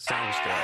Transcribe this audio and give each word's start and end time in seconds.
Soundstripe. 0.00 0.56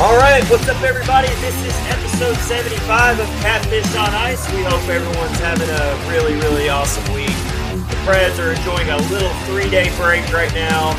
All 0.00 0.16
right, 0.16 0.42
what's 0.48 0.66
up, 0.66 0.80
everybody? 0.80 1.28
This 1.42 1.54
is 1.66 1.76
episode 1.88 2.36
75 2.36 3.20
of 3.20 3.26
Catfish 3.42 3.94
on 3.96 4.14
Ice. 4.14 4.50
We 4.54 4.62
hope 4.62 4.80
everyone's 4.88 5.38
having 5.40 5.68
a 5.68 6.10
really, 6.10 6.36
really 6.40 6.70
awesome 6.70 7.04
week. 7.12 7.26
The 7.28 7.96
Preds 8.06 8.42
are 8.42 8.54
enjoying 8.54 8.88
a 8.88 8.96
little 9.12 9.28
three 9.44 9.68
day 9.68 9.94
break 9.98 10.32
right 10.32 10.52
now 10.54 10.92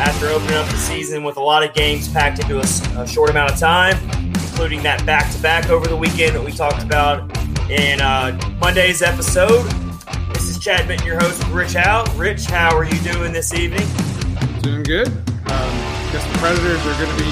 after 0.00 0.26
opening 0.26 0.56
up 0.56 0.66
the 0.66 0.78
season 0.78 1.22
with 1.22 1.36
a 1.36 1.40
lot 1.40 1.62
of 1.62 1.72
games 1.74 2.08
packed 2.08 2.40
into 2.40 2.58
a, 2.58 3.00
a 3.00 3.06
short 3.06 3.30
amount 3.30 3.52
of 3.52 3.58
time, 3.60 3.96
including 4.10 4.82
that 4.82 5.06
back 5.06 5.32
to 5.32 5.40
back 5.40 5.70
over 5.70 5.86
the 5.86 5.96
weekend 5.96 6.34
that 6.34 6.44
we 6.44 6.50
talked 6.50 6.82
about 6.82 7.20
in 7.70 8.00
uh, 8.00 8.36
Monday's 8.60 9.00
episode. 9.00 9.64
This 10.32 10.48
is 10.50 10.58
Chad 10.58 10.86
Minton, 10.88 11.06
your 11.06 11.18
host 11.18 11.38
with 11.38 11.52
Rich 11.52 11.74
Howe. 11.74 12.04
Rich, 12.16 12.44
how 12.46 12.76
are 12.76 12.84
you 12.84 12.98
doing 13.00 13.32
this 13.32 13.54
evening? 13.54 13.86
Doing 14.60 14.82
good. 14.82 15.08
Um, 15.08 15.72
guess 16.12 16.24
the 16.30 16.38
Predators 16.38 16.80
are 16.86 16.96
going 17.00 17.10
to 17.10 17.24
be 17.24 17.30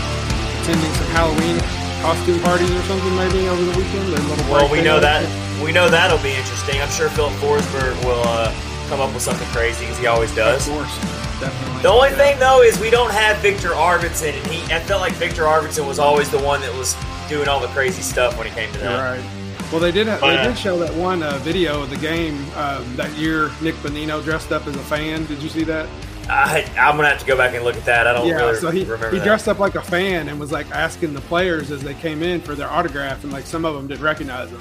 attending 0.62 0.92
some 0.94 1.06
Halloween 1.12 1.58
costume 2.00 2.40
parties 2.40 2.70
or 2.70 2.82
something 2.82 3.14
maybe 3.16 3.48
over 3.48 3.62
the 3.64 3.76
weekend. 3.78 4.10
Well, 4.50 4.70
we 4.70 4.82
know 4.82 5.00
that 5.00 5.22
we 5.62 5.70
know 5.72 5.88
that'll 5.88 6.18
be 6.22 6.32
interesting. 6.34 6.80
I'm 6.80 6.90
sure 6.90 7.08
Filip 7.10 7.32
Forsberg 7.34 7.94
will 8.04 8.22
uh, 8.26 8.52
come 8.88 9.00
up 9.00 9.12
with 9.12 9.22
something 9.22 9.46
crazy 9.48 9.86
as 9.86 9.98
he 9.98 10.06
always 10.06 10.34
does. 10.34 10.66
Of 10.66 10.74
course, 10.74 10.96
definitely. 11.40 11.82
The 11.82 11.88
only 11.88 12.10
Yeah. 12.10 12.16
thing 12.16 12.38
though 12.38 12.62
is 12.62 12.78
we 12.80 12.90
don't 12.90 13.12
have 13.12 13.36
Viktor 13.38 13.70
Arvidsson, 13.70 14.32
and 14.36 14.46
he 14.46 14.72
I 14.74 14.80
felt 14.80 15.00
like 15.00 15.12
Viktor 15.14 15.42
Arvidsson 15.44 15.86
was 15.86 15.98
always 15.98 16.30
the 16.30 16.38
one 16.40 16.60
that 16.62 16.74
was 16.74 16.96
doing 17.28 17.48
all 17.48 17.60
the 17.60 17.68
crazy 17.68 18.02
stuff 18.02 18.36
when 18.38 18.46
it 18.46 18.54
came 18.54 18.72
to 18.72 18.78
that. 18.78 19.18
right. 19.18 19.41
Well, 19.72 19.80
they 19.80 19.90
did. 19.90 20.06
But, 20.06 20.20
they 20.20 20.48
did 20.48 20.58
show 20.58 20.78
that 20.80 20.94
one 20.94 21.22
uh, 21.22 21.38
video 21.38 21.82
of 21.82 21.88
the 21.88 21.96
game 21.96 22.38
um, 22.56 22.94
that 22.96 23.10
year. 23.16 23.50
Nick 23.62 23.74
Bonino 23.76 24.22
dressed 24.22 24.52
up 24.52 24.66
as 24.66 24.76
a 24.76 24.80
fan. 24.80 25.24
Did 25.24 25.42
you 25.42 25.48
see 25.48 25.64
that? 25.64 25.88
I, 26.28 26.70
I'm 26.78 26.96
gonna 26.96 27.08
have 27.08 27.20
to 27.20 27.26
go 27.26 27.36
back 27.36 27.54
and 27.54 27.64
look 27.64 27.76
at 27.76 27.84
that. 27.86 28.06
I 28.06 28.12
don't 28.12 28.26
yeah. 28.26 28.34
really 28.34 28.56
so 28.56 28.70
he, 28.70 28.84
remember 28.84 29.10
he 29.10 29.18
that. 29.18 29.24
dressed 29.24 29.48
up 29.48 29.58
like 29.58 29.74
a 29.74 29.82
fan 29.82 30.28
and 30.28 30.38
was 30.38 30.52
like 30.52 30.70
asking 30.70 31.14
the 31.14 31.20
players 31.22 31.70
as 31.70 31.82
they 31.82 31.94
came 31.94 32.22
in 32.22 32.40
for 32.42 32.54
their 32.54 32.68
autograph, 32.70 33.24
and 33.24 33.32
like 33.32 33.46
some 33.46 33.64
of 33.64 33.74
them 33.74 33.88
didn't 33.88 34.04
recognize 34.04 34.50
him. 34.50 34.60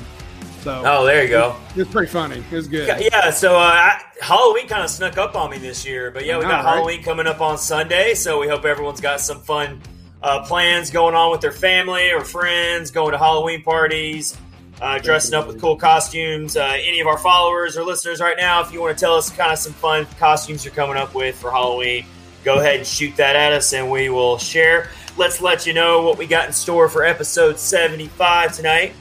So 0.61 0.81
Oh, 0.85 1.05
there 1.05 1.23
you 1.23 1.29
go. 1.29 1.55
it 1.71 1.77
was 1.77 1.87
pretty 1.87 2.07
funny. 2.11 2.43
It 2.49 2.55
was 2.55 2.67
good. 2.67 2.87
Yeah, 3.01 3.31
so 3.31 3.55
uh, 3.55 3.59
I, 3.59 4.01
Halloween 4.21 4.67
kind 4.67 4.83
of 4.83 4.89
snuck 4.89 5.17
up 5.17 5.35
on 5.35 5.49
me 5.49 5.57
this 5.57 5.85
year, 5.85 6.11
but 6.11 6.25
yeah, 6.25 6.37
we 6.37 6.45
I 6.45 6.49
got 6.49 6.63
right? 6.63 6.75
Halloween 6.75 7.03
coming 7.03 7.27
up 7.27 7.41
on 7.41 7.57
Sunday, 7.57 8.13
so 8.13 8.39
we 8.39 8.47
hope 8.47 8.63
everyone's 8.63 9.01
got 9.01 9.19
some 9.19 9.39
fun 9.39 9.81
uh, 10.23 10.45
plans 10.45 10.89
going 10.89 11.15
on 11.15 11.31
with 11.31 11.41
their 11.41 11.51
family 11.51 12.11
or 12.11 12.23
friends, 12.23 12.91
going 12.91 13.11
to 13.11 13.17
Halloween 13.17 13.63
parties, 13.63 14.37
uh, 14.81 14.99
dressing 14.99 15.33
up 15.33 15.47
with 15.47 15.61
cool 15.61 15.75
costumes. 15.75 16.57
Uh, 16.57 16.77
any 16.83 16.99
of 16.99 17.07
our 17.07 17.17
followers 17.17 17.77
or 17.77 17.83
listeners 17.83 18.19
right 18.19 18.37
now, 18.37 18.61
if 18.61 18.73
you 18.73 18.81
want 18.81 18.97
to 18.97 18.99
tell 18.99 19.15
us 19.15 19.29
kind 19.29 19.53
of 19.53 19.59
some 19.59 19.73
fun 19.73 20.05
costumes 20.19 20.65
you're 20.65 20.73
coming 20.73 20.97
up 20.97 21.15
with 21.15 21.35
for 21.35 21.51
Halloween, 21.51 22.05
go 22.43 22.59
ahead 22.59 22.77
and 22.77 22.85
shoot 22.85 23.15
that 23.15 23.35
at 23.35 23.53
us, 23.53 23.73
and 23.73 23.89
we 23.89 24.09
will 24.09 24.37
share. 24.37 24.89
Let's 25.17 25.39
let 25.39 25.65
you 25.65 25.73
know 25.73 26.01
what 26.01 26.17
we 26.17 26.27
got 26.27 26.47
in 26.47 26.53
store 26.53 26.89
for 26.89 27.05
episode 27.05 27.59
75 27.59 28.53
tonight 28.53 28.93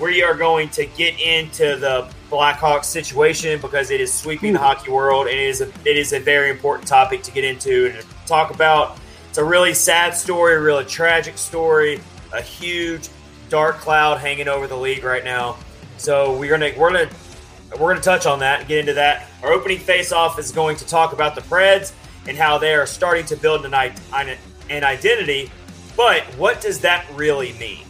we 0.00 0.22
are 0.22 0.34
going 0.34 0.68
to 0.70 0.86
get 0.86 1.20
into 1.20 1.76
the 1.76 2.08
Blackhawks 2.30 2.86
situation 2.86 3.60
because 3.60 3.90
it 3.90 4.00
is 4.00 4.12
sweeping 4.12 4.52
the 4.52 4.58
hockey 4.58 4.90
world 4.90 5.26
and 5.26 5.38
it 5.38 5.48
is 5.48 5.60
a 5.60 5.68
it 5.84 5.96
is 5.96 6.12
a 6.12 6.18
very 6.18 6.50
important 6.50 6.88
topic 6.88 7.22
to 7.22 7.30
get 7.30 7.44
into 7.44 7.86
and 7.86 8.00
to 8.00 8.06
talk 8.26 8.52
about. 8.52 8.98
It's 9.28 9.38
a 9.38 9.44
really 9.44 9.74
sad 9.74 10.14
story, 10.14 10.54
a 10.54 10.60
really 10.60 10.84
tragic 10.84 11.38
story, 11.38 12.00
a 12.32 12.40
huge 12.40 13.08
dark 13.52 13.76
cloud 13.80 14.18
hanging 14.18 14.48
over 14.48 14.66
the 14.66 14.74
league 14.74 15.04
right 15.04 15.24
now. 15.24 15.58
So 15.98 16.34
we're 16.38 16.48
gonna 16.48 16.72
we're 16.74 16.90
gonna 16.90 17.10
we're 17.78 17.92
gonna 17.92 18.00
touch 18.00 18.24
on 18.24 18.38
that 18.38 18.60
and 18.60 18.68
get 18.68 18.78
into 18.78 18.94
that. 18.94 19.28
Our 19.42 19.52
opening 19.52 19.78
face-off 19.78 20.38
is 20.38 20.50
going 20.50 20.76
to 20.78 20.86
talk 20.86 21.12
about 21.12 21.34
the 21.34 21.42
Preds 21.42 21.92
and 22.26 22.34
how 22.34 22.56
they 22.56 22.74
are 22.74 22.86
starting 22.86 23.26
to 23.26 23.36
build 23.36 23.66
an, 23.66 23.74
an 23.74 24.84
identity. 24.84 25.50
But 25.98 26.22
what 26.38 26.62
does 26.62 26.80
that 26.80 27.06
really 27.12 27.52
mean? 27.54 27.84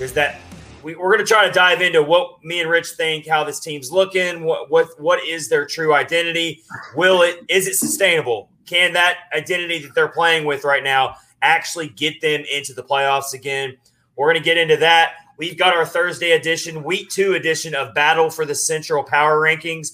Does 0.00 0.12
that 0.14 0.40
we, 0.82 0.96
we're 0.96 1.12
going 1.12 1.24
to 1.24 1.32
try 1.32 1.46
to 1.46 1.52
dive 1.52 1.80
into 1.80 2.02
what 2.02 2.44
me 2.44 2.60
and 2.60 2.68
Rich 2.68 2.88
think, 2.96 3.28
how 3.28 3.44
this 3.44 3.60
team's 3.60 3.92
looking, 3.92 4.44
what 4.44 4.68
what 4.68 5.00
what 5.00 5.24
is 5.24 5.48
their 5.48 5.64
true 5.64 5.94
identity? 5.94 6.64
Will 6.96 7.22
it 7.22 7.38
is 7.48 7.68
it 7.68 7.76
sustainable? 7.76 8.50
Can 8.66 8.94
that 8.94 9.18
identity 9.32 9.78
that 9.78 9.94
they're 9.94 10.08
playing 10.08 10.44
with 10.44 10.64
right 10.64 10.82
now 10.82 11.18
actually 11.40 11.88
get 11.88 12.20
them 12.20 12.42
into 12.52 12.74
the 12.74 12.82
playoffs 12.82 13.32
again? 13.32 13.76
We're 14.16 14.32
going 14.32 14.42
to 14.42 14.44
get 14.44 14.58
into 14.58 14.76
that. 14.78 15.14
We've 15.36 15.58
got 15.58 15.74
our 15.76 15.84
Thursday 15.84 16.32
edition, 16.32 16.84
week 16.84 17.10
two 17.10 17.34
edition 17.34 17.74
of 17.74 17.94
Battle 17.94 18.30
for 18.30 18.44
the 18.44 18.54
Central 18.54 19.02
Power 19.02 19.40
Rankings. 19.40 19.88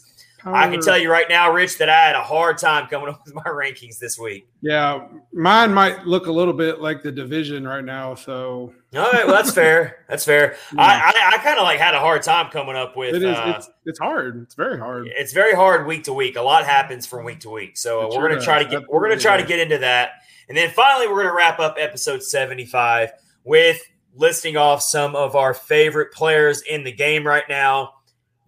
I 0.44 0.70
can 0.70 0.80
tell 0.80 0.96
you 0.96 1.10
right 1.10 1.28
now, 1.28 1.52
Rich, 1.52 1.78
that 1.78 1.90
I 1.90 2.06
had 2.06 2.14
a 2.16 2.22
hard 2.22 2.56
time 2.58 2.86
coming 2.88 3.08
up 3.10 3.22
with 3.24 3.34
my 3.34 3.42
rankings 3.42 3.98
this 3.98 4.18
week. 4.18 4.48
Yeah, 4.62 5.06
mine 5.32 5.72
might 5.74 6.06
look 6.06 6.26
a 6.26 6.32
little 6.32 6.54
bit 6.54 6.80
like 6.80 7.02
the 7.02 7.12
division 7.12 7.66
right 7.66 7.84
now. 7.84 8.14
So 8.14 8.72
All 8.94 9.12
right, 9.12 9.26
well 9.26 9.36
that's 9.36 9.52
fair. 9.52 9.98
That's 10.08 10.24
fair. 10.24 10.56
Yeah. 10.74 10.82
I, 10.82 11.12
I, 11.14 11.34
I 11.34 11.38
kind 11.38 11.58
of 11.58 11.64
like 11.64 11.78
had 11.78 11.94
a 11.94 12.00
hard 12.00 12.22
time 12.22 12.50
coming 12.50 12.74
up 12.74 12.96
with. 12.96 13.14
it 13.14 13.22
is. 13.22 13.36
uh, 13.36 13.54
it's, 13.56 13.70
it's 13.84 13.98
hard. 13.98 14.42
It's 14.42 14.54
very 14.54 14.78
hard. 14.78 15.08
it's 15.08 15.32
very 15.32 15.54
hard 15.54 15.86
week 15.86 16.04
to 16.04 16.12
week. 16.12 16.36
A 16.36 16.42
lot 16.42 16.64
happens 16.64 17.06
from 17.06 17.24
week 17.24 17.40
to 17.40 17.50
week. 17.50 17.76
So 17.76 18.02
It 18.10 18.16
we're 18.16 18.26
going 18.28 18.38
to 18.38 18.44
try 18.44 18.62
to 18.62 18.68
get 18.68 18.88
we're 18.88 19.06
going 19.06 19.16
to 19.16 19.22
try 19.22 19.36
to 19.36 19.46
get 19.46 19.60
into 19.60 19.78
that, 19.78 20.22
and 20.48 20.56
then 20.56 20.70
finally 20.70 21.06
we're 21.06 21.22
going 21.22 21.28
to 21.28 21.34
wrap 21.34 21.60
up 21.60 21.76
episode 21.78 22.22
seventy 22.22 22.66
five 22.66 23.12
with 23.44 23.80
listing 24.14 24.56
off 24.56 24.82
some 24.82 25.14
of 25.16 25.36
our 25.36 25.54
favorite 25.54 26.12
players 26.12 26.62
in 26.62 26.84
the 26.84 26.92
game 26.92 27.26
right 27.26 27.44
now 27.48 27.94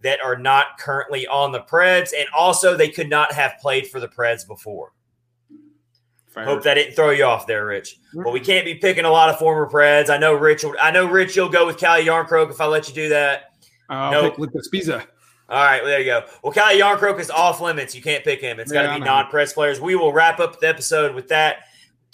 that 0.01 0.19
are 0.21 0.37
not 0.37 0.77
currently 0.79 1.25
on 1.27 1.51
the 1.51 1.61
Preds, 1.61 2.11
and 2.17 2.27
also 2.35 2.75
they 2.75 2.89
could 2.89 3.09
not 3.09 3.31
have 3.33 3.53
played 3.61 3.87
for 3.87 3.99
the 3.99 4.07
Preds 4.07 4.45
before. 4.45 4.91
Fair. 6.27 6.45
Hope 6.45 6.63
that 6.63 6.73
didn't 6.73 6.95
throw 6.95 7.11
you 7.11 7.25
off 7.25 7.45
there, 7.45 7.65
Rich. 7.65 7.97
But 8.13 8.33
we 8.33 8.39
can't 8.39 8.65
be 8.65 8.75
picking 8.75 9.05
a 9.05 9.09
lot 9.11 9.29
of 9.29 9.37
former 9.37 9.69
Preds. 9.69 10.09
I 10.09 10.17
know 10.17 10.33
Rich. 10.33 10.63
will- 10.63 10.75
I 10.81 10.89
know 10.91 11.05
Rich. 11.05 11.35
You'll 11.35 11.47
go 11.49 11.65
with 11.65 11.77
Calle 11.77 12.01
Jarnkrok 12.03 12.49
if 12.49 12.59
I 12.59 12.65
let 12.65 12.87
you 12.89 12.93
do 12.95 13.09
that. 13.09 13.51
I'll 13.87 14.11
Nope. 14.11 14.31
pick 14.33 14.39
Lucas 14.39 14.67
Pisa. 14.69 15.05
All 15.49 15.63
right, 15.63 15.81
well, 15.83 15.91
there 15.91 15.99
you 15.99 16.05
go. 16.05 16.23
Well, 16.41 16.51
Calle 16.53 16.73
Jarnkrok 16.79 17.19
is 17.19 17.29
off 17.29 17.61
limits. 17.61 17.93
You 17.93 18.01
can't 18.01 18.23
pick 18.23 18.41
him. 18.41 18.59
It's 18.59 18.71
got 18.71 18.81
to 18.83 18.87
Yeah, 18.87 18.97
be 18.97 19.03
non-Preds 19.05 19.53
players. 19.53 19.79
We 19.79 19.95
will 19.95 20.11
wrap 20.11 20.39
up 20.39 20.59
the 20.59 20.67
episode 20.67 21.13
with 21.13 21.27
that. 21.27 21.65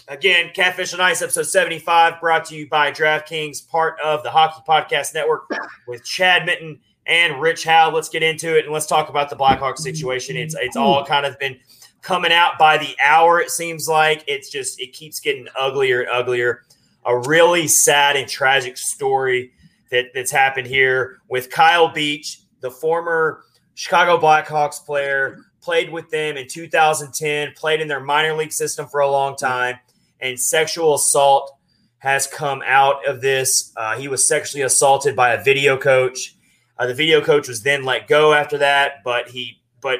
Again, 0.09 0.49
Catfish 0.55 0.91
on 0.95 1.01
Ice, 1.01 1.21
episode 1.21 1.43
75, 1.43 2.19
brought 2.19 2.43
to 2.45 2.55
you 2.55 2.67
by 2.67 2.91
DraftKings, 2.91 3.69
part 3.69 3.95
of 4.03 4.23
the 4.23 4.31
Hockey 4.31 4.63
Podcast 4.67 5.13
Network 5.13 5.47
with 5.87 6.03
Chad 6.03 6.47
Minton 6.47 6.79
and 7.05 7.39
Rich 7.39 7.63
Howe. 7.63 7.91
Let's 7.93 8.09
get 8.09 8.23
into 8.23 8.57
it 8.57 8.65
and 8.65 8.73
let's 8.73 8.87
talk 8.87 9.09
about 9.09 9.29
the 9.29 9.35
Blackhawks 9.35 9.77
situation. 9.77 10.35
It's 10.35 10.55
it's 10.59 10.75
all 10.75 11.05
kind 11.05 11.27
of 11.27 11.37
been 11.37 11.59
coming 12.01 12.31
out 12.31 12.57
by 12.57 12.79
the 12.79 12.95
hour, 13.05 13.39
it 13.39 13.51
seems 13.51 13.87
like. 13.87 14.23
It's 14.25 14.49
just, 14.49 14.81
it 14.81 14.93
keeps 14.93 15.19
getting 15.19 15.47
uglier 15.55 16.01
and 16.01 16.09
uglier. 16.09 16.63
A 17.05 17.15
really 17.15 17.67
sad 17.67 18.15
and 18.15 18.27
tragic 18.27 18.77
story 18.77 19.51
that, 19.91 20.07
that's 20.15 20.31
happened 20.31 20.65
here 20.65 21.19
with 21.29 21.51
Kyle 21.51 21.87
Beach, 21.87 22.39
the 22.61 22.71
former 22.71 23.43
Chicago 23.75 24.19
Blackhawks 24.19 24.83
player, 24.83 25.37
played 25.61 25.91
with 25.91 26.09
them 26.09 26.35
in 26.35 26.47
2010, 26.47 27.53
played 27.55 27.79
in 27.79 27.87
their 27.87 27.99
minor 27.99 28.33
league 28.33 28.53
system 28.53 28.87
for 28.87 29.01
a 29.01 29.11
long 29.11 29.35
time, 29.35 29.75
and 30.19 30.39
sexual 30.39 30.95
assault 30.95 31.51
has 31.99 32.27
come 32.27 32.61
out 32.65 33.07
of 33.07 33.21
this. 33.21 33.71
Uh, 33.75 33.97
he 33.97 34.07
was 34.07 34.25
sexually 34.25 34.63
assaulted 34.63 35.15
by 35.15 35.33
a 35.33 35.43
video 35.43 35.77
coach. 35.77 36.35
Uh, 36.77 36.87
the 36.87 36.93
video 36.93 37.21
coach 37.21 37.47
was 37.47 37.61
then 37.61 37.83
let 37.83 38.07
go 38.07 38.33
after 38.33 38.57
that, 38.57 39.03
but 39.03 39.29
he, 39.29 39.61
but 39.81 39.99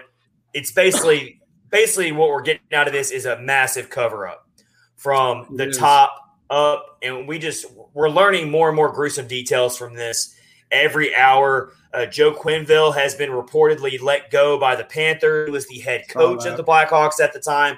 it's 0.54 0.71
basically, 0.71 1.42
basically 1.69 2.12
what 2.12 2.30
we're 2.30 2.42
getting 2.42 2.62
out 2.74 2.88
of 2.88 2.94
this 2.94 3.12
is 3.12 3.25
a 3.25 3.39
massive 3.42 3.89
cover 3.89 4.27
up 4.27 4.48
from 4.95 5.48
the 5.56 5.68
is. 5.68 5.77
top 5.77 6.16
up, 6.50 6.98
and 7.01 7.27
we 7.27 7.38
just 7.38 7.65
we're 7.94 8.10
learning 8.10 8.50
more 8.50 8.69
and 8.69 8.75
more 8.75 8.92
gruesome 8.92 9.27
details 9.27 9.77
from 9.77 9.94
this 9.94 10.36
every 10.72 11.15
hour. 11.15 11.74
Uh, 11.94 12.06
Joe 12.06 12.33
Quenneville 12.33 12.95
has 12.95 13.15
been 13.15 13.30
reportedly 13.30 14.01
let 14.01 14.31
go 14.31 14.60
by 14.60 14.75
the 14.75 14.83
Panthers, 14.83 15.48
who 15.48 15.54
was 15.54 15.68
the 15.68 15.80
head 15.80 16.07
coach 16.07 16.45
of 16.45 16.56
the 16.56 16.63
Blackhawks 16.63 17.19
at 17.19 17.33
the 17.33 17.39
time. 17.39 17.77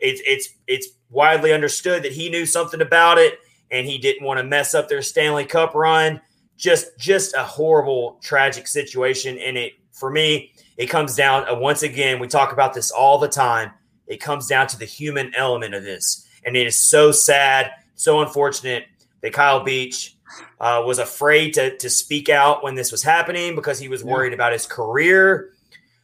It's 0.00 0.20
it's 0.26 0.48
it's 0.66 0.88
widely 1.10 1.52
understood 1.52 2.02
that 2.02 2.12
he 2.12 2.28
knew 2.28 2.46
something 2.46 2.80
about 2.80 3.18
it, 3.18 3.38
and 3.70 3.86
he 3.86 3.98
didn't 3.98 4.24
want 4.24 4.38
to 4.38 4.44
mess 4.44 4.74
up 4.74 4.88
their 4.88 5.02
Stanley 5.02 5.44
Cup 5.44 5.74
run. 5.74 6.20
Just 6.56 6.98
just 6.98 7.34
a 7.34 7.42
horrible, 7.42 8.18
tragic 8.22 8.66
situation, 8.66 9.38
and 9.38 9.56
it 9.56 9.72
for 9.92 10.10
me, 10.10 10.52
it 10.76 10.86
comes 10.86 11.14
down 11.14 11.48
uh, 11.48 11.54
once 11.54 11.82
again. 11.82 12.18
We 12.18 12.28
talk 12.28 12.52
about 12.52 12.74
this 12.74 12.90
all 12.90 13.18
the 13.18 13.28
time. 13.28 13.70
It 14.06 14.20
comes 14.20 14.46
down 14.46 14.66
to 14.68 14.78
the 14.78 14.84
human 14.84 15.34
element 15.34 15.74
of 15.74 15.82
this, 15.82 16.26
and 16.44 16.56
it 16.56 16.66
is 16.66 16.78
so 16.78 17.12
sad, 17.12 17.72
so 17.94 18.20
unfortunate 18.20 18.84
that 19.22 19.32
Kyle 19.32 19.64
Beach 19.64 20.16
uh, 20.60 20.82
was 20.84 20.98
afraid 20.98 21.54
to 21.54 21.76
to 21.76 21.90
speak 21.90 22.28
out 22.28 22.62
when 22.62 22.74
this 22.74 22.92
was 22.92 23.02
happening 23.02 23.54
because 23.54 23.78
he 23.78 23.88
was 23.88 24.04
worried 24.04 24.32
about 24.32 24.52
his 24.52 24.66
career. 24.66 25.52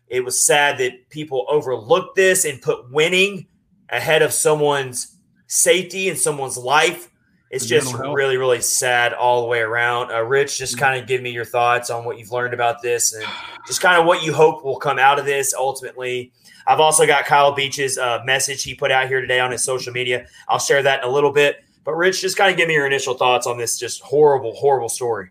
It 0.08 0.22
was 0.22 0.44
sad 0.44 0.76
that 0.78 1.08
people 1.08 1.46
overlooked 1.48 2.16
this 2.16 2.44
and 2.44 2.60
put 2.60 2.90
winning 2.92 3.46
ahead 3.92 4.22
of 4.22 4.32
someone's 4.32 5.16
safety 5.46 6.08
and 6.08 6.18
someone's 6.18 6.56
life. 6.56 7.10
It's 7.50 7.66
just 7.66 7.92
really, 7.92 8.38
really 8.38 8.62
sad 8.62 9.12
all 9.12 9.42
the 9.42 9.46
way 9.46 9.58
around. 9.60 10.10
Uh, 10.10 10.22
Rich, 10.22 10.56
just 10.56 10.78
kind 10.78 10.98
of 10.98 11.06
give 11.06 11.20
me 11.20 11.30
your 11.30 11.44
thoughts 11.44 11.90
on 11.90 12.06
what 12.06 12.18
you've 12.18 12.32
learned 12.32 12.54
about 12.54 12.80
this 12.80 13.12
and 13.12 13.26
just 13.66 13.82
kind 13.82 14.00
of 14.00 14.06
what 14.06 14.22
you 14.22 14.32
hope 14.32 14.64
will 14.64 14.78
come 14.78 14.98
out 14.98 15.18
of 15.18 15.26
this 15.26 15.52
ultimately. 15.52 16.32
I've 16.66 16.80
also 16.80 17.06
got 17.06 17.26
Kyle 17.26 17.52
Beach's 17.52 17.98
uh, 17.98 18.20
message 18.24 18.62
he 18.62 18.74
put 18.74 18.90
out 18.90 19.06
here 19.06 19.20
today 19.20 19.38
on 19.38 19.50
his 19.50 19.62
social 19.62 19.92
media. 19.92 20.26
I'll 20.48 20.58
share 20.58 20.82
that 20.82 21.02
in 21.02 21.08
a 21.10 21.12
little 21.12 21.30
bit. 21.30 21.62
But 21.84 21.94
Rich, 21.94 22.22
just 22.22 22.38
kind 22.38 22.50
of 22.50 22.56
give 22.56 22.68
me 22.68 22.74
your 22.74 22.86
initial 22.86 23.12
thoughts 23.12 23.46
on 23.46 23.58
this 23.58 23.78
just 23.78 24.00
horrible, 24.00 24.54
horrible 24.54 24.88
story. 24.88 25.28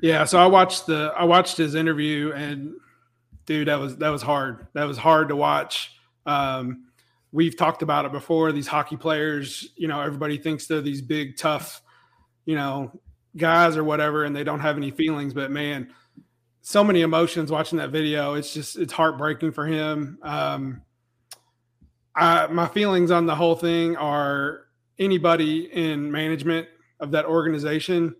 Yeah, 0.00 0.24
so 0.24 0.38
I 0.38 0.46
watched 0.46 0.86
the 0.86 1.12
I 1.16 1.24
watched 1.24 1.56
his 1.56 1.74
interview 1.74 2.32
and 2.32 2.74
dude, 3.46 3.68
that 3.68 3.80
was 3.80 3.96
that 3.96 4.10
was 4.10 4.22
hard. 4.22 4.68
That 4.74 4.84
was 4.84 4.98
hard 4.98 5.28
to 5.28 5.36
watch. 5.36 5.92
Um, 6.26 6.84
we've 7.34 7.56
talked 7.56 7.82
about 7.82 8.04
it 8.04 8.12
before. 8.12 8.52
These 8.52 8.68
hockey 8.68 8.96
players, 8.96 9.68
you 9.76 9.88
know, 9.88 10.00
everybody 10.00 10.38
thinks 10.38 10.68
they're 10.68 10.80
these 10.80 11.02
big, 11.02 11.36
tough, 11.36 11.82
you 12.44 12.54
know, 12.54 12.92
guys 13.36 13.76
or 13.76 13.82
whatever, 13.82 14.24
and 14.24 14.34
they 14.34 14.44
don't 14.44 14.60
have 14.60 14.76
any 14.76 14.92
feelings. 14.92 15.34
But 15.34 15.50
man, 15.50 15.92
so 16.62 16.84
many 16.84 17.00
emotions 17.00 17.50
watching 17.50 17.78
that 17.78 17.90
video. 17.90 18.34
It's 18.34 18.54
just 18.54 18.78
it's 18.78 18.92
heartbreaking 18.92 19.50
for 19.50 19.66
him. 19.66 20.16
Um, 20.22 20.82
I, 22.14 22.46
my 22.46 22.68
feelings 22.68 23.10
on 23.10 23.26
the 23.26 23.34
whole 23.34 23.56
thing 23.56 23.96
are 23.96 24.66
anybody 25.00 25.64
in 25.72 26.12
management 26.12 26.68
of 27.00 27.10
that 27.10 27.24
organization. 27.24 28.14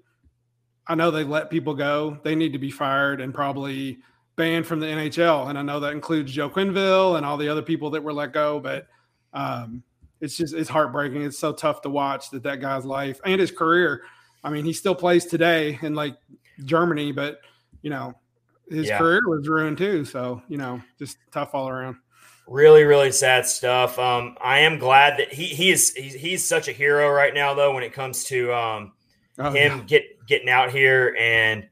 I 0.88 0.96
know 0.96 1.12
they 1.12 1.22
let 1.22 1.50
people 1.50 1.74
go. 1.74 2.18
They 2.24 2.34
need 2.34 2.52
to 2.52 2.58
be 2.58 2.72
fired 2.72 3.20
and 3.20 3.32
probably 3.32 3.98
banned 4.34 4.66
from 4.66 4.80
the 4.80 4.86
NHL. 4.86 5.48
And 5.48 5.56
I 5.56 5.62
know 5.62 5.78
that 5.78 5.92
includes 5.92 6.32
Joe 6.32 6.50
Quenneville 6.50 7.16
and 7.16 7.24
all 7.24 7.36
the 7.36 7.48
other 7.48 7.62
people 7.62 7.90
that 7.90 8.02
were 8.02 8.12
let 8.12 8.32
go. 8.32 8.58
But 8.58 8.88
um, 9.34 9.82
it's 10.20 10.36
just 10.36 10.54
it's 10.54 10.70
heartbreaking. 10.70 11.22
It's 11.22 11.38
so 11.38 11.52
tough 11.52 11.82
to 11.82 11.90
watch 11.90 12.30
that 12.30 12.44
that 12.44 12.60
guy's 12.60 12.84
life 12.84 13.20
and 13.26 13.40
his 13.40 13.50
career. 13.50 14.02
I 14.42 14.50
mean, 14.50 14.64
he 14.64 14.72
still 14.72 14.94
plays 14.94 15.26
today 15.26 15.78
in 15.82 15.94
like 15.94 16.16
Germany, 16.64 17.12
but 17.12 17.40
you 17.82 17.90
know, 17.90 18.14
his 18.70 18.88
yeah. 18.88 18.98
career 18.98 19.20
was 19.26 19.46
ruined 19.48 19.78
too. 19.78 20.04
So 20.04 20.42
you 20.48 20.56
know, 20.56 20.80
just 20.98 21.18
tough 21.32 21.50
all 21.54 21.68
around. 21.68 21.96
Really, 22.46 22.84
really 22.84 23.10
sad 23.10 23.46
stuff. 23.46 23.98
Um, 23.98 24.36
I 24.42 24.60
am 24.60 24.78
glad 24.78 25.18
that 25.18 25.32
he 25.32 25.46
he 25.46 25.70
is 25.70 25.92
he's, 25.94 26.14
he's 26.14 26.46
such 26.46 26.68
a 26.68 26.72
hero 26.72 27.10
right 27.10 27.34
now, 27.34 27.54
though, 27.54 27.74
when 27.74 27.82
it 27.82 27.92
comes 27.92 28.24
to 28.24 28.52
um, 28.52 28.92
oh, 29.38 29.50
him 29.50 29.78
yeah. 29.78 29.84
get 29.84 30.26
getting 30.26 30.48
out 30.48 30.70
here 30.70 31.16
and 31.18 31.66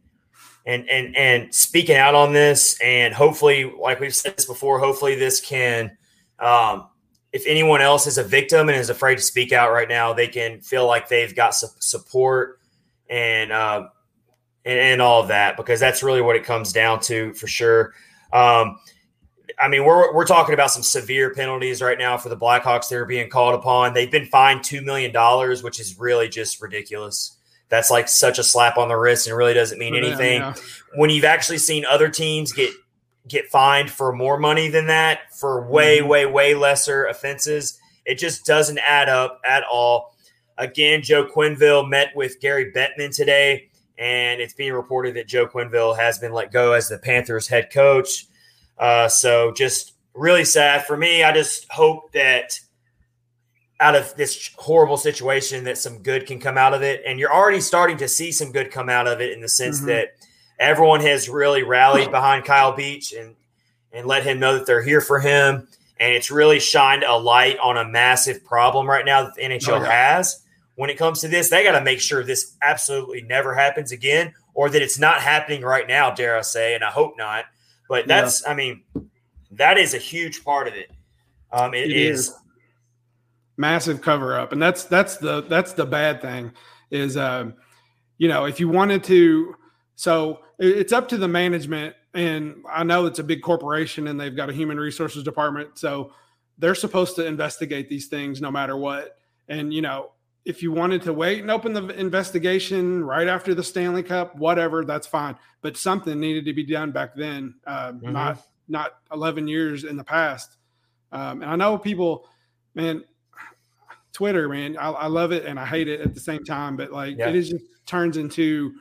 and 0.66 0.88
and 0.88 1.16
and 1.16 1.54
speaking 1.54 1.96
out 1.96 2.14
on 2.14 2.32
this, 2.32 2.78
and 2.80 3.14
hopefully, 3.14 3.72
like 3.78 4.00
we've 4.00 4.14
said 4.14 4.36
this 4.36 4.46
before, 4.46 4.78
hopefully 4.78 5.14
this 5.14 5.40
can 5.40 5.96
um, 6.38 6.88
if 7.32 7.44
anyone 7.46 7.80
else 7.80 8.06
is 8.06 8.18
a 8.18 8.22
victim 8.22 8.68
and 8.68 8.78
is 8.78 8.90
afraid 8.90 9.16
to 9.16 9.22
speak 9.22 9.52
out 9.52 9.72
right 9.72 9.88
now, 9.88 10.12
they 10.12 10.28
can 10.28 10.60
feel 10.60 10.86
like 10.86 11.08
they've 11.08 11.34
got 11.34 11.54
su- 11.54 11.68
support 11.78 12.60
and, 13.08 13.50
uh, 13.50 13.88
and, 14.64 14.78
and 14.78 15.02
all 15.02 15.22
of 15.22 15.28
that 15.28 15.56
because 15.56 15.80
that's 15.80 16.02
really 16.02 16.20
what 16.20 16.36
it 16.36 16.44
comes 16.44 16.72
down 16.72 17.00
to 17.00 17.32
for 17.34 17.46
sure. 17.46 17.94
Um, 18.32 18.76
I 19.58 19.68
mean, 19.68 19.84
we're 19.84 20.14
we're 20.14 20.24
talking 20.24 20.54
about 20.54 20.70
some 20.70 20.82
severe 20.82 21.34
penalties 21.34 21.82
right 21.82 21.98
now 21.98 22.16
for 22.16 22.28
the 22.28 22.36
Blackhawks 22.36 22.88
that 22.88 22.96
are 22.96 23.04
being 23.04 23.28
called 23.28 23.54
upon. 23.54 23.92
They've 23.92 24.10
been 24.10 24.26
fined 24.26 24.64
two 24.64 24.82
million 24.82 25.12
dollars, 25.12 25.62
which 25.62 25.78
is 25.78 25.98
really 25.98 26.28
just 26.28 26.60
ridiculous. 26.60 27.36
That's 27.68 27.90
like 27.90 28.08
such 28.08 28.38
a 28.38 28.42
slap 28.42 28.76
on 28.76 28.88
the 28.88 28.96
wrist 28.96 29.26
and 29.26 29.36
really 29.36 29.54
doesn't 29.54 29.78
mean 29.78 29.94
anything. 29.94 30.40
Yeah, 30.40 30.54
yeah. 30.56 30.62
When 30.94 31.10
you've 31.10 31.24
actually 31.24 31.58
seen 31.58 31.84
other 31.86 32.08
teams 32.08 32.52
get 32.52 32.70
get 33.28 33.48
fined 33.48 33.90
for 33.90 34.12
more 34.12 34.38
money 34.38 34.68
than 34.68 34.86
that 34.86 35.32
for 35.34 35.66
way, 35.68 35.98
mm-hmm. 35.98 36.08
way, 36.08 36.26
way 36.26 36.54
lesser 36.54 37.06
offenses. 37.06 37.78
It 38.04 38.16
just 38.16 38.44
doesn't 38.44 38.78
add 38.78 39.08
up 39.08 39.40
at 39.44 39.62
all. 39.70 40.16
Again, 40.58 41.02
Joe 41.02 41.26
Quenneville 41.26 41.88
met 41.88 42.14
with 42.16 42.40
Gary 42.40 42.72
Bettman 42.72 43.14
today, 43.14 43.68
and 43.96 44.40
it's 44.40 44.54
being 44.54 44.72
reported 44.72 45.14
that 45.14 45.28
Joe 45.28 45.46
Quenneville 45.46 45.96
has 45.96 46.18
been 46.18 46.32
let 46.32 46.52
go 46.52 46.72
as 46.72 46.88
the 46.88 46.98
Panthers 46.98 47.46
head 47.46 47.70
coach. 47.72 48.26
Uh, 48.76 49.08
so 49.08 49.52
just 49.52 49.94
really 50.14 50.44
sad 50.44 50.84
for 50.84 50.96
me. 50.96 51.22
I 51.22 51.32
just 51.32 51.70
hope 51.70 52.12
that 52.12 52.58
out 53.78 53.94
of 53.94 54.14
this 54.16 54.50
horrible 54.56 54.96
situation 54.96 55.64
that 55.64 55.78
some 55.78 56.02
good 56.02 56.26
can 56.26 56.40
come 56.40 56.58
out 56.58 56.74
of 56.74 56.82
it. 56.82 57.02
And 57.06 57.18
you're 57.18 57.32
already 57.32 57.60
starting 57.60 57.96
to 57.98 58.08
see 58.08 58.32
some 58.32 58.52
good 58.52 58.70
come 58.70 58.88
out 58.88 59.06
of 59.06 59.20
it 59.20 59.32
in 59.32 59.40
the 59.40 59.48
sense 59.48 59.78
mm-hmm. 59.78 59.86
that– 59.86 60.08
everyone 60.62 61.00
has 61.00 61.28
really 61.28 61.62
rallied 61.62 62.10
behind 62.10 62.44
Kyle 62.44 62.72
Beach 62.72 63.12
and 63.12 63.34
and 63.92 64.06
let 64.06 64.24
him 64.24 64.40
know 64.40 64.54
that 64.54 64.66
they're 64.66 64.82
here 64.82 65.00
for 65.00 65.20
him. 65.20 65.68
And 66.00 66.14
it's 66.14 66.30
really 66.30 66.58
shined 66.58 67.04
a 67.04 67.16
light 67.16 67.58
on 67.58 67.76
a 67.76 67.84
massive 67.84 68.44
problem 68.44 68.88
right 68.88 69.04
now 69.04 69.24
that 69.24 69.34
the 69.34 69.42
NHL 69.42 69.80
oh, 69.80 69.82
yeah. 69.82 70.16
has 70.16 70.42
when 70.74 70.90
it 70.90 70.96
comes 70.96 71.20
to 71.20 71.28
this. 71.28 71.50
They 71.50 71.62
got 71.62 71.78
to 71.78 71.84
make 71.84 72.00
sure 72.00 72.24
this 72.24 72.56
absolutely 72.62 73.22
never 73.22 73.54
happens 73.54 73.92
again, 73.92 74.32
or 74.54 74.70
that 74.70 74.82
it's 74.82 74.98
not 74.98 75.20
happening 75.20 75.62
right 75.62 75.86
now. 75.86 76.10
Dare 76.10 76.38
I 76.38 76.40
say? 76.40 76.74
And 76.74 76.82
I 76.82 76.90
hope 76.90 77.14
not. 77.18 77.44
But 77.88 78.08
that's, 78.08 78.42
yeah. 78.42 78.52
I 78.52 78.54
mean, 78.54 78.82
that 79.52 79.78
is 79.78 79.94
a 79.94 79.98
huge 79.98 80.42
part 80.42 80.66
of 80.66 80.74
it. 80.74 80.90
Um, 81.52 81.74
it, 81.74 81.90
it 81.90 81.96
is. 81.96 82.28
is 82.28 82.34
massive 83.58 84.00
cover 84.00 84.38
up, 84.38 84.52
and 84.52 84.62
that's 84.62 84.84
that's 84.84 85.18
the 85.18 85.42
that's 85.42 85.74
the 85.74 85.84
bad 85.84 86.22
thing 86.22 86.52
is, 86.90 87.16
um, 87.16 87.54
you 88.18 88.28
know, 88.28 88.46
if 88.46 88.58
you 88.58 88.68
wanted 88.68 89.04
to 89.04 89.54
so 90.02 90.40
it's 90.58 90.92
up 90.92 91.08
to 91.10 91.16
the 91.16 91.28
management. 91.28 91.94
And 92.12 92.64
I 92.68 92.82
know 92.82 93.06
it's 93.06 93.20
a 93.20 93.22
big 93.22 93.40
corporation 93.40 94.08
and 94.08 94.18
they've 94.18 94.34
got 94.34 94.50
a 94.50 94.52
human 94.52 94.76
resources 94.76 95.22
department. 95.22 95.78
So 95.78 96.10
they're 96.58 96.74
supposed 96.74 97.14
to 97.16 97.24
investigate 97.24 97.88
these 97.88 98.08
things 98.08 98.40
no 98.40 98.50
matter 98.50 98.76
what. 98.76 99.16
And, 99.46 99.72
you 99.72 99.80
know, 99.80 100.10
if 100.44 100.60
you 100.60 100.72
wanted 100.72 101.02
to 101.02 101.12
wait 101.12 101.40
and 101.40 101.52
open 101.52 101.72
the 101.72 101.86
investigation 101.90 103.04
right 103.04 103.28
after 103.28 103.54
the 103.54 103.62
Stanley 103.62 104.02
Cup, 104.02 104.34
whatever, 104.34 104.84
that's 104.84 105.06
fine. 105.06 105.36
But 105.60 105.76
something 105.76 106.18
needed 106.18 106.46
to 106.46 106.52
be 106.52 106.64
done 106.64 106.90
back 106.90 107.14
then, 107.14 107.54
uh, 107.64 107.92
mm-hmm. 107.92 108.10
not 108.10 108.42
not 108.66 108.94
11 109.12 109.46
years 109.46 109.84
in 109.84 109.96
the 109.96 110.02
past. 110.02 110.56
Um, 111.12 111.42
and 111.42 111.50
I 111.52 111.54
know 111.54 111.78
people, 111.78 112.26
man, 112.74 113.04
Twitter, 114.12 114.48
man, 114.48 114.76
I, 114.76 114.90
I, 114.90 115.06
love 115.06 115.30
it 115.30 115.46
and 115.46 115.60
I 115.60 115.66
hate 115.66 115.86
it 115.86 116.00
at 116.00 116.12
the 116.12 116.20
same 116.20 116.42
time. 116.42 116.76
But 116.76 116.90
like, 116.90 117.18
yeah. 117.18 117.28
it 117.28 117.36
is 117.36 117.50
just 117.50 117.64
turns 117.86 118.16
into 118.16 118.72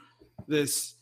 this 0.48 0.95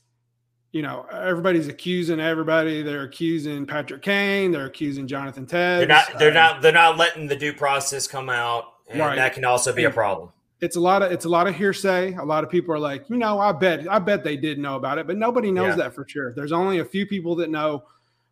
you 0.71 0.81
know, 0.83 1.05
everybody's 1.11 1.67
accusing 1.67 2.19
everybody. 2.19 2.83
They're 2.83 3.03
accusing 3.03 3.65
Patrick 3.65 4.01
Kane. 4.01 4.51
They're 4.51 4.67
accusing 4.67 5.07
Jonathan 5.07 5.45
Toews. 5.45 5.79
They're 5.79 5.87
not. 5.87 6.19
They're 6.19 6.33
not. 6.33 6.61
They're 6.61 6.71
not 6.71 6.97
letting 6.97 7.27
the 7.27 7.35
due 7.35 7.53
process 7.53 8.07
come 8.07 8.29
out, 8.29 8.65
and 8.87 8.99
right. 8.99 9.15
that 9.15 9.33
can 9.33 9.45
also 9.45 9.73
be 9.73 9.85
a 9.85 9.89
problem. 9.89 10.29
It's 10.61 10.75
a 10.75 10.79
lot 10.79 11.01
of 11.01 11.11
it's 11.11 11.25
a 11.25 11.29
lot 11.29 11.47
of 11.47 11.55
hearsay. 11.55 12.13
A 12.15 12.23
lot 12.23 12.43
of 12.43 12.49
people 12.49 12.73
are 12.73 12.79
like, 12.79 13.09
you 13.09 13.17
know, 13.17 13.39
I 13.39 13.51
bet 13.51 13.87
I 13.89 13.97
bet 13.97 14.23
they 14.23 14.37
did 14.37 14.59
know 14.59 14.75
about 14.75 14.97
it, 14.99 15.07
but 15.07 15.17
nobody 15.17 15.51
knows 15.51 15.69
yeah. 15.69 15.83
that 15.83 15.95
for 15.95 16.05
sure. 16.07 16.33
There's 16.33 16.51
only 16.51 16.79
a 16.79 16.85
few 16.85 17.05
people 17.05 17.35
that 17.37 17.49
know. 17.49 17.83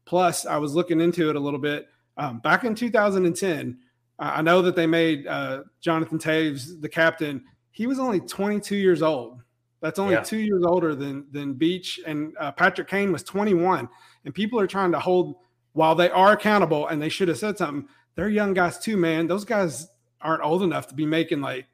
Plus, 0.06 0.46
I 0.46 0.58
was 0.58 0.74
looking 0.74 1.02
into 1.02 1.30
it 1.30 1.36
a 1.36 1.40
little 1.40 1.60
bit. 1.60 1.90
Um, 2.16 2.40
back 2.40 2.64
in 2.64 2.76
2010, 2.76 3.78
I 4.20 4.42
know 4.42 4.62
that 4.62 4.74
they 4.74 4.88
made 4.88 5.28
uh, 5.28 5.64
Jonathan 5.82 6.18
Toews 6.18 6.82
the 6.82 6.88
captain. 6.88 7.44
He 7.72 7.88
was 7.88 8.00
only 8.00 8.22
22 8.22 8.78
years 8.78 9.02
old 9.02 9.42
that's 9.82 10.00
only 10.00 10.16
yeah. 10.16 10.22
two 10.22 10.38
years 10.38 10.64
older 10.66 10.96
than 10.96 11.26
than 11.32 11.54
Beach 11.54 12.00
and 12.06 12.34
uh, 12.40 12.52
Patrick 12.52 12.88
Kane 12.88 13.12
was 13.12 13.24
21. 13.24 13.88
And 14.26 14.34
people 14.34 14.60
are 14.60 14.68
trying 14.68 14.92
to 14.92 15.00
hold 15.00 15.36
while 15.74 15.96
they 15.96 16.10
are 16.10 16.34
accountable 16.34 16.88
and 16.88 17.02
they 17.02 17.10
should 17.10 17.28
have 17.28 17.38
said 17.38 17.58
something. 17.58 17.88
They're 18.16 18.30
young 18.30 18.54
guys 18.54 18.80
too, 18.80 18.98
man. 18.98 19.28
Those 19.28 19.46
guys 19.46 19.88
aren't 20.22 20.44
old 20.44 20.64
enough 20.64 20.88
to 20.88 20.96
be 20.96 21.06
making 21.06 21.42
like 21.42 21.68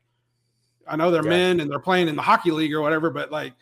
I 0.86 0.98
know 0.98 1.12
they're 1.12 1.24
yeah. 1.24 1.30
men 1.30 1.60
and 1.62 1.72
they're 1.72 1.80
playing 1.80 2.10
in 2.10 2.16
the 2.16 2.22
hockey 2.22 2.52
league 2.52 2.74
or 2.74 2.82
whatever, 2.82 3.10
but 3.10 3.32
like 3.32 3.54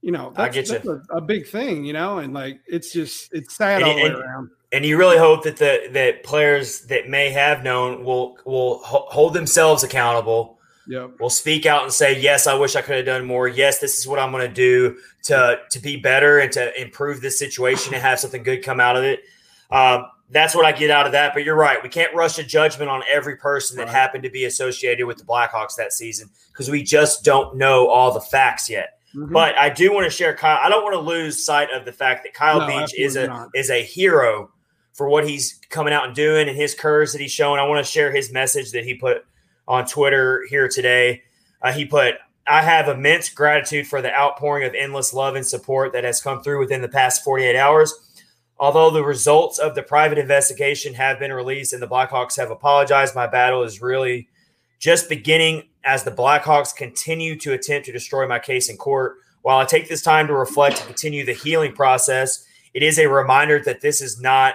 you 0.00 0.12
know, 0.12 0.34
that's, 0.36 0.68
that's 0.68 0.86
a, 0.86 1.00
a, 1.12 1.20
big 1.22 1.46
thing, 1.46 1.82
you 1.82 1.94
know, 1.94 2.18
and 2.18 2.34
like 2.34 2.60
it's 2.66 2.92
just 2.92 3.32
it's 3.32 3.56
sad 3.56 3.80
and, 3.80 3.90
all 3.90 3.96
the 3.96 4.02
way 4.02 4.10
around. 4.10 4.50
And 4.70 4.84
you 4.84 4.98
really 4.98 5.16
hope 5.16 5.44
that 5.44 5.56
the 5.56 5.88
that 5.92 6.22
players 6.24 6.82
that 6.86 7.08
may 7.08 7.30
have 7.30 7.62
known 7.62 8.04
will 8.04 8.36
will 8.44 8.80
hold 8.82 9.32
themselves 9.32 9.82
accountable 9.82 10.58
Yep. 10.86 11.20
will 11.20 11.30
speak 11.30 11.66
out 11.66 11.82
and 11.82 11.92
say, 11.92 12.18
"Yes, 12.20 12.46
I 12.46 12.54
wish 12.54 12.76
I 12.76 12.82
could 12.82 12.96
have 12.96 13.06
done 13.06 13.24
more. 13.24 13.48
Yes, 13.48 13.78
this 13.78 13.98
is 13.98 14.06
what 14.06 14.18
I'm 14.18 14.30
going 14.30 14.46
to 14.46 14.54
do 14.54 14.98
to 15.24 15.60
to 15.70 15.78
be 15.78 15.96
better 15.96 16.38
and 16.38 16.52
to 16.52 16.80
improve 16.80 17.20
this 17.20 17.38
situation 17.38 17.94
and 17.94 18.02
have 18.02 18.20
something 18.20 18.42
good 18.42 18.62
come 18.62 18.80
out 18.80 18.96
of 18.96 19.04
it." 19.04 19.20
Um, 19.70 20.06
that's 20.30 20.54
what 20.54 20.64
I 20.64 20.72
get 20.72 20.90
out 20.90 21.06
of 21.06 21.12
that. 21.12 21.32
But 21.32 21.44
you're 21.44 21.54
right; 21.56 21.82
we 21.82 21.88
can't 21.88 22.14
rush 22.14 22.38
a 22.38 22.44
judgment 22.44 22.90
on 22.90 23.02
every 23.10 23.36
person 23.36 23.76
that 23.78 23.84
right. 23.84 23.94
happened 23.94 24.24
to 24.24 24.30
be 24.30 24.44
associated 24.44 25.06
with 25.06 25.18
the 25.18 25.24
Blackhawks 25.24 25.76
that 25.76 25.92
season 25.92 26.28
because 26.52 26.70
we 26.70 26.82
just 26.82 27.24
don't 27.24 27.56
know 27.56 27.88
all 27.88 28.12
the 28.12 28.20
facts 28.20 28.68
yet. 28.68 28.98
Mm-hmm. 29.14 29.32
But 29.32 29.56
I 29.56 29.70
do 29.70 29.92
want 29.92 30.04
to 30.04 30.10
share 30.10 30.34
Kyle. 30.34 30.58
I 30.62 30.68
don't 30.68 30.82
want 30.82 30.94
to 30.94 31.00
lose 31.00 31.44
sight 31.44 31.70
of 31.70 31.84
the 31.84 31.92
fact 31.92 32.24
that 32.24 32.34
Kyle 32.34 32.60
no, 32.60 32.66
Beach 32.66 32.94
is 32.98 33.16
a 33.16 33.28
not. 33.28 33.48
is 33.54 33.70
a 33.70 33.82
hero 33.82 34.50
for 34.92 35.08
what 35.08 35.28
he's 35.28 35.60
coming 35.70 35.92
out 35.92 36.06
and 36.06 36.14
doing 36.14 36.48
and 36.48 36.56
his 36.56 36.74
curves 36.74 37.12
that 37.12 37.20
he's 37.20 37.32
showing. 37.32 37.60
I 37.60 37.64
want 37.64 37.84
to 37.84 37.90
share 37.90 38.12
his 38.12 38.32
message 38.32 38.72
that 38.72 38.84
he 38.84 38.94
put 38.94 39.24
on 39.66 39.86
Twitter 39.86 40.44
here 40.48 40.68
today. 40.68 41.22
Uh, 41.62 41.72
he 41.72 41.84
put, 41.84 42.14
I 42.46 42.62
have 42.62 42.88
immense 42.88 43.30
gratitude 43.30 43.86
for 43.86 44.02
the 44.02 44.14
outpouring 44.14 44.66
of 44.66 44.74
endless 44.74 45.14
love 45.14 45.34
and 45.34 45.46
support 45.46 45.92
that 45.92 46.04
has 46.04 46.20
come 46.20 46.42
through 46.42 46.60
within 46.60 46.82
the 46.82 46.88
past 46.88 47.24
48 47.24 47.56
hours. 47.56 47.92
Although 48.58 48.90
the 48.90 49.04
results 49.04 49.58
of 49.58 49.74
the 49.74 49.82
private 49.82 50.18
investigation 50.18 50.94
have 50.94 51.18
been 51.18 51.32
released 51.32 51.72
and 51.72 51.82
the 51.82 51.88
Blackhawks 51.88 52.36
have 52.36 52.50
apologized, 52.50 53.14
my 53.14 53.26
battle 53.26 53.62
is 53.62 53.82
really 53.82 54.28
just 54.78 55.08
beginning 55.08 55.64
as 55.84 56.04
the 56.04 56.10
Blackhawks 56.10 56.74
continue 56.74 57.36
to 57.40 57.52
attempt 57.52 57.86
to 57.86 57.92
destroy 57.92 58.28
my 58.28 58.38
case 58.38 58.68
in 58.68 58.76
court. 58.76 59.16
While 59.42 59.58
I 59.58 59.64
take 59.64 59.88
this 59.88 60.02
time 60.02 60.26
to 60.28 60.34
reflect 60.34 60.78
and 60.78 60.86
continue 60.86 61.24
the 61.24 61.32
healing 61.32 61.72
process, 61.72 62.46
it 62.72 62.82
is 62.82 62.98
a 62.98 63.08
reminder 63.08 63.60
that 63.60 63.80
this 63.80 64.00
is 64.00 64.20
not 64.20 64.54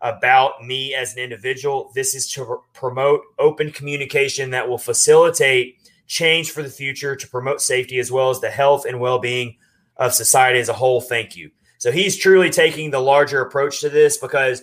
about 0.00 0.64
me 0.64 0.94
as 0.94 1.14
an 1.14 1.22
individual. 1.22 1.90
This 1.94 2.14
is 2.14 2.30
to 2.32 2.62
promote 2.72 3.22
open 3.38 3.70
communication 3.70 4.50
that 4.50 4.68
will 4.68 4.78
facilitate 4.78 5.76
change 6.06 6.50
for 6.50 6.62
the 6.62 6.70
future 6.70 7.14
to 7.16 7.28
promote 7.28 7.60
safety 7.60 7.98
as 7.98 8.10
well 8.10 8.30
as 8.30 8.40
the 8.40 8.50
health 8.50 8.84
and 8.86 9.00
well 9.00 9.18
being 9.18 9.56
of 9.96 10.14
society 10.14 10.58
as 10.58 10.68
a 10.68 10.74
whole. 10.74 11.00
Thank 11.00 11.36
you. 11.36 11.50
So 11.78 11.92
he's 11.92 12.16
truly 12.16 12.50
taking 12.50 12.90
the 12.90 13.00
larger 13.00 13.40
approach 13.40 13.80
to 13.80 13.88
this 13.88 14.16
because 14.16 14.62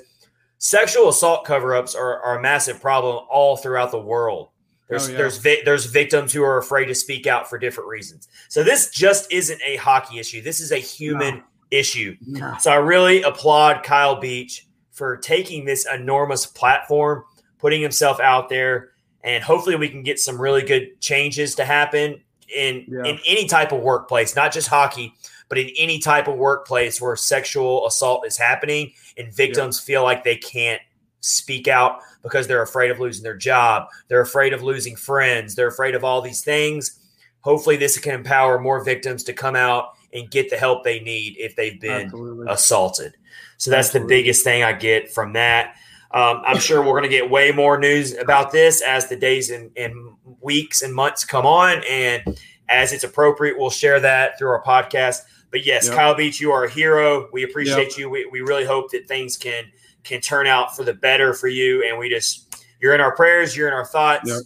sexual 0.58 1.10
assault 1.10 1.46
cover 1.46 1.76
ups 1.76 1.96
are, 1.96 2.22
are, 2.22 2.38
a 2.38 2.42
massive 2.42 2.82
problem 2.82 3.24
all 3.30 3.58
throughout 3.58 3.92
the 3.92 4.02
world. 4.02 4.50
There's 4.90 5.08
oh, 5.08 5.12
yeah. 5.12 5.18
there's 5.18 5.38
vi- 5.38 5.62
there's 5.66 5.86
victims 5.86 6.32
who 6.32 6.44
are 6.44 6.58
afraid 6.58 6.86
to 6.86 6.96
speak 6.96 7.26
out 7.26 7.50
for 7.50 7.58
different 7.58 7.90
reasons. 7.90 8.28
So 8.50 8.64
this 8.64 8.92
just 8.92 9.32
isn't 9.32 9.62
a 9.66 9.78
hockey 9.78 10.20
issue. 10.20 10.42
This 10.42 10.60
is 10.60 10.72
a 10.72 10.78
human 10.78 11.38
no. 11.38 11.44
issue. 11.72 12.16
No. 12.26 12.56
So 12.60 12.72
I 12.72 12.76
really 12.76 13.24
applaud 13.24 13.84
Kyle 13.84 14.20
Beach 14.20 14.68
for 14.96 15.18
taking 15.18 15.66
this 15.66 15.86
enormous 15.94 16.46
platform, 16.46 17.24
putting 17.60 17.82
himself 17.82 18.20
out 18.20 18.50
there, 18.50 18.92
and 19.24 19.44
hopefully 19.44 19.76
we 19.76 19.90
can 19.90 20.02
get 20.02 20.20
some 20.20 20.42
really 20.42 20.64
good 20.64 21.00
changes 21.02 21.56
to 21.56 21.66
happen 21.66 22.22
in 22.56 22.86
yeah. 22.88 23.04
in 23.04 23.20
any 23.28 23.46
type 23.46 23.72
of 23.72 23.82
workplace, 23.82 24.36
not 24.36 24.54
just 24.54 24.70
hockey, 24.70 25.14
but 25.50 25.58
in 25.58 25.70
any 25.78 26.00
type 26.00 26.28
of 26.28 26.36
workplace 26.36 27.02
where 27.02 27.16
sexual 27.16 27.86
assault 27.86 28.26
is 28.26 28.38
happening 28.38 28.94
and 29.18 29.34
victims 29.34 29.80
yeah. 29.80 29.86
feel 29.86 30.04
like 30.04 30.24
they 30.24 30.38
can't 30.38 30.82
speak 31.20 31.68
out 31.68 32.00
because 32.24 32.48
they're 32.48 32.62
afraid 32.62 32.90
of 32.90 33.00
losing 33.00 33.24
their 33.24 33.36
job, 33.36 33.88
they're 34.08 34.22
afraid 34.22 34.54
of 34.54 34.64
losing 34.64 34.96
friends, 34.96 35.56
they're 35.56 35.68
afraid 35.68 35.94
of 35.94 36.04
all 36.04 36.22
these 36.22 36.42
things. 36.42 37.00
Hopefully, 37.42 37.76
this 37.76 37.98
can 38.00 38.16
empower 38.16 38.60
more 38.60 38.84
victims 38.84 39.24
to 39.24 39.34
come 39.34 39.56
out 39.56 39.90
and 40.14 40.32
get 40.32 40.50
the 40.50 40.56
help 40.56 40.84
they 40.84 41.00
need 41.02 41.36
if 41.38 41.56
they've 41.56 41.80
been 41.80 42.06
Absolutely. 42.06 42.48
assaulted. 42.50 43.18
So 43.58 43.72
that's 43.72 43.88
Absolutely. 43.88 44.16
the 44.16 44.22
biggest 44.22 44.44
thing 44.44 44.64
I 44.64 44.74
get 44.74 45.12
from 45.12 45.34
that. 45.34 45.76
Um, 46.12 46.42
I'm 46.46 46.60
sure 46.60 46.82
we're 46.82 46.92
going 46.92 47.04
to 47.04 47.10
get 47.10 47.30
way 47.30 47.52
more 47.52 47.78
news 47.78 48.16
about 48.16 48.52
this 48.52 48.82
as 48.82 49.10
the 49.10 49.18
days 49.18 49.50
and, 49.50 49.72
and, 49.76 50.14
weeks 50.42 50.84
and 50.84 50.94
months 50.94 51.26
come 51.26 51.46
on. 51.46 51.82
And 51.90 52.38
as 52.70 52.94
it's 52.94 53.04
appropriate, 53.04 53.58
we'll 53.58 53.72
share 53.72 54.00
that 54.00 54.38
through 54.38 54.50
our 54.50 54.64
podcast. 54.64 55.22
But 55.50 55.66
yes, 55.66 55.88
yep. 55.88 55.96
Kyle 55.96 56.16
Beach, 56.16 56.40
you 56.40 56.52
are 56.52 56.66
a 56.66 56.70
hero. 56.70 57.28
We 57.34 57.44
appreciate 57.44 57.90
yep. 57.90 57.98
you. 57.98 58.10
We, 58.12 58.26
we 58.32 58.42
really 58.42 58.66
hope 58.66 58.92
that 58.92 59.08
things 59.08 59.38
can 59.38 59.66
can 60.04 60.22
turn 60.22 60.46
out 60.46 60.76
for 60.76 60.84
the 60.84 60.94
better 60.94 61.34
for 61.34 61.48
you. 61.48 61.84
And 61.84 61.98
we 61.98 62.10
just, 62.10 62.64
you're 62.80 62.94
in 62.94 63.02
our 63.02 63.16
prayers, 63.16 63.58
you're 63.58 63.68
in 63.68 63.74
our 63.74 63.86
thoughts. 63.86 64.30
Yep. 64.30 64.42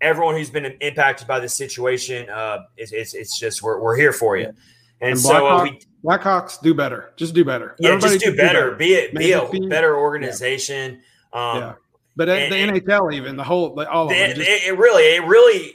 Everyone 0.00 0.36
who's 0.36 0.50
been 0.50 0.66
impacted 0.66 1.26
by 1.26 1.40
this 1.40 1.54
situation, 1.54 2.30
uh, 2.30 2.58
it's, 2.76 2.92
it's, 2.92 3.12
it's 3.12 3.36
just, 3.36 3.60
we're, 3.60 3.80
we're 3.80 3.96
here 3.96 4.12
for 4.12 4.36
you. 4.36 4.46
And, 5.00 5.10
and 5.10 5.18
so 5.18 5.48
uh, 5.48 5.62
we, 5.64 5.80
Blackhawks 6.04 6.60
do 6.60 6.74
better. 6.74 7.12
Just 7.16 7.34
do 7.34 7.44
better. 7.44 7.74
Yeah, 7.78 7.90
Everybody 7.90 8.14
just 8.14 8.24
do 8.26 8.36
better. 8.36 8.52
do 8.52 8.70
better. 8.70 8.76
Be 8.76 8.94
it 8.94 9.14
be 9.14 9.32
a 9.32 9.68
better 9.68 9.96
organization. 9.96 11.00
Yeah. 11.34 11.50
Um, 11.52 11.58
yeah. 11.58 11.74
But 12.16 12.28
and, 12.28 12.52
the 12.52 12.80
NHL, 12.80 13.12
even 13.12 13.36
the 13.36 13.44
whole, 13.44 13.80
all 13.90 14.06
the, 14.06 14.14
just, 14.14 14.40
it, 14.40 14.78
really, 14.78 15.02
it 15.02 15.24
really 15.24 15.72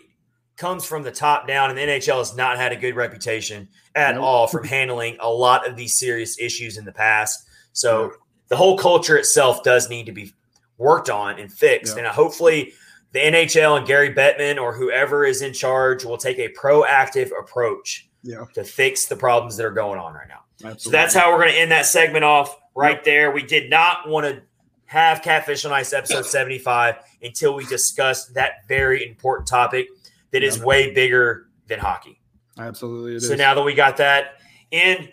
comes 0.56 0.86
from 0.86 1.04
the 1.04 1.12
top 1.12 1.48
down, 1.48 1.70
and 1.70 1.78
the 1.78 1.82
NHL 1.82 2.20
has 2.20 2.36
not 2.36 2.58
had 2.58 2.72
a 2.72 2.76
good 2.76 2.96
reputation 2.96 3.68
at 3.96 4.16
nope. 4.16 4.24
all 4.24 4.48
from 4.48 4.64
handling 4.64 5.18
a 5.20 5.30
lot 5.30 5.68
of 5.68 5.76
these 5.76 5.98
serious 5.98 6.40
issues 6.40 6.78
in 6.78 6.86
the 6.86 6.92
past. 6.92 7.46
So 7.74 8.04
yeah. 8.04 8.10
the 8.50 8.56
whole 8.56 8.78
culture 8.78 9.18
itself 9.18 9.64
does 9.64 9.90
need 9.90 10.06
to 10.06 10.12
be 10.12 10.34
worked 10.78 11.10
on 11.10 11.40
and 11.40 11.52
fixed, 11.52 11.98
and 11.98 12.08
hopefully 12.08 12.74
the 13.12 13.20
NHL 13.20 13.78
and 13.78 13.88
Gary 13.88 14.14
Bettman 14.14 14.62
or 14.62 14.74
whoever 14.74 15.26
is 15.26 15.42
in 15.42 15.54
charge 15.54 16.06
will 16.06 16.18
take 16.18 16.40
a 16.40 16.54
proactive 16.54 17.32
approach 17.38 18.09
yeah. 18.24 18.46
to 18.54 18.64
fix 18.64 19.06
the 19.08 19.16
problems 19.16 19.58
that 19.58 19.66
are 19.66 19.72
going 19.72 20.00
on 20.00 20.14
right 20.14 20.28
now. 20.28 20.42
Absolutely. 20.56 20.80
So 20.80 20.90
that's 20.90 21.14
how 21.14 21.32
we're 21.32 21.40
going 21.40 21.54
to 21.54 21.60
end 21.60 21.72
that 21.72 21.86
segment 21.86 22.26
off 22.26 22.58
right 22.76 22.98
yep. 22.98 23.04
there. 23.04 23.32
We 23.32 23.44
did 23.44 23.70
not 23.70 24.08
want 24.08 24.26
to 24.26 24.42
have 24.86 25.22
Catfish 25.22 25.66
on 25.66 25.72
Ice 25.72 25.94
episode 25.94 26.26
75 26.26 26.96
until 27.22 27.56
we 27.56 27.66
discussed 27.66 28.34
that 28.34 28.68
very 28.68 29.08
important 29.08 29.48
topic 29.48 29.88
that 30.32 30.44
is 30.44 30.62
way 30.62 30.94
bigger 30.94 31.48
than 31.68 31.80
hockey. 31.80 32.20
Absolutely. 32.58 33.20
so 33.20 33.34
is. 33.34 33.38
now 33.38 33.54
that 33.54 33.64
we 33.64 33.74
got 33.74 33.98
that 33.98 34.40
in, 34.72 35.10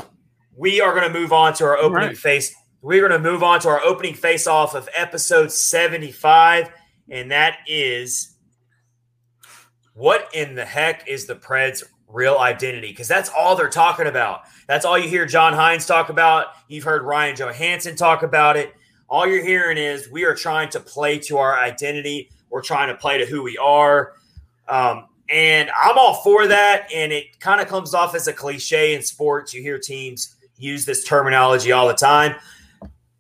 we 0.57 0.81
are 0.81 0.93
going 0.95 1.11
to 1.11 1.19
move 1.19 1.33
on 1.33 1.53
to 1.55 1.65
our 1.65 1.77
opening 1.77 2.09
right. 2.09 2.19
face. 2.19 2.55
We're 2.83 3.07
going 3.07 3.23
to 3.23 3.31
move 3.31 3.43
on 3.43 3.61
to 3.61 3.69
our 3.69 3.83
opening 3.83 4.15
face 4.15 4.47
off 4.47 4.75
of 4.75 4.89
episode 4.95 5.53
75. 5.53 6.71
And 7.09 7.31
that 7.31 7.59
is 7.67 8.35
what 9.95 10.29
in 10.35 10.55
the 10.55 10.65
heck 10.65 11.07
is 11.09 11.27
the 11.27 11.37
Preds 11.37 11.83
real 12.09 12.39
identity 12.39 12.89
because 12.89 13.09
that's 13.09 13.31
all 13.37 13.57
they're 13.57 13.69
talking 13.69 14.07
about. 14.07 14.43
That's 14.67 14.85
all 14.85 14.99
you 14.99 15.09
hear 15.09 15.27
John 15.27 15.53
Hynes 15.53 15.87
talk 15.87 16.09
about. 16.09 16.49
You've 16.69 16.85
heard 16.85 17.03
Ryan 17.03 17.37
Johansen 17.37 17.97
talk 17.97 18.23
about 18.23 18.57
it. 18.57 18.75
All 19.09 19.27
you're 19.27 19.45
hearing 19.45 19.79
is 19.79 20.11
we 20.11 20.25
are 20.25 20.35
trying 20.35 20.69
to 20.71 20.81
play 20.81 21.19
to 21.21 21.39
our 21.39 21.59
identity. 21.59 22.31
We're 22.51 22.63
trying 22.63 22.89
to 22.89 22.95
play 22.95 23.19
to 23.19 23.27
who 23.27 23.43
we 23.43 23.57
are. 23.59 24.15
Um, 24.69 25.07
and 25.29 25.71
I'm 25.71 25.99
all 25.99 26.15
for 26.15 26.47
that. 26.47 26.89
And 26.95 27.13
it 27.13 27.39
kind 27.41 27.61
of 27.61 27.69
comes 27.69 27.95
off 27.95 28.15
as 28.15 28.29
a 28.29 28.33
cliche 28.33 28.95
in 28.95 29.03
sports. 29.03 29.53
You 29.53 29.63
hear 29.63 29.79
teams 29.79 30.37
use 30.57 30.85
this 30.85 31.05
terminology 31.05 31.73
all 31.73 31.89
the 31.89 31.95
time. 31.95 32.37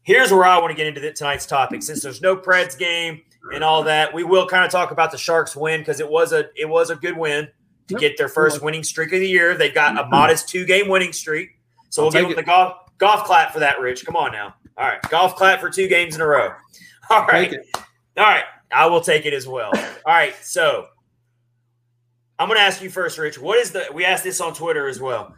Here's 0.02 0.30
where 0.30 0.44
I 0.44 0.58
want 0.58 0.70
to 0.70 0.76
get 0.76 0.86
into 0.86 1.12
tonight's 1.12 1.46
topic. 1.46 1.82
Since 1.82 2.02
there's 2.02 2.22
no 2.22 2.36
Preds 2.36 2.78
game 2.78 3.22
and 3.52 3.64
all 3.64 3.82
that, 3.84 4.14
we 4.14 4.22
will 4.22 4.46
kind 4.46 4.64
of 4.64 4.70
talk 4.70 4.92
about 4.92 5.10
the 5.10 5.18
Sharks 5.18 5.56
win 5.56 5.80
because 5.80 6.00
it 6.00 6.08
was 6.08 6.32
a 6.32 6.46
it 6.56 6.68
was 6.68 6.90
a 6.90 6.96
good 6.96 7.16
win 7.16 7.48
to 7.88 7.94
yep. 7.94 8.00
get 8.00 8.18
their 8.18 8.28
first 8.28 8.62
winning 8.62 8.82
streak 8.82 9.12
of 9.12 9.20
the 9.20 9.28
year. 9.28 9.56
They've 9.56 9.74
got 9.74 9.96
a 9.96 10.02
mm-hmm. 10.02 10.10
modest 10.10 10.48
two 10.48 10.64
game 10.64 10.88
winning 10.88 11.12
streak. 11.12 11.58
So 11.90 12.02
I'll 12.02 12.10
we'll 12.10 12.22
give 12.22 12.28
them 12.28 12.36
the 12.36 12.42
golf 12.42 12.74
golf 12.98 13.24
clap 13.24 13.52
for 13.52 13.60
that, 13.60 13.80
Rich. 13.80 14.04
Come 14.04 14.16
on 14.16 14.32
now. 14.32 14.54
All 14.76 14.86
right. 14.86 15.00
Golf 15.08 15.36
clap 15.36 15.60
for 15.60 15.70
two 15.70 15.88
games 15.88 16.14
in 16.14 16.20
a 16.20 16.26
row. 16.26 16.52
All 17.10 17.26
right. 17.26 17.54
All 18.16 18.24
right. 18.24 18.44
I 18.72 18.86
will 18.86 19.00
take 19.00 19.26
it 19.26 19.32
as 19.32 19.46
well. 19.46 19.70
All 19.74 20.14
right. 20.14 20.34
So 20.42 20.86
I'm 22.38 22.48
going 22.48 22.58
to 22.58 22.62
ask 22.62 22.82
you 22.82 22.90
first, 22.90 23.18
Rich. 23.18 23.38
What 23.38 23.58
is 23.58 23.70
the, 23.70 23.86
we 23.94 24.04
asked 24.04 24.24
this 24.24 24.40
on 24.40 24.54
Twitter 24.54 24.88
as 24.88 25.00
well. 25.00 25.34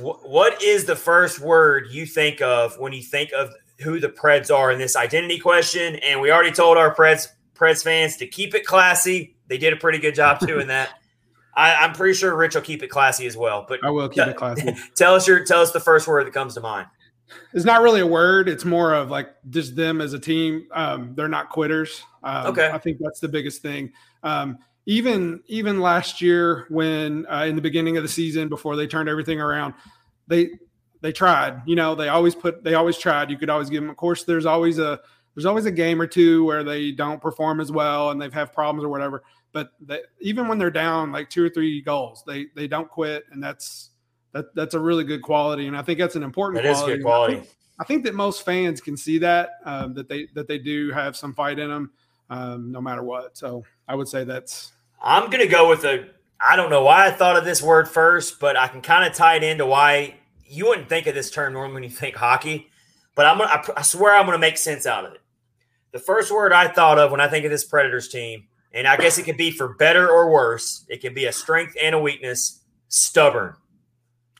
What 0.00 0.62
is 0.62 0.84
the 0.84 0.96
first 0.96 1.38
word 1.38 1.88
you 1.90 2.06
think 2.06 2.42
of 2.42 2.78
when 2.78 2.92
you 2.92 3.02
think 3.02 3.32
of 3.32 3.50
who 3.80 4.00
the 4.00 4.08
Preds 4.08 4.54
are 4.54 4.72
in 4.72 4.78
this 4.78 4.96
identity 4.96 5.38
question? 5.38 5.96
And 5.96 6.20
we 6.20 6.30
already 6.30 6.52
told 6.52 6.76
our 6.76 6.94
Preds 6.94 7.28
Preds 7.54 7.82
fans 7.84 8.16
to 8.16 8.26
keep 8.26 8.54
it 8.54 8.66
classy. 8.66 9.36
They 9.46 9.58
did 9.58 9.72
a 9.72 9.76
pretty 9.76 9.98
good 9.98 10.14
job 10.14 10.40
doing 10.46 10.66
that. 10.66 10.90
I, 11.54 11.84
am 11.84 11.92
pretty 11.92 12.14
sure 12.14 12.34
Rich 12.34 12.54
will 12.54 12.62
keep 12.62 12.82
it 12.82 12.88
classy 12.88 13.26
as 13.26 13.36
well. 13.36 13.64
But 13.68 13.80
I 13.84 13.90
will 13.90 14.08
keep 14.08 14.26
it 14.26 14.36
classy. 14.36 14.74
tell 14.94 15.14
us 15.14 15.26
your 15.26 15.44
tell 15.44 15.60
us 15.60 15.72
the 15.72 15.80
first 15.80 16.06
word 16.06 16.26
that 16.26 16.32
comes 16.32 16.54
to 16.54 16.60
mind. 16.60 16.88
It's 17.54 17.64
not 17.64 17.82
really 17.82 18.00
a 18.00 18.06
word. 18.06 18.48
It's 18.48 18.64
more 18.64 18.94
of 18.94 19.10
like 19.10 19.30
just 19.50 19.76
them 19.76 20.00
as 20.00 20.12
a 20.12 20.18
team. 20.18 20.66
Um, 20.72 21.14
they're 21.14 21.28
not 21.28 21.50
quitters. 21.50 22.02
Um, 22.22 22.46
okay, 22.46 22.70
I 22.70 22.78
think 22.78 22.98
that's 23.00 23.20
the 23.20 23.28
biggest 23.28 23.62
thing. 23.62 23.92
Um, 24.22 24.58
even 24.86 25.40
even 25.46 25.80
last 25.80 26.20
year, 26.20 26.66
when 26.68 27.26
uh, 27.26 27.44
in 27.44 27.56
the 27.56 27.62
beginning 27.62 27.96
of 27.96 28.02
the 28.02 28.08
season, 28.08 28.48
before 28.48 28.76
they 28.76 28.86
turned 28.86 29.08
everything 29.08 29.40
around, 29.40 29.74
they 30.28 30.50
they 31.00 31.12
tried. 31.12 31.62
You 31.66 31.76
know, 31.76 31.94
they 31.94 32.08
always 32.08 32.34
put 32.34 32.64
they 32.64 32.74
always 32.74 32.98
tried. 32.98 33.30
You 33.30 33.38
could 33.38 33.50
always 33.50 33.70
give 33.70 33.82
them. 33.82 33.90
Of 33.90 33.96
course, 33.96 34.24
there's 34.24 34.46
always 34.46 34.78
a 34.78 35.00
there's 35.34 35.46
always 35.46 35.66
a 35.66 35.70
game 35.70 36.00
or 36.00 36.06
two 36.06 36.44
where 36.44 36.64
they 36.64 36.92
don't 36.92 37.20
perform 37.20 37.60
as 37.60 37.72
well 37.72 38.10
and 38.10 38.20
they've 38.20 38.32
have 38.32 38.52
problems 38.52 38.84
or 38.84 38.88
whatever 38.88 39.22
but 39.52 39.72
they, 39.80 40.00
even 40.20 40.48
when 40.48 40.58
they're 40.58 40.70
down 40.70 41.12
like 41.12 41.28
two 41.30 41.44
or 41.44 41.48
three 41.48 41.80
goals, 41.82 42.24
they 42.26 42.46
they 42.54 42.66
don't 42.66 42.88
quit, 42.88 43.24
and 43.30 43.42
that's 43.42 43.90
that 44.32 44.54
that's 44.54 44.74
a 44.74 44.80
really 44.80 45.04
good 45.04 45.22
quality, 45.22 45.66
and 45.66 45.76
I 45.76 45.82
think 45.82 45.98
that's 45.98 46.16
an 46.16 46.22
important. 46.22 46.62
That 46.62 46.72
quality. 46.72 46.92
is 46.92 46.98
good 46.98 47.04
quality. 47.04 47.34
I 47.34 47.36
think, 47.38 47.56
I 47.80 47.84
think, 47.84 48.04
that 48.04 48.14
most 48.14 48.44
fans 48.44 48.80
can 48.80 48.96
see 48.96 49.18
that 49.18 49.50
um, 49.64 49.94
that 49.94 50.08
they 50.08 50.26
that 50.34 50.48
they 50.48 50.58
do 50.58 50.90
have 50.90 51.16
some 51.16 51.34
fight 51.34 51.58
in 51.58 51.68
them, 51.68 51.90
um, 52.30 52.72
no 52.72 52.80
matter 52.80 53.02
what. 53.02 53.36
So 53.36 53.64
I 53.86 53.94
would 53.94 54.08
say 54.08 54.24
that's. 54.24 54.72
I'm 55.02 55.30
gonna 55.30 55.46
go 55.46 55.68
with 55.68 55.84
a. 55.84 56.08
I 56.40 56.56
don't 56.56 56.70
know 56.70 56.82
why 56.82 57.06
I 57.06 57.10
thought 57.10 57.36
of 57.36 57.44
this 57.44 57.62
word 57.62 57.88
first, 57.88 58.40
but 58.40 58.56
I 58.56 58.68
can 58.68 58.80
kind 58.80 59.06
of 59.06 59.14
tie 59.14 59.36
it 59.36 59.42
into 59.42 59.66
why 59.66 60.16
you 60.46 60.66
wouldn't 60.66 60.88
think 60.88 61.06
of 61.06 61.14
this 61.14 61.30
term 61.30 61.52
normally 61.52 61.74
when 61.74 61.82
you 61.82 61.90
think 61.90 62.16
hockey. 62.16 62.68
But 63.14 63.26
I'm 63.26 63.38
gonna. 63.38 63.50
I, 63.50 63.80
I 63.80 63.82
swear 63.82 64.14
I'm 64.14 64.24
gonna 64.24 64.38
make 64.38 64.56
sense 64.56 64.86
out 64.86 65.04
of 65.04 65.12
it. 65.12 65.20
The 65.92 65.98
first 65.98 66.32
word 66.32 66.54
I 66.54 66.68
thought 66.68 66.98
of 66.98 67.10
when 67.10 67.20
I 67.20 67.28
think 67.28 67.44
of 67.44 67.50
this 67.50 67.64
Predators 67.64 68.08
team 68.08 68.46
and 68.74 68.86
I 68.86 68.96
guess 68.96 69.18
it 69.18 69.24
could 69.24 69.36
be 69.36 69.50
for 69.50 69.74
better 69.74 70.08
or 70.08 70.30
worse. 70.30 70.84
It 70.88 71.00
can 71.00 71.14
be 71.14 71.26
a 71.26 71.32
strength 71.32 71.76
and 71.82 71.94
a 71.94 71.98
weakness. 71.98 72.60
Stubborn. 72.88 73.54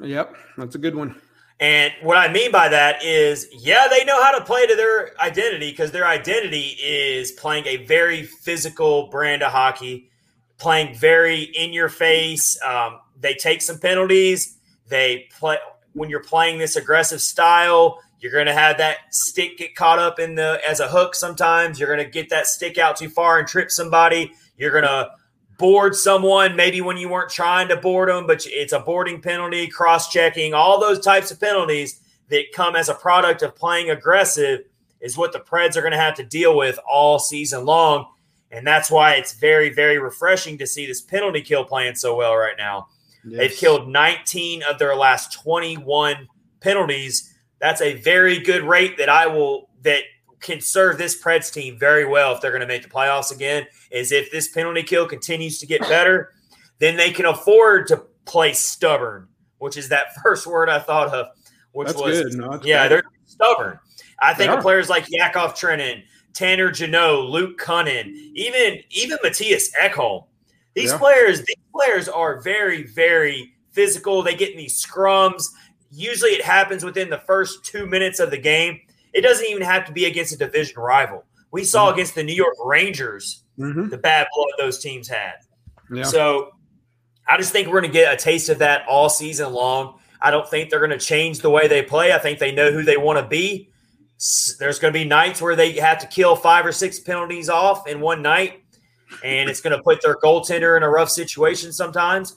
Yep, 0.01 0.37
that's 0.57 0.75
a 0.75 0.79
good 0.79 0.95
one. 0.95 1.21
And 1.61 1.93
what 2.03 2.17
I 2.17 2.33
mean 2.33 2.51
by 2.51 2.69
that 2.69 3.05
is, 3.05 3.47
yeah, 3.53 3.87
they 3.89 4.05
know 4.05 4.21
how 4.21 4.37
to 4.37 4.45
play 4.45 4.67
to 4.67 4.75
their 4.75 5.13
identity 5.21 5.71
because 5.71 5.93
their 5.93 6.07
identity 6.07 6.77
is 6.83 7.31
playing 7.33 7.67
a 7.67 7.85
very 7.85 8.25
physical 8.25 9.09
brand 9.11 9.43
of 9.45 9.53
hockey, 9.53 10.11
playing 10.59 10.97
very 10.97 11.43
in 11.43 11.73
your 11.73 11.89
face. 11.89 12.59
Um, 12.63 12.99
they 13.21 13.35
take 13.35 13.63
some 13.63 13.79
penalties. 13.79 14.59
They 14.89 15.29
play 15.39 15.59
when 15.93 16.11
you're 16.11 16.25
playing 16.25 16.59
this 16.59 16.75
aggressive 16.75 17.21
style. 17.21 18.01
You're 18.23 18.33
going 18.33 18.47
to 18.47 18.55
have 18.55 18.79
that 18.79 19.13
stick 19.13 19.59
get 19.59 19.75
caught 19.75 19.99
up 19.99 20.21
in 20.21 20.37
the 20.37 20.61
as 20.67 20.79
a 20.79 20.89
hook. 20.89 21.17
Sometimes 21.17 21.79
you're 21.81 21.93
going 21.93 22.05
to 22.07 22.11
get 22.11 22.31
that 22.31 22.47
stick 22.47 22.79
out 22.79 22.97
too 22.97 23.09
far 23.09 23.41
and 23.41 23.49
trip 23.49 23.71
somebody. 23.71 24.33
You're 24.57 24.71
going 24.71 24.85
to 24.85 25.11
board 25.59 25.97
someone 25.97 26.55
maybe 26.55 26.81
when 26.81 26.97
you 26.97 27.09
weren't 27.09 27.31
trying 27.31 27.67
to 27.69 27.77
board 27.77 28.09
them, 28.09 28.29
but 28.29 28.47
it's 28.47 28.73
a 28.73 28.79
boarding 28.79 29.21
penalty, 29.21 29.67
cross 29.67 30.09
checking, 30.09 30.55
all 30.55 30.81
those 30.81 31.01
types 31.01 31.33
of 31.33 31.41
penalties 31.41 32.01
that 32.29 32.53
come 32.55 32.77
as 32.77 32.89
a 32.89 32.95
product 32.95 33.43
of 33.43 33.57
playing 33.57 33.91
aggressive 33.91 34.61
is 35.01 35.19
what 35.19 35.33
the 35.33 35.41
Preds 35.41 35.77
are 35.77 35.81
going 35.83 35.93
to 35.93 35.99
have 35.99 36.15
to 36.15 36.25
deal 36.25 36.57
with 36.57 36.79
all 36.89 37.19
season 37.19 37.65
long. 37.65 38.07
And 38.53 38.65
that's 38.65 38.91
why 38.91 39.15
it's 39.15 39.33
very, 39.33 39.71
very 39.71 39.99
refreshing 39.99 40.59
to 40.59 40.67
see 40.67 40.87
this 40.87 41.01
penalty 41.01 41.41
kill 41.41 41.65
playing 41.65 41.97
so 41.97 42.15
well 42.15 42.37
right 42.37 42.57
now. 42.57 42.87
Yes. 43.25 43.39
They've 43.39 43.59
killed 43.59 43.89
19 43.89 44.63
of 44.63 44.79
their 44.79 44.95
last 44.95 45.33
21 45.33 46.29
penalties. 46.61 47.32
That's 47.63 47.81
a 47.81 47.95
very 47.95 48.41
good 48.41 48.65
rate 48.65 48.99
that 48.99 49.09
I 49.09 49.29
will 49.29 49.71
that 49.83 50.03
can 50.41 50.61
serve 50.61 50.99
this 50.99 51.23
Preds 51.23 51.51
team 51.53 51.79
very 51.79 52.05
well 52.05 52.35
if 52.35 52.41
they're 52.41 52.51
going 52.51 52.61
to 52.61 52.67
make 52.67 52.83
the 52.83 52.89
playoffs 52.89 53.33
again. 53.33 53.67
Is 53.93 54.11
if 54.11 54.33
this 54.33 54.49
penalty 54.49 54.83
kill 54.83 55.07
continues 55.07 55.61
to 55.61 55.67
get 55.67 55.81
better, 55.83 56.33
then 56.81 56.97
they 56.97 57.13
can 57.13 57.25
afford 57.25 57.87
to 57.87 58.03
play 58.25 58.53
stubborn, 58.53 59.29
which 59.59 59.77
is 59.77 59.89
that 59.91 60.07
first 60.25 60.45
word 60.45 60.69
I 60.69 60.81
thought 60.81 61.15
of, 61.15 61.29
which 61.71 61.87
that's 61.87 62.01
was 62.01 62.37
no, 62.37 62.61
yeah, 62.65 62.89
they're 62.89 63.05
stubborn. 63.27 63.79
I 64.21 64.35
think 64.35 64.51
of 64.51 64.61
players 64.61 64.91
like 64.91 65.07
Yakov 65.09 65.55
Trenin, 65.55 66.03
Tanner 66.35 66.73
Jeannot, 66.73 67.31
Luke 67.31 67.61
Kunin, 67.61 68.13
even 68.35 68.81
even 68.91 69.19
Mattias 69.25 69.67
Ekholm. 69.81 70.27
These 70.75 70.91
yeah. 70.91 70.99
players, 70.99 71.39
these 71.45 71.57
players 71.73 72.09
are 72.09 72.41
very, 72.41 72.85
very 72.85 73.53
physical. 73.71 74.23
They 74.23 74.35
get 74.35 74.51
in 74.51 74.57
these 74.57 74.85
scrums. 74.85 75.45
Usually, 75.95 76.31
it 76.31 76.43
happens 76.43 76.85
within 76.85 77.11
the 77.11 77.19
first 77.19 77.65
two 77.65 77.87
minutes 77.87 78.19
of 78.19 78.31
the 78.31 78.39
game. 78.39 78.81
It 79.13 79.21
doesn't 79.21 79.47
even 79.47 79.63
have 79.63 79.85
to 79.87 79.93
be 79.93 80.07
against 80.07 80.33
a 80.33 80.39
division 80.39 80.81
rival. 80.81 81.25
We 81.51 81.65
saw 81.65 81.87
mm-hmm. 81.87 81.95
against 81.95 82.15
the 82.15 82.25
New 82.25 82.35
York 82.35 82.55
Rangers 82.65 83.45
mm-hmm. 83.59 83.89
the 83.89 83.99
bad 83.99 84.27
blood 84.35 84.49
those 84.59 84.79
teams 84.79 85.07
had. 85.07 85.35
Yeah. 85.93 86.05
So 86.05 86.53
I 87.29 87.37
just 87.37 87.53
think 87.53 87.69
we're 87.69 87.81
going 87.81 87.93
to 87.93 87.99
get 87.99 88.13
a 88.13 88.17
taste 88.17 88.49
of 88.49 88.59
that 88.59 88.87
all 88.89 89.09
season 89.09 89.53
long. 89.53 89.99
I 90.21 90.31
don't 90.31 90.49
think 90.49 90.71
they're 90.71 90.79
going 90.79 90.91
to 90.91 90.99
change 90.99 91.41
the 91.41 91.51
way 91.51 91.69
they 91.69 91.83
play. 91.83 92.13
I 92.13 92.19
think 92.19 92.39
they 92.39 92.53
know 92.53 92.71
who 92.73 92.83
they 92.83 92.97
want 92.97 93.19
to 93.19 93.27
be. 93.27 93.71
There's 94.59 94.79
going 94.79 94.95
to 94.95 94.99
be 94.99 95.05
nights 95.05 95.43
where 95.43 95.57
they 95.57 95.73
have 95.73 95.99
to 95.99 96.07
kill 96.07 96.37
five 96.37 96.65
or 96.65 96.73
six 96.73 97.01
penalties 97.01 97.49
off 97.49 97.89
in 97.89 98.01
one 98.01 98.23
night, 98.23 98.63
and 99.25 99.51
it's 99.51 99.61
going 99.61 99.77
to 99.77 99.83
put 99.83 100.01
their 100.01 100.17
goaltender 100.17 100.77
in 100.77 100.85
a 100.85 100.89
rough 100.89 101.11
situation 101.11 101.73
sometimes. 101.73 102.37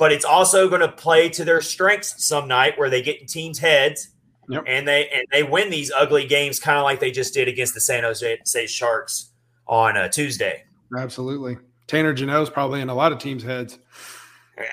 But 0.00 0.10
it's 0.10 0.24
also 0.24 0.68
going 0.68 0.80
to 0.80 0.88
play 0.88 1.28
to 1.28 1.44
their 1.44 1.60
strengths 1.60 2.24
some 2.24 2.48
night 2.48 2.76
where 2.76 2.90
they 2.90 3.02
get 3.02 3.20
in 3.20 3.28
teams' 3.28 3.60
heads 3.60 4.08
Yep. 4.50 4.64
And 4.66 4.86
they 4.86 5.08
and 5.10 5.24
they 5.30 5.44
win 5.44 5.70
these 5.70 5.92
ugly 5.92 6.26
games 6.26 6.58
kind 6.58 6.76
of 6.76 6.82
like 6.82 6.98
they 6.98 7.12
just 7.12 7.32
did 7.32 7.46
against 7.46 7.72
the 7.72 7.80
San 7.80 8.02
Jose 8.02 8.66
Sharks 8.66 9.30
on 9.68 9.96
uh, 9.96 10.08
Tuesday. 10.08 10.64
Absolutely. 10.98 11.56
Tanner 11.86 12.12
is 12.12 12.50
probably 12.50 12.80
in 12.80 12.88
a 12.88 12.94
lot 12.94 13.12
of 13.12 13.18
teams' 13.18 13.44
heads. 13.44 13.78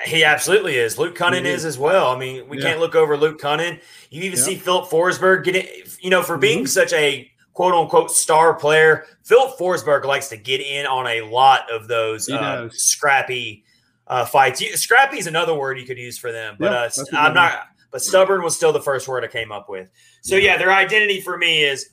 He 0.06 0.24
absolutely 0.24 0.76
is. 0.76 0.98
Luke 0.98 1.16
Kunin 1.16 1.46
is 1.46 1.64
as 1.64 1.78
well. 1.78 2.08
I 2.08 2.18
mean, 2.18 2.50
we 2.50 2.58
yeah. 2.58 2.64
can't 2.64 2.80
look 2.80 2.96
over 2.96 3.16
Luke 3.16 3.40
Kunin. 3.40 3.80
You 4.10 4.24
even 4.24 4.38
see 4.38 4.56
Filip 4.56 4.90
Forsberg 4.90 5.44
get 5.44 5.56
it, 5.56 5.98
you 6.02 6.10
know, 6.10 6.24
for 6.24 6.38
being 6.38 6.60
mm-hmm. 6.60 6.66
such 6.66 6.92
a 6.94 7.32
quote 7.54 7.76
unquote 7.76 8.12
star 8.12 8.56
player, 8.56 9.06
Filip 9.24 9.58
Forsberg 9.60 10.06
likes 10.06 10.28
to 10.30 10.38
get 10.38 10.60
in 10.60 10.88
on 10.88 11.06
a 11.06 11.22
lot 11.22 11.72
of 11.72 11.88
those 11.88 12.30
uh, 12.30 12.68
scrappy 12.72 13.64
uh, 14.08 14.26
fights. 14.26 14.64
Scrappy 14.82 15.20
is 15.20 15.28
another 15.28 15.54
word 15.54 15.80
you 15.80 15.86
could 15.86 15.98
use 15.98 16.18
for 16.18 16.32
them, 16.32 16.56
but 16.60 16.74
uh, 16.74 16.90
I'm 17.14 17.34
not 17.34 17.68
but 17.92 18.02
stubborn 18.02 18.44
was 18.44 18.56
still 18.56 18.74
the 18.74 18.82
first 18.82 19.08
word 19.08 19.24
I 19.24 19.28
came 19.28 19.52
up 19.52 19.70
with. 19.70 19.90
So 20.22 20.36
yeah, 20.36 20.58
their 20.58 20.72
identity 20.72 21.22
for 21.22 21.38
me 21.38 21.64
is 21.64 21.90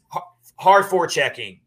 hard 0.58 0.86
for 0.86 1.06
checking, 1.06 1.60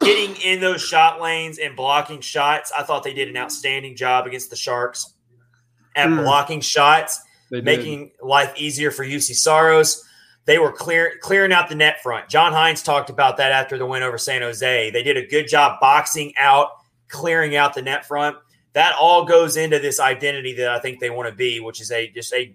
getting 0.00 0.36
in 0.36 0.60
those 0.60 0.82
shot 0.82 1.20
lanes 1.20 1.58
and 1.58 1.76
blocking 1.76 2.20
shots. 2.20 2.72
I 2.76 2.82
thought 2.82 3.02
they 3.04 3.14
did 3.14 3.28
an 3.28 3.36
outstanding 3.36 3.96
job 3.96 4.26
against 4.26 4.50
the 4.50 4.56
Sharks 4.56 5.14
at 5.94 6.08
mm. 6.08 6.22
blocking 6.22 6.60
shots, 6.60 7.20
making 7.50 8.12
life 8.22 8.52
easier 8.56 8.90
for 8.90 9.04
Juuse 9.04 9.34
Saros. 9.34 10.02
They 10.46 10.58
were 10.58 10.72
clear, 10.72 11.14
clearing 11.20 11.52
out 11.52 11.68
the 11.68 11.74
net 11.74 12.02
front. 12.02 12.28
John 12.28 12.52
Hynes 12.52 12.84
talked 12.84 13.10
about 13.10 13.36
that 13.38 13.50
after 13.50 13.76
the 13.78 13.84
win 13.84 14.02
over 14.04 14.16
San 14.16 14.42
Jose. 14.42 14.90
They 14.90 15.02
did 15.02 15.16
a 15.16 15.26
good 15.26 15.48
job 15.48 15.80
boxing 15.80 16.32
out, 16.38 16.68
clearing 17.08 17.56
out 17.56 17.74
the 17.74 17.82
net 17.82 18.06
front. 18.06 18.36
That 18.76 18.94
all 19.00 19.24
goes 19.24 19.56
into 19.56 19.78
this 19.78 19.98
identity 19.98 20.52
that 20.56 20.68
I 20.68 20.78
think 20.80 21.00
they 21.00 21.08
want 21.08 21.30
to 21.30 21.34
be, 21.34 21.60
which 21.60 21.80
is 21.80 21.90
a 21.90 22.10
just 22.10 22.30
a 22.34 22.54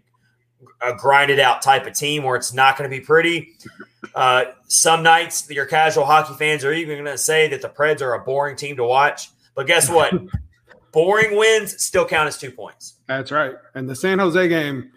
a 0.79 0.93
grinded 0.93 1.39
out 1.39 1.63
type 1.63 1.88
of 1.88 1.95
team 1.95 2.21
where 2.21 2.36
it's 2.36 2.53
not 2.53 2.77
going 2.77 2.88
to 2.88 2.95
be 2.95 3.03
pretty. 3.03 3.53
Uh, 4.13 4.45
some 4.67 5.01
nights, 5.01 5.49
your 5.49 5.65
casual 5.65 6.05
hockey 6.05 6.36
fans 6.36 6.63
are 6.63 6.73
even 6.73 6.95
going 6.95 7.12
to 7.12 7.17
say 7.17 7.47
that 7.47 7.63
the 7.63 7.69
Preds 7.69 8.03
are 8.03 8.13
a 8.13 8.19
boring 8.19 8.55
team 8.55 8.75
to 8.75 8.84
watch. 8.84 9.29
But 9.55 9.65
guess 9.65 9.89
what? 9.89 10.13
boring 10.91 11.36
wins 11.36 11.84
still 11.84 12.05
count 12.05 12.27
as 12.27 12.38
two 12.38 12.51
points. 12.51 12.97
That's 13.07 13.31
right. 13.31 13.55
And 13.73 13.89
the 13.89 13.95
San 13.95 14.19
Jose 14.19 14.47
game, 14.47 14.91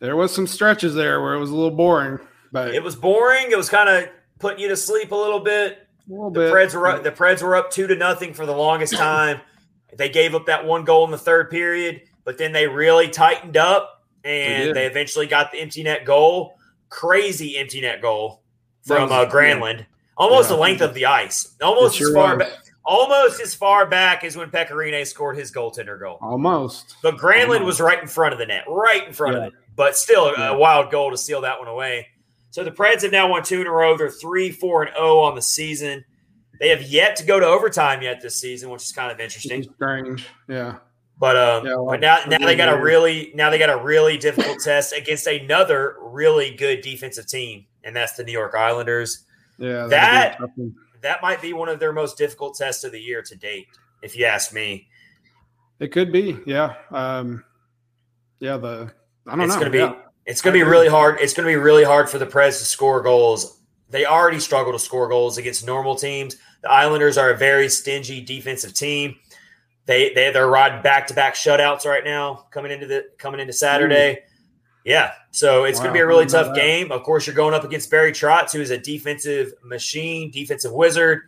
there 0.00 0.16
was 0.16 0.34
some 0.34 0.48
stretches 0.48 0.92
there 0.92 1.22
where 1.22 1.34
it 1.34 1.38
was 1.38 1.50
a 1.50 1.54
little 1.54 1.70
boring, 1.70 2.18
but 2.50 2.74
it 2.74 2.82
was 2.82 2.96
boring. 2.96 3.52
It 3.52 3.56
was 3.56 3.68
kind 3.68 3.88
of 3.88 4.08
putting 4.40 4.58
you 4.58 4.68
to 4.70 4.76
sleep 4.76 5.12
a 5.12 5.16
little 5.16 5.38
bit. 5.38 5.86
A 6.08 6.12
little 6.12 6.30
the 6.30 6.40
bit. 6.40 6.52
Preds 6.52 6.74
were 6.74 6.88
up, 6.88 7.04
the 7.04 7.12
Preds 7.12 7.42
were 7.42 7.54
up 7.54 7.70
two 7.70 7.86
to 7.86 7.94
nothing 7.94 8.34
for 8.34 8.44
the 8.44 8.56
longest 8.56 8.94
time. 8.94 9.40
They 9.96 10.08
gave 10.08 10.34
up 10.34 10.46
that 10.46 10.64
one 10.64 10.84
goal 10.84 11.04
in 11.04 11.10
the 11.10 11.18
third 11.18 11.50
period, 11.50 12.02
but 12.24 12.38
then 12.38 12.52
they 12.52 12.66
really 12.66 13.08
tightened 13.08 13.56
up 13.56 14.04
and 14.24 14.76
they 14.76 14.86
eventually 14.86 15.26
got 15.26 15.52
the 15.52 15.58
empty 15.58 15.82
net 15.82 16.04
goal. 16.04 16.54
Crazy 16.90 17.56
empty 17.56 17.80
net 17.80 18.00
goal 18.00 18.42
from 18.84 19.12
uh, 19.12 19.26
Granlund, 19.26 19.86
almost 20.16 20.48
yeah. 20.48 20.56
the 20.56 20.60
length 20.60 20.80
of 20.80 20.94
the 20.94 21.06
ice, 21.06 21.54
almost 21.62 22.00
as 22.00 22.12
far 22.12 22.36
back, 22.36 22.52
almost 22.84 23.40
as 23.40 23.54
far 23.54 23.86
back 23.86 24.24
as 24.24 24.36
when 24.36 24.50
Pekka 24.50 25.06
scored 25.06 25.36
his 25.36 25.52
goaltender 25.52 26.00
goal. 26.00 26.18
Almost, 26.22 26.96
but 27.02 27.16
Granlund 27.16 27.60
almost. 27.60 27.64
was 27.64 27.80
right 27.80 28.00
in 28.00 28.08
front 28.08 28.32
of 28.32 28.38
the 28.38 28.46
net, 28.46 28.64
right 28.66 29.06
in 29.06 29.12
front 29.12 29.36
yeah. 29.36 29.42
of 29.42 29.52
it. 29.52 29.58
But 29.76 29.96
still, 29.96 30.32
yeah. 30.36 30.50
a 30.50 30.58
wild 30.58 30.90
goal 30.90 31.10
to 31.10 31.18
seal 31.18 31.42
that 31.42 31.58
one 31.58 31.68
away. 31.68 32.08
So 32.50 32.64
the 32.64 32.70
Preds 32.70 33.02
have 33.02 33.12
now 33.12 33.28
won 33.28 33.44
two 33.44 33.60
in 33.60 33.66
a 33.66 33.70
row. 33.70 33.96
They're 33.96 34.10
three, 34.10 34.50
four, 34.50 34.82
and 34.82 34.92
zero 34.94 35.06
oh 35.06 35.20
on 35.20 35.34
the 35.34 35.42
season. 35.42 36.04
They 36.60 36.68
have 36.70 36.82
yet 36.82 37.16
to 37.16 37.24
go 37.24 37.38
to 37.38 37.46
overtime 37.46 38.02
yet 38.02 38.20
this 38.20 38.40
season, 38.40 38.70
which 38.70 38.82
is 38.82 38.92
kind 38.92 39.12
of 39.12 39.20
interesting. 39.20 39.62
Strange, 39.76 40.26
yeah. 40.48 40.78
But 41.20 41.36
um, 41.36 41.66
yeah, 41.66 41.74
well, 41.74 41.86
but 41.86 42.00
now 42.00 42.18
now 42.28 42.38
they 42.38 42.56
got 42.56 42.72
a 42.72 42.80
really 42.80 43.32
now 43.34 43.50
they 43.50 43.58
got 43.58 43.70
a 43.70 43.82
really 43.82 44.16
difficult 44.16 44.58
test 44.60 44.92
against 44.92 45.26
another 45.26 45.96
really 46.00 46.54
good 46.54 46.80
defensive 46.80 47.26
team, 47.26 47.66
and 47.82 47.94
that's 47.94 48.14
the 48.14 48.24
New 48.24 48.32
York 48.32 48.54
Islanders. 48.54 49.24
Yeah, 49.58 49.86
that 49.88 50.38
that 51.02 51.22
might 51.22 51.42
be 51.42 51.52
one 51.52 51.68
of 51.68 51.80
their 51.80 51.92
most 51.92 52.18
difficult 52.18 52.56
tests 52.56 52.84
of 52.84 52.92
the 52.92 53.00
year 53.00 53.22
to 53.22 53.36
date, 53.36 53.66
if 54.02 54.16
you 54.16 54.26
ask 54.26 54.52
me. 54.52 54.88
It 55.80 55.88
could 55.88 56.12
be, 56.12 56.38
yeah, 56.46 56.74
um, 56.90 57.44
yeah. 58.38 58.56
The 58.56 58.92
I 59.26 59.30
don't 59.30 59.38
know. 59.38 59.44
it's 59.44 59.54
know. 59.54 59.60
Gonna 59.60 59.70
be, 59.70 59.78
yeah. 59.78 59.94
It's 60.28 60.42
going 60.42 60.52
to 60.52 60.62
be 60.62 60.68
really 60.68 60.88
hard. 60.88 61.18
It's 61.20 61.32
going 61.32 61.46
to 61.46 61.50
be 61.50 61.56
really 61.56 61.84
hard 61.84 62.10
for 62.10 62.18
the 62.18 62.26
Preds 62.26 62.58
to 62.58 62.64
score 62.66 63.00
goals. 63.00 63.62
They 63.88 64.04
already 64.04 64.40
struggle 64.40 64.74
to 64.74 64.78
score 64.78 65.08
goals 65.08 65.38
against 65.38 65.66
normal 65.66 65.94
teams. 65.94 66.36
The 66.62 66.70
Islanders 66.70 67.18
are 67.18 67.30
a 67.30 67.36
very 67.36 67.68
stingy 67.68 68.20
defensive 68.20 68.74
team. 68.74 69.16
They 69.86 70.12
they 70.12 70.30
they're 70.30 70.48
riding 70.48 70.82
back 70.82 71.06
to 71.08 71.14
back 71.14 71.34
shutouts 71.34 71.84
right 71.84 72.04
now 72.04 72.46
coming 72.50 72.72
into 72.72 72.86
the 72.86 73.06
coming 73.18 73.40
into 73.40 73.52
Saturday. 73.52 74.20
Yeah, 74.84 75.12
so 75.32 75.64
it's 75.64 75.78
wow, 75.78 75.84
going 75.84 75.94
to 75.94 75.98
be 75.98 76.02
a 76.02 76.06
really 76.06 76.24
tough 76.24 76.54
game. 76.54 76.90
Of 76.92 77.02
course, 77.02 77.26
you're 77.26 77.36
going 77.36 77.52
up 77.52 77.64
against 77.64 77.90
Barry 77.90 78.10
Trotz, 78.10 78.52
who 78.52 78.60
is 78.60 78.70
a 78.70 78.78
defensive 78.78 79.52
machine, 79.62 80.30
defensive 80.30 80.72
wizard. 80.72 81.22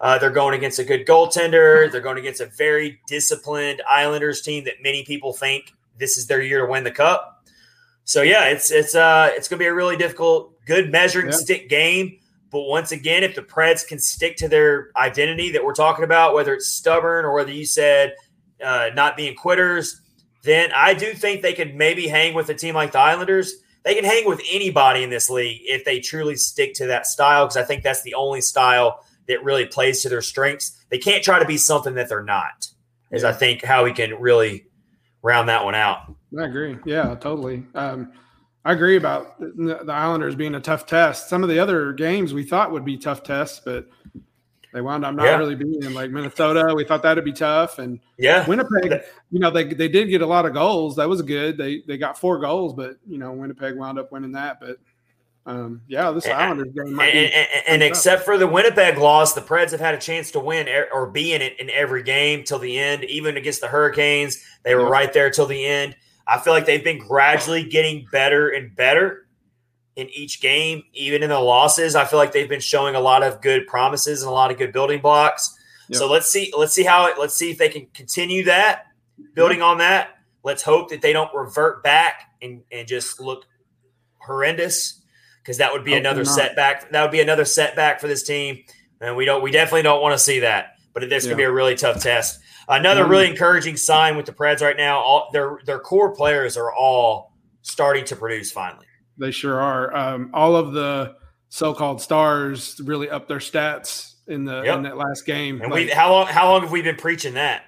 Uh, 0.00 0.16
they're 0.16 0.30
going 0.30 0.54
against 0.54 0.78
a 0.78 0.84
good 0.84 1.06
goaltender. 1.06 1.90
They're 1.90 2.00
going 2.00 2.18
against 2.18 2.40
a 2.40 2.46
very 2.46 3.00
disciplined 3.08 3.82
Islanders 3.88 4.42
team 4.42 4.64
that 4.64 4.74
many 4.82 5.04
people 5.04 5.32
think 5.32 5.72
this 5.98 6.18
is 6.18 6.26
their 6.28 6.40
year 6.40 6.64
to 6.64 6.70
win 6.70 6.84
the 6.84 6.90
cup. 6.92 7.44
So 8.04 8.22
yeah, 8.22 8.44
it's 8.46 8.70
it's 8.70 8.94
uh 8.94 9.30
it's 9.32 9.48
going 9.48 9.58
to 9.58 9.64
be 9.64 9.68
a 9.68 9.74
really 9.74 9.96
difficult, 9.96 10.54
good 10.64 10.92
measuring 10.92 11.26
yeah. 11.26 11.32
stick 11.32 11.68
game. 11.68 12.19
But 12.50 12.62
once 12.62 12.92
again, 12.92 13.22
if 13.22 13.34
the 13.34 13.42
Preds 13.42 13.86
can 13.86 13.98
stick 13.98 14.36
to 14.38 14.48
their 14.48 14.90
identity 14.96 15.52
that 15.52 15.64
we're 15.64 15.74
talking 15.74 16.04
about, 16.04 16.34
whether 16.34 16.52
it's 16.52 16.70
stubborn 16.70 17.24
or 17.24 17.32
whether 17.32 17.52
you 17.52 17.64
said 17.64 18.14
uh, 18.62 18.90
not 18.94 19.16
being 19.16 19.36
quitters, 19.36 20.00
then 20.42 20.70
I 20.74 20.94
do 20.94 21.12
think 21.12 21.42
they 21.42 21.52
could 21.52 21.74
maybe 21.74 22.08
hang 22.08 22.34
with 22.34 22.48
a 22.48 22.54
team 22.54 22.74
like 22.74 22.92
the 22.92 22.98
Islanders. 22.98 23.54
They 23.84 23.94
can 23.94 24.04
hang 24.04 24.26
with 24.26 24.40
anybody 24.50 25.02
in 25.02 25.10
this 25.10 25.30
league 25.30 25.60
if 25.64 25.84
they 25.84 26.00
truly 26.00 26.36
stick 26.36 26.74
to 26.74 26.86
that 26.86 27.06
style, 27.06 27.46
because 27.46 27.56
I 27.56 27.62
think 27.62 27.82
that's 27.82 28.02
the 28.02 28.14
only 28.14 28.40
style 28.40 29.04
that 29.28 29.44
really 29.44 29.66
plays 29.66 30.02
to 30.02 30.08
their 30.08 30.22
strengths. 30.22 30.84
They 30.90 30.98
can't 30.98 31.22
try 31.22 31.38
to 31.38 31.46
be 31.46 31.56
something 31.56 31.94
that 31.94 32.08
they're 32.08 32.24
not, 32.24 32.66
is. 33.12 33.22
I 33.22 33.32
think 33.32 33.64
how 33.64 33.84
we 33.84 33.92
can 33.92 34.20
really 34.20 34.66
round 35.22 35.48
that 35.48 35.64
one 35.64 35.74
out. 35.74 36.12
I 36.38 36.44
agree. 36.44 36.76
Yeah, 36.84 37.14
totally. 37.14 37.64
Um, 37.74 38.12
I 38.64 38.72
agree 38.72 38.96
about 38.96 39.38
the, 39.40 39.84
Islanders 39.88 40.34
being 40.34 40.54
a 40.54 40.60
tough 40.60 40.86
test. 40.86 41.28
Some 41.28 41.42
of 41.42 41.48
the 41.48 41.58
other 41.58 41.92
games 41.92 42.34
we 42.34 42.44
thought 42.44 42.72
would 42.72 42.84
be 42.84 42.98
tough 42.98 43.22
tests, 43.22 43.60
but 43.64 43.86
they 44.72 44.82
wound 44.82 45.04
up 45.04 45.14
not 45.14 45.24
yeah. 45.24 45.38
really 45.38 45.54
being 45.54 45.94
like 45.94 46.10
Minnesota. 46.10 46.74
We 46.74 46.84
thought 46.84 47.02
that'd 47.02 47.24
be 47.24 47.32
tough, 47.32 47.78
and 47.78 47.98
yeah, 48.18 48.46
Winnipeg. 48.46 49.02
You 49.30 49.40
know, 49.40 49.50
they 49.50 49.64
they 49.64 49.88
did 49.88 50.08
get 50.08 50.20
a 50.20 50.26
lot 50.26 50.44
of 50.44 50.52
goals. 50.52 50.96
That 50.96 51.08
was 51.08 51.22
good. 51.22 51.56
They 51.56 51.82
they 51.86 51.96
got 51.96 52.18
four 52.18 52.38
goals, 52.38 52.74
but 52.74 52.96
you 53.08 53.18
know, 53.18 53.32
Winnipeg 53.32 53.76
wound 53.76 53.98
up 53.98 54.12
winning 54.12 54.32
that. 54.32 54.60
But 54.60 54.76
um, 55.46 55.80
yeah, 55.88 56.10
this 56.10 56.26
Islanders 56.26 56.72
game 56.74 56.94
might 56.94 57.14
and, 57.14 57.32
and, 57.34 57.48
and 57.66 57.82
except 57.82 58.24
for 58.24 58.38
the 58.38 58.46
Winnipeg 58.46 58.98
loss, 58.98 59.32
the 59.32 59.40
Preds 59.40 59.70
have 59.70 59.80
had 59.80 59.94
a 59.94 59.98
chance 59.98 60.30
to 60.32 60.40
win 60.40 60.68
or 60.92 61.10
be 61.10 61.32
in 61.32 61.42
it 61.42 61.58
in 61.58 61.70
every 61.70 62.02
game 62.02 62.44
till 62.44 62.58
the 62.58 62.78
end. 62.78 63.04
Even 63.04 63.36
against 63.36 63.60
the 63.60 63.68
Hurricanes, 63.68 64.44
they 64.62 64.74
were 64.74 64.88
right 64.88 65.12
there 65.12 65.30
till 65.30 65.46
the 65.46 65.64
end. 65.64 65.96
I 66.30 66.38
feel 66.38 66.52
like 66.52 66.64
they've 66.64 66.84
been 66.84 66.98
gradually 66.98 67.64
getting 67.64 68.06
better 68.12 68.50
and 68.50 68.74
better 68.76 69.26
in 69.96 70.08
each 70.10 70.40
game, 70.40 70.84
even 70.94 71.24
in 71.24 71.30
the 71.30 71.40
losses. 71.40 71.96
I 71.96 72.04
feel 72.04 72.20
like 72.20 72.30
they've 72.30 72.48
been 72.48 72.60
showing 72.60 72.94
a 72.94 73.00
lot 73.00 73.24
of 73.24 73.42
good 73.42 73.66
promises 73.66 74.22
and 74.22 74.30
a 74.30 74.32
lot 74.32 74.52
of 74.52 74.56
good 74.56 74.72
building 74.72 75.00
blocks. 75.00 75.52
Yep. 75.88 75.98
So 75.98 76.08
let's 76.08 76.28
see, 76.28 76.52
let's 76.56 76.72
see 76.72 76.84
how 76.84 77.06
it, 77.06 77.18
let's 77.18 77.34
see 77.34 77.50
if 77.50 77.58
they 77.58 77.68
can 77.68 77.88
continue 77.94 78.44
that, 78.44 78.86
building 79.34 79.60
on 79.60 79.78
that. 79.78 80.10
Let's 80.44 80.62
hope 80.62 80.88
that 80.90 81.02
they 81.02 81.12
don't 81.12 81.34
revert 81.34 81.82
back 81.82 82.30
and, 82.40 82.62
and 82.70 82.86
just 82.86 83.20
look 83.20 83.44
horrendous 84.18 85.02
because 85.42 85.58
that 85.58 85.72
would 85.72 85.84
be 85.84 85.92
Hope 85.92 86.00
another 86.00 86.24
setback. 86.24 86.90
That 86.92 87.02
would 87.02 87.10
be 87.10 87.20
another 87.20 87.44
setback 87.44 88.00
for 88.00 88.06
this 88.06 88.22
team, 88.22 88.62
and 89.00 89.16
we 89.16 89.24
don't. 89.24 89.42
We 89.42 89.50
definitely 89.50 89.82
don't 89.82 90.00
want 90.00 90.14
to 90.14 90.18
see 90.18 90.40
that. 90.40 90.76
But 90.94 91.08
this 91.08 91.24
yeah. 91.24 91.30
could 91.30 91.38
be 91.38 91.44
a 91.44 91.52
really 91.52 91.74
tough 91.74 92.00
test. 92.00 92.39
Another 92.70 93.02
mm-hmm. 93.02 93.10
really 93.10 93.30
encouraging 93.30 93.76
sign 93.76 94.16
with 94.16 94.26
the 94.26 94.32
Preds 94.32 94.60
right 94.60 94.76
now. 94.76 95.00
All 95.00 95.28
their 95.32 95.58
their 95.66 95.80
core 95.80 96.14
players 96.14 96.56
are 96.56 96.72
all 96.72 97.32
starting 97.62 98.04
to 98.06 98.16
produce 98.16 98.52
finally. 98.52 98.86
They 99.18 99.32
sure 99.32 99.60
are. 99.60 99.94
Um, 99.94 100.30
all 100.32 100.54
of 100.54 100.72
the 100.72 101.16
so-called 101.48 102.00
stars 102.00 102.80
really 102.84 103.10
up 103.10 103.26
their 103.26 103.38
stats 103.38 104.14
in 104.28 104.44
the 104.44 104.62
yep. 104.62 104.76
in 104.76 104.82
that 104.84 104.96
last 104.96 105.26
game. 105.26 105.60
And 105.60 105.72
like, 105.72 105.86
we 105.86 105.90
how 105.90 106.12
long 106.12 106.28
how 106.28 106.48
long 106.48 106.62
have 106.62 106.70
we 106.70 106.80
been 106.80 106.96
preaching 106.96 107.34
that? 107.34 107.64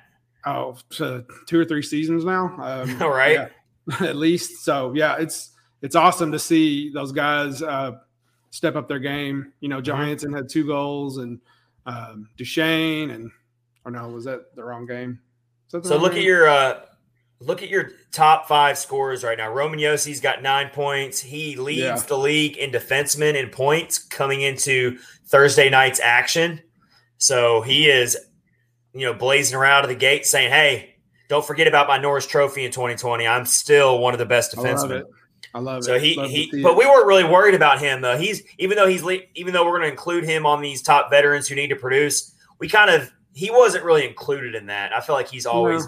Oh, 0.46 0.76
so 0.90 1.24
two 1.46 1.58
or 1.58 1.64
three 1.64 1.82
seasons 1.82 2.24
now. 2.24 2.56
Um, 2.62 3.02
all 3.02 3.10
right, 3.10 3.50
yeah, 3.90 4.00
at 4.06 4.14
least. 4.14 4.64
So 4.64 4.92
yeah, 4.94 5.16
it's 5.18 5.50
it's 5.82 5.96
awesome 5.96 6.30
to 6.30 6.38
see 6.38 6.90
those 6.92 7.10
guys 7.10 7.60
uh, 7.60 7.92
step 8.50 8.76
up 8.76 8.86
their 8.86 9.00
game. 9.00 9.52
You 9.60 9.68
know, 9.68 9.82
mm-hmm. 9.82 10.34
Had 10.34 10.48
two 10.48 10.64
goals, 10.64 11.18
and 11.18 11.40
um, 11.86 12.28
Duchene, 12.36 13.10
and 13.10 13.32
or 13.84 13.90
no, 13.90 14.08
was 14.08 14.24
that 14.24 14.54
the 14.54 14.64
wrong 14.64 14.86
game? 14.86 15.20
So 15.68 15.78
look 15.96 16.12
game? 16.12 16.20
at 16.20 16.24
your 16.24 16.48
uh, 16.48 16.80
look 17.40 17.62
at 17.62 17.68
your 17.68 17.90
top 18.12 18.46
five 18.46 18.78
scorers 18.78 19.24
right 19.24 19.38
now. 19.38 19.52
Roman 19.52 19.78
Josi's 19.78 20.20
got 20.20 20.42
nine 20.42 20.68
points. 20.70 21.20
He 21.20 21.56
leads 21.56 21.80
yeah. 21.80 21.96
the 21.96 22.18
league 22.18 22.56
in 22.56 22.70
defensemen 22.70 23.34
in 23.34 23.48
points 23.48 23.98
coming 23.98 24.42
into 24.42 24.98
Thursday 25.26 25.70
night's 25.70 26.00
action. 26.00 26.60
So 27.18 27.62
he 27.62 27.88
is, 27.88 28.16
you 28.92 29.06
know, 29.06 29.14
blazing 29.14 29.56
around 29.56 29.82
to 29.82 29.88
the 29.88 29.94
gate 29.94 30.26
saying, 30.26 30.50
"Hey, 30.50 30.96
don't 31.28 31.44
forget 31.44 31.66
about 31.66 31.88
my 31.88 31.98
Norris 31.98 32.26
Trophy 32.26 32.64
in 32.64 32.70
2020. 32.70 33.26
I'm 33.26 33.46
still 33.46 33.98
one 33.98 34.12
of 34.12 34.18
the 34.18 34.26
best 34.26 34.54
defensemen." 34.54 35.04
I 35.54 35.58
love 35.58 35.84
so 35.84 35.94
it. 35.94 36.02
he, 36.02 36.14
he 36.28 36.62
but 36.62 36.76
we 36.76 36.86
weren't 36.86 37.06
really 37.06 37.24
worried 37.24 37.54
about 37.54 37.78
him 37.78 38.00
though. 38.00 38.16
He's 38.16 38.42
even 38.58 38.76
though 38.76 38.86
he's 38.86 39.04
even 39.34 39.52
though 39.52 39.64
we're 39.64 39.78
going 39.78 39.82
to 39.82 39.90
include 39.90 40.24
him 40.24 40.46
on 40.46 40.62
these 40.62 40.82
top 40.82 41.10
veterans 41.10 41.46
who 41.46 41.54
need 41.54 41.68
to 41.68 41.76
produce, 41.76 42.34
we 42.58 42.68
kind 42.68 42.90
of 42.90 43.10
he 43.34 43.50
wasn't 43.50 43.84
really 43.84 44.06
included 44.06 44.54
in 44.54 44.66
that. 44.66 44.92
I 44.92 45.00
feel 45.00 45.14
like 45.14 45.28
he's 45.28 45.46
always 45.46 45.86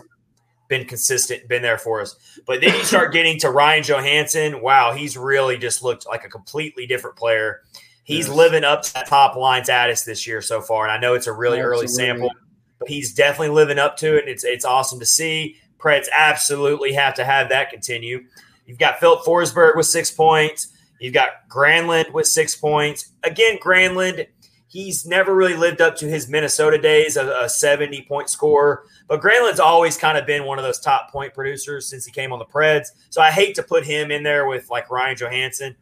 been 0.68 0.86
consistent, 0.86 1.46
been 1.48 1.62
there 1.62 1.78
for 1.78 2.00
us. 2.00 2.16
But 2.46 2.60
then 2.60 2.74
you 2.74 2.84
start 2.84 3.12
getting 3.12 3.38
to 3.40 3.50
Ryan 3.50 3.82
Johansen. 3.82 4.60
Wow, 4.62 4.92
he's 4.92 5.16
really 5.16 5.58
just 5.58 5.82
looked 5.82 6.06
like 6.06 6.24
a 6.24 6.28
completely 6.28 6.86
different 6.86 7.16
player. 7.16 7.60
He's 8.04 8.28
yes. 8.28 8.36
living 8.36 8.64
up 8.64 8.82
to 8.82 9.04
top 9.06 9.36
line 9.36 9.64
status 9.64 10.04
this 10.04 10.26
year 10.26 10.42
so 10.42 10.60
far, 10.60 10.84
and 10.84 10.92
I 10.92 10.98
know 10.98 11.14
it's 11.14 11.26
a 11.26 11.32
really 11.32 11.58
Absolutely. 11.58 11.78
early 11.78 11.88
sample, 11.88 12.30
but 12.78 12.88
he's 12.88 13.14
definitely 13.14 13.54
living 13.54 13.78
up 13.78 13.96
to 13.98 14.16
it. 14.16 14.20
And 14.20 14.28
it's 14.28 14.44
it's 14.44 14.64
awesome 14.64 14.98
to 15.00 15.06
see. 15.06 15.56
Preds 15.78 16.06
absolutely 16.16 16.92
have 16.92 17.14
to 17.14 17.24
have 17.24 17.48
that 17.50 17.70
continue. 17.70 18.24
You've 18.66 18.78
got 18.78 19.00
Filip 19.00 19.24
Forsberg 19.24 19.76
with 19.76 19.86
six 19.86 20.10
points. 20.10 20.68
You've 21.00 21.14
got 21.14 21.48
Granlund 21.50 22.12
with 22.12 22.26
six 22.26 22.54
points. 22.54 23.10
Again, 23.22 23.58
Granlund, 23.58 24.26
he's 24.74 25.06
never 25.06 25.36
really 25.36 25.54
lived 25.54 25.80
up 25.80 25.94
to 25.94 26.08
his 26.08 26.28
Minnesota 26.28 26.76
days, 26.76 27.16
a, 27.16 27.44
a 27.44 27.48
70 27.48 28.02
point 28.08 28.28
scorer. 28.28 28.84
But 29.06 29.22
Granlund's 29.22 29.60
always 29.60 29.96
kind 29.96 30.18
of 30.18 30.26
been 30.26 30.44
one 30.44 30.58
of 30.58 30.64
those 30.64 30.80
top 30.80 31.12
point 31.12 31.32
producers 31.32 31.88
since 31.88 32.04
he 32.04 32.10
came 32.10 32.32
on 32.32 32.40
the 32.40 32.44
Preds. 32.44 32.88
So 33.08 33.22
I 33.22 33.30
hate 33.30 33.54
to 33.54 33.62
put 33.62 33.84
him 33.84 34.10
in 34.10 34.24
there 34.24 34.48
with 34.48 34.68
like 34.70 34.90
Ryan 34.90 35.16
Johansen, 35.16 35.76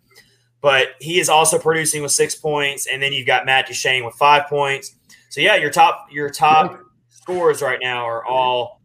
but 0.60 0.88
he 1.00 1.18
is 1.18 1.30
also 1.30 1.58
producing 1.58 2.02
with 2.02 2.12
six 2.12 2.34
points. 2.34 2.86
And 2.86 3.02
then 3.02 3.14
you've 3.14 3.26
got 3.26 3.46
Matt 3.46 3.66
Duchene 3.66 4.04
with 4.04 4.14
five 4.14 4.46
points. 4.46 4.94
So 5.30 5.40
yeah, 5.40 5.56
your 5.56 5.70
top 5.70 6.08
your 6.12 6.28
top 6.28 6.78
scores 7.08 7.62
right 7.62 7.78
now 7.80 8.04
are 8.04 8.26
all 8.26 8.82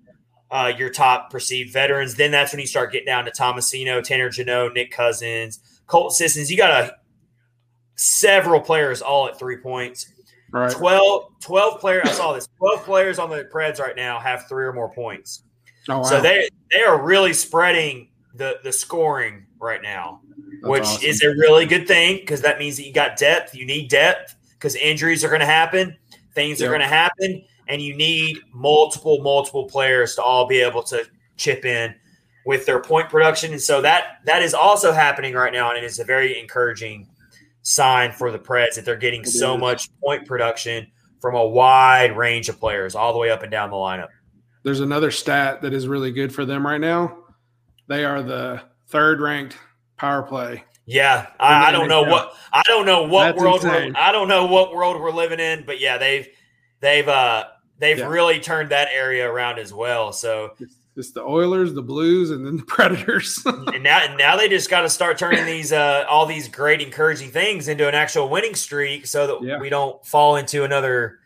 uh, 0.50 0.72
your 0.78 0.90
top 0.90 1.30
perceived 1.32 1.74
veterans. 1.74 2.16
Then 2.16 2.32
that's 2.32 2.54
when 2.54 2.62
you 2.62 2.68
start 2.68 2.94
getting 2.94 3.08
down 3.08 3.26
to 3.26 3.32
Tomasino, 3.32 4.02
Tanner 4.02 4.30
Jeannot, 4.30 4.74
Nick 4.74 4.90
Cousins, 4.90 5.60
Colt 5.86 6.14
Sissons. 6.14 6.50
You 6.50 6.56
got 6.56 6.72
a 6.72 6.96
several 7.98 8.62
players 8.62 9.02
all 9.02 9.28
at 9.28 9.38
three 9.38 9.58
points. 9.58 10.14
Right. 10.52 10.72
12, 10.72 11.40
12 11.42 11.80
players. 11.82 12.08
I 12.08 12.12
saw 12.14 12.34
this. 12.34 12.48
12 12.60 12.84
players 12.84 13.20
on 13.20 13.30
the 13.30 13.50
Preds 13.54 13.80
right 13.80 13.96
now 13.96 14.20
have 14.20 14.48
three 14.48 14.66
or 14.66 14.72
more 14.72 14.90
points. 14.90 15.44
Oh, 15.90 15.98
wow. 15.98 16.04
So 16.04 16.22
they 16.22 16.50
they 16.72 16.84
are 16.84 17.02
really 17.02 17.34
spreading 17.34 18.10
the 18.34 18.60
the 18.64 18.72
scoring 18.72 19.46
right 19.60 19.82
now, 19.82 20.22
That's 20.62 20.70
which 20.70 20.84
awesome. 20.84 21.10
is 21.10 21.22
a 21.22 21.30
really 21.30 21.66
good 21.66 21.88
thing 21.88 22.18
because 22.18 22.42
that 22.42 22.60
means 22.60 22.78
that 22.78 22.86
you 22.86 22.94
got 22.94 23.18
depth. 23.18 23.56
You 23.56 23.66
need 23.66 23.90
depth 23.90 24.36
because 24.54 24.76
injuries 24.76 25.24
are 25.24 25.30
going 25.30 25.42
to 25.42 25.46
happen, 25.46 25.96
things 26.34 26.60
yep. 26.60 26.68
are 26.68 26.72
going 26.72 26.82
to 26.82 26.88
happen, 26.88 27.44
and 27.68 27.82
you 27.82 27.96
need 27.96 28.40
multiple, 28.54 29.20
multiple 29.22 29.66
players 29.66 30.16
to 30.16 30.22
all 30.22 30.48
be 30.48 30.60
able 30.60 30.84
to 30.84 31.06
chip 31.38 31.66
in 31.66 31.94
with 32.46 32.66
their 32.66 32.82
point 32.82 33.10
production. 33.10 33.52
And 33.52 33.62
so 33.62 33.82
that 33.82 34.20
that 34.26 34.42
is 34.42 34.54
also 34.54 34.92
happening 34.92 35.34
right 35.34 35.54
now, 35.54 35.70
and 35.70 35.78
it 35.78 35.84
is 35.84 36.00
a 36.00 36.04
very 36.04 36.40
encouraging 36.40 37.08
sign 37.68 38.14
for 38.14 38.32
the 38.32 38.40
Preds 38.40 38.76
that 38.76 38.86
they're 38.86 38.96
getting 38.96 39.26
so 39.26 39.58
much 39.58 39.90
point 40.00 40.26
production 40.26 40.88
from 41.20 41.36
a 41.36 41.46
wide 41.46 42.16
range 42.16 42.48
of 42.48 42.58
players, 42.58 42.96
all 42.96 43.12
the 43.12 43.20
way 43.20 43.30
up 43.30 43.44
and 43.44 43.52
down 43.52 43.70
the 43.70 43.76
lineup. 43.76 44.08
There's 44.64 44.80
another 44.80 45.12
stat 45.12 45.62
that 45.64 45.74
is 45.74 45.86
really 45.86 46.14
good 46.14 46.34
for 46.34 46.46
them 46.46 46.66
right 46.66 46.80
now. 46.80 47.18
They 47.90 48.06
are 48.06 48.24
the 48.24 48.62
third 48.88 49.20
ranked 49.20 49.58
power 49.98 50.24
play. 50.24 50.64
Yeah, 50.86 51.28
I, 51.42 51.66
I 51.66 51.72
don't 51.72 51.90
know 51.90 52.04
what 52.04 52.34
I 52.54 52.64
don't 52.68 52.86
know 52.86 53.04
what 53.04 53.26
That's 53.26 53.40
world 53.42 53.64
we're, 53.64 53.92
I 53.98 54.14
don't 54.14 54.30
know 54.30 54.46
what 54.46 54.74
world 54.74 55.02
we're 55.02 55.12
living 55.12 55.42
in, 55.42 55.66
but 55.66 55.82
yeah, 55.82 55.98
they've 55.98 56.26
they've 56.80 57.08
uh 57.08 57.46
they've 57.80 57.98
yeah. 57.98 58.08
really 58.08 58.40
turned 58.40 58.70
that 58.70 58.88
area 58.94 59.30
around 59.30 59.60
as 59.60 59.74
well. 59.74 60.14
So 60.14 60.52
it's 60.98 61.12
the 61.12 61.22
Oilers, 61.22 61.74
the 61.74 61.82
Blues, 61.82 62.32
and 62.32 62.46
then 62.46 62.58
the 62.58 62.64
Predators. 62.68 63.42
and 63.46 63.84
now, 63.84 64.16
now 64.18 64.36
they 64.36 64.50
just 64.50 64.70
got 64.70 64.82
to 64.82 64.90
start 64.90 65.18
turning 65.18 65.46
these 65.46 65.72
uh, 65.72 66.06
all 66.10 66.26
these 66.26 66.48
great, 66.48 66.82
encouraging 66.82 67.30
things 67.30 67.68
into 67.68 67.88
an 67.88 67.96
actual 67.96 68.30
winning 68.30 68.56
streak, 68.56 69.06
so 69.06 69.28
that 69.28 69.48
yeah. 69.48 69.60
we 69.60 69.70
don't 69.70 70.04
fall 70.06 70.36
into 70.36 70.64
another, 70.64 71.20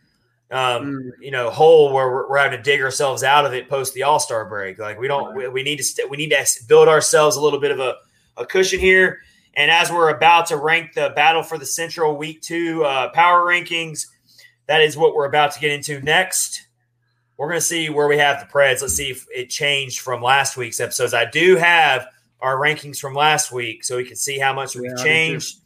um, 0.50 0.84
mm. 0.84 1.10
you 1.20 1.30
know, 1.30 1.50
hole 1.50 1.92
where 1.92 2.10
we're, 2.10 2.28
we're, 2.28 2.38
having 2.38 2.58
to 2.58 2.62
dig 2.62 2.82
ourselves 2.82 3.22
out 3.22 3.46
of 3.46 3.54
it 3.54 3.68
post 3.68 3.94
the 3.94 4.02
All 4.02 4.20
Star 4.20 4.44
break. 4.44 4.78
Like 4.78 4.98
we 4.98 5.08
don't, 5.08 5.34
we, 5.34 5.48
we, 5.48 5.62
need 5.62 5.76
to 5.76 5.84
st- 5.84 6.10
we 6.10 6.16
need 6.16 6.30
to 6.30 6.46
build 6.68 6.88
ourselves 6.88 7.36
a 7.36 7.40
little 7.40 7.60
bit 7.60 7.70
of 7.70 7.80
a, 7.80 7.96
a 8.36 8.46
cushion 8.46 8.78
here. 8.78 9.20
And 9.54 9.70
as 9.70 9.90
we're 9.90 10.08
about 10.08 10.46
to 10.46 10.56
rank 10.56 10.94
the 10.94 11.12
battle 11.14 11.42
for 11.42 11.58
the 11.58 11.66
Central 11.66 12.16
Week 12.16 12.40
Two 12.42 12.84
uh, 12.84 13.10
power 13.10 13.42
rankings, 13.42 14.06
that 14.66 14.80
is 14.80 14.96
what 14.96 15.14
we're 15.14 15.26
about 15.26 15.52
to 15.52 15.60
get 15.60 15.70
into 15.70 16.00
next. 16.00 16.66
We're 17.36 17.48
going 17.48 17.60
to 17.60 17.66
see 17.66 17.90
where 17.90 18.08
we 18.08 18.18
have 18.18 18.40
the 18.40 18.46
Preds. 18.46 18.82
Let's 18.82 18.94
see 18.94 19.10
if 19.10 19.26
it 19.34 19.50
changed 19.50 20.00
from 20.00 20.22
last 20.22 20.56
week's 20.56 20.80
episodes. 20.80 21.14
I 21.14 21.28
do 21.30 21.56
have 21.56 22.06
our 22.40 22.56
rankings 22.56 22.98
from 22.98 23.14
last 23.14 23.52
week, 23.52 23.84
so 23.84 23.96
we 23.96 24.04
can 24.04 24.16
see 24.16 24.38
how 24.38 24.52
much 24.52 24.76
we've 24.76 24.96
changed. 24.96 25.60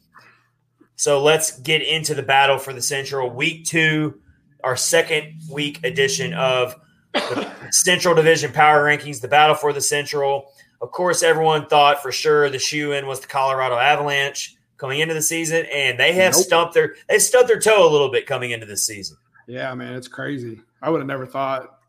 So 0.95 1.21
let's 1.21 1.59
get 1.59 1.81
into 1.81 2.15
the 2.15 2.23
battle 2.23 2.57
for 2.57 2.73
the 2.73 2.81
Central 2.81 3.29
Week 3.29 3.65
Two, 3.65 4.19
our 4.63 4.75
second 4.75 5.39
week 5.51 5.83
edition 5.83 6.33
of 6.33 6.75
the 7.13 7.51
Central 7.71 8.15
Division 8.15 8.51
Power 8.51 8.85
Rankings, 8.85 9.21
the 9.21 9.27
battle 9.27 9.55
for 9.55 9.73
the 9.73 9.81
Central. 9.81 10.51
Of 10.81 10.91
course, 10.91 11.23
everyone 11.23 11.67
thought 11.67 12.01
for 12.01 12.11
sure 12.11 12.49
the 12.49 12.59
shoe 12.59 12.93
in 12.93 13.07
was 13.07 13.19
the 13.19 13.27
Colorado 13.27 13.77
Avalanche 13.77 14.55
coming 14.77 14.99
into 14.99 15.13
the 15.13 15.21
season, 15.21 15.65
and 15.73 15.99
they 15.99 16.13
have 16.13 16.33
nope. 16.33 16.43
stumped 16.43 16.73
their 16.73 16.95
they 17.09 17.19
stubbed 17.19 17.49
their 17.49 17.59
toe 17.59 17.87
a 17.87 17.91
little 17.91 18.11
bit 18.11 18.25
coming 18.25 18.51
into 18.51 18.65
the 18.65 18.77
season. 18.77 19.17
Yeah, 19.47 19.73
man, 19.75 19.93
it's 19.93 20.07
crazy. 20.07 20.61
I 20.81 20.89
would 20.89 20.99
have 20.99 21.07
never 21.07 21.25
thought 21.25 21.79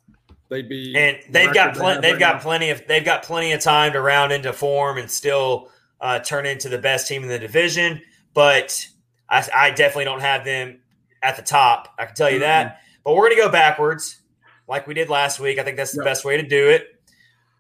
they'd 0.48 0.68
be. 0.68 0.94
And 0.96 1.18
they've 1.30 1.52
got 1.52 1.74
plenty. 1.74 2.00
They've 2.00 2.18
got 2.18 2.36
now. 2.36 2.42
plenty 2.42 2.70
of. 2.70 2.86
They've 2.86 3.04
got 3.04 3.22
plenty 3.22 3.52
of 3.52 3.60
time 3.60 3.92
to 3.92 4.00
round 4.00 4.32
into 4.32 4.52
form 4.52 4.98
and 4.98 5.10
still 5.10 5.70
uh, 6.00 6.20
turn 6.20 6.46
into 6.46 6.68
the 6.68 6.78
best 6.78 7.08
team 7.08 7.22
in 7.22 7.28
the 7.28 7.38
division. 7.38 8.00
But 8.34 8.86
I, 9.28 9.46
I, 9.54 9.70
definitely 9.70 10.04
don't 10.04 10.20
have 10.20 10.44
them 10.44 10.80
at 11.22 11.36
the 11.36 11.42
top. 11.42 11.94
I 11.98 12.06
can 12.06 12.14
tell 12.14 12.30
you 12.30 12.36
mm-hmm. 12.36 12.42
that. 12.42 12.80
But 13.04 13.14
we're 13.14 13.28
going 13.28 13.36
to 13.36 13.42
go 13.42 13.50
backwards, 13.50 14.20
like 14.68 14.86
we 14.86 14.94
did 14.94 15.08
last 15.08 15.40
week. 15.40 15.58
I 15.58 15.64
think 15.64 15.76
that's 15.76 15.92
the 15.92 16.02
yep. 16.02 16.04
best 16.04 16.24
way 16.24 16.36
to 16.36 16.46
do 16.46 16.68
it. 16.68 16.86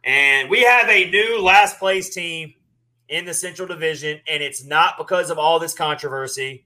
And 0.04 0.48
we 0.48 0.62
have 0.62 0.88
a 0.88 1.10
new 1.10 1.40
last 1.40 1.78
place 1.78 2.14
team 2.14 2.54
in 3.08 3.24
the 3.24 3.34
Central 3.34 3.66
Division, 3.66 4.20
and 4.28 4.42
it's 4.42 4.64
not 4.64 4.96
because 4.98 5.30
of 5.30 5.38
all 5.38 5.58
this 5.58 5.74
controversy. 5.74 6.64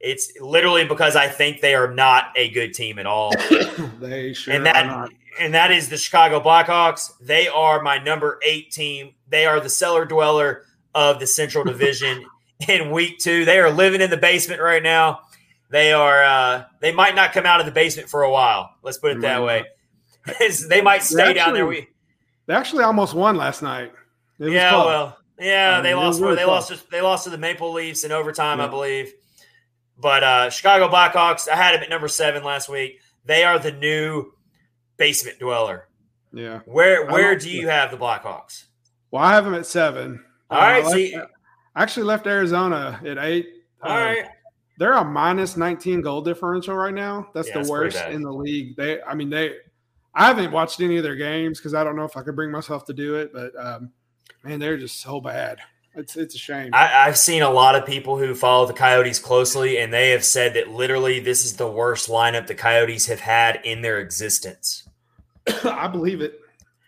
It's 0.00 0.32
literally 0.40 0.84
because 0.84 1.16
I 1.16 1.26
think 1.26 1.60
they 1.60 1.74
are 1.74 1.92
not 1.92 2.26
a 2.36 2.50
good 2.50 2.72
team 2.72 2.98
at 2.98 3.06
all. 3.06 3.32
they 4.00 4.32
sure 4.32 4.54
and 4.54 4.64
that 4.64 4.84
are 4.84 4.86
not. 4.86 5.10
and 5.40 5.54
that 5.54 5.72
is 5.72 5.88
the 5.88 5.96
Chicago 5.96 6.40
Blackhawks. 6.40 7.10
They 7.20 7.48
are 7.48 7.82
my 7.82 7.98
number 7.98 8.38
eight 8.44 8.70
team. 8.70 9.14
They 9.28 9.44
are 9.46 9.58
the 9.60 9.68
cellar 9.68 10.04
dweller 10.04 10.64
of 10.94 11.18
the 11.18 11.26
Central 11.26 11.64
Division 11.72 12.24
in 12.68 12.90
week 12.90 13.18
two. 13.18 13.44
They 13.44 13.58
are 13.58 13.70
living 13.70 14.00
in 14.00 14.10
the 14.10 14.16
basement 14.16 14.60
right 14.60 14.82
now. 14.82 15.20
They 15.70 15.92
are 15.92 16.22
uh, 16.22 16.64
they 16.80 16.92
might 16.92 17.14
not 17.14 17.32
come 17.32 17.44
out 17.44 17.60
of 17.60 17.66
the 17.66 17.72
basement 17.72 18.08
for 18.08 18.22
a 18.22 18.30
while. 18.30 18.70
Let's 18.82 18.98
put 18.98 19.12
it 19.12 19.20
that 19.22 19.42
way. 19.42 19.64
they 20.68 20.80
might 20.80 21.02
stay 21.02 21.32
down 21.34 21.54
there. 21.54 21.66
We, 21.66 21.88
They 22.46 22.54
actually 22.54 22.84
almost 22.84 23.14
won 23.14 23.36
last 23.36 23.62
night. 23.62 23.92
It 24.38 24.44
was 24.44 24.52
yeah, 24.52 24.76
well, 24.76 25.18
yeah, 25.38 25.80
they 25.80 25.94
lost. 25.94 26.20
really 26.20 26.36
they 26.36 26.44
lost. 26.44 26.90
They 26.90 27.00
lost 27.00 27.24
to 27.24 27.30
the 27.30 27.38
Maple 27.38 27.72
Leafs 27.72 28.04
in 28.04 28.12
overtime, 28.12 28.60
I 28.60 28.68
believe. 28.68 29.12
But 30.00 30.22
uh, 30.22 30.50
Chicago 30.50 30.88
Blackhawks, 30.88 31.48
I 31.48 31.56
had 31.56 31.74
them 31.74 31.82
at 31.82 31.90
number 31.90 32.08
seven 32.08 32.44
last 32.44 32.68
week. 32.68 33.00
They 33.24 33.44
are 33.44 33.58
the 33.58 33.72
new 33.72 34.32
basement 34.96 35.38
dweller. 35.38 35.88
yeah. 36.32 36.60
Where 36.66 37.06
where 37.06 37.36
do 37.36 37.50
you 37.50 37.68
have 37.68 37.90
the 37.90 37.96
Blackhawks? 37.96 38.64
Well, 39.10 39.22
I 39.22 39.32
have 39.34 39.44
them 39.44 39.54
at 39.54 39.66
seven. 39.66 40.24
All 40.50 40.58
Uh, 40.58 40.60
right, 40.60 40.76
I 40.82 40.86
left- 40.86 40.94
see- 40.94 41.16
I 41.16 41.82
actually 41.82 42.04
left 42.04 42.26
Arizona 42.26 43.00
at 43.04 43.18
eight. 43.18 43.48
All 43.82 43.90
Uh, 43.92 44.04
right, 44.04 44.24
They're 44.78 44.92
a 44.94 45.04
minus 45.04 45.56
19 45.56 46.00
goal 46.02 46.20
differential 46.22 46.74
right 46.76 46.94
now. 46.94 47.30
That's 47.34 47.48
Yeah, 47.48 47.54
the 47.54 47.58
that's 47.60 47.70
worst 47.70 48.04
in 48.06 48.22
the 48.22 48.30
league. 48.32 48.76
They, 48.76 49.02
I 49.02 49.14
mean, 49.14 49.28
they, 49.30 49.56
I 50.14 50.26
haven't 50.28 50.52
watched 50.52 50.80
any 50.80 50.96
of 50.98 51.02
their 51.02 51.16
games 51.16 51.58
because 51.58 51.74
I 51.74 51.82
don't 51.82 51.96
know 51.96 52.04
if 52.04 52.16
I 52.16 52.22
could 52.22 52.36
bring 52.36 52.50
myself 52.52 52.84
to 52.86 52.92
do 52.92 53.16
it, 53.16 53.32
but 53.32 53.52
um, 53.58 53.90
man, 54.44 54.60
they're 54.60 54.76
just 54.76 55.00
so 55.00 55.20
bad. 55.20 55.58
It's, 55.98 56.16
it's 56.16 56.34
a 56.36 56.38
shame. 56.38 56.70
I, 56.72 57.06
I've 57.06 57.18
seen 57.18 57.42
a 57.42 57.50
lot 57.50 57.74
of 57.74 57.84
people 57.84 58.16
who 58.16 58.34
follow 58.34 58.66
the 58.66 58.72
Coyotes 58.72 59.18
closely, 59.18 59.78
and 59.78 59.92
they 59.92 60.10
have 60.10 60.24
said 60.24 60.54
that 60.54 60.70
literally 60.70 61.18
this 61.18 61.44
is 61.44 61.56
the 61.56 61.70
worst 61.70 62.08
lineup 62.08 62.46
the 62.46 62.54
Coyotes 62.54 63.06
have 63.06 63.20
had 63.20 63.60
in 63.64 63.82
their 63.82 63.98
existence. 63.98 64.88
I 65.64 65.88
believe 65.88 66.20
it. 66.20 66.40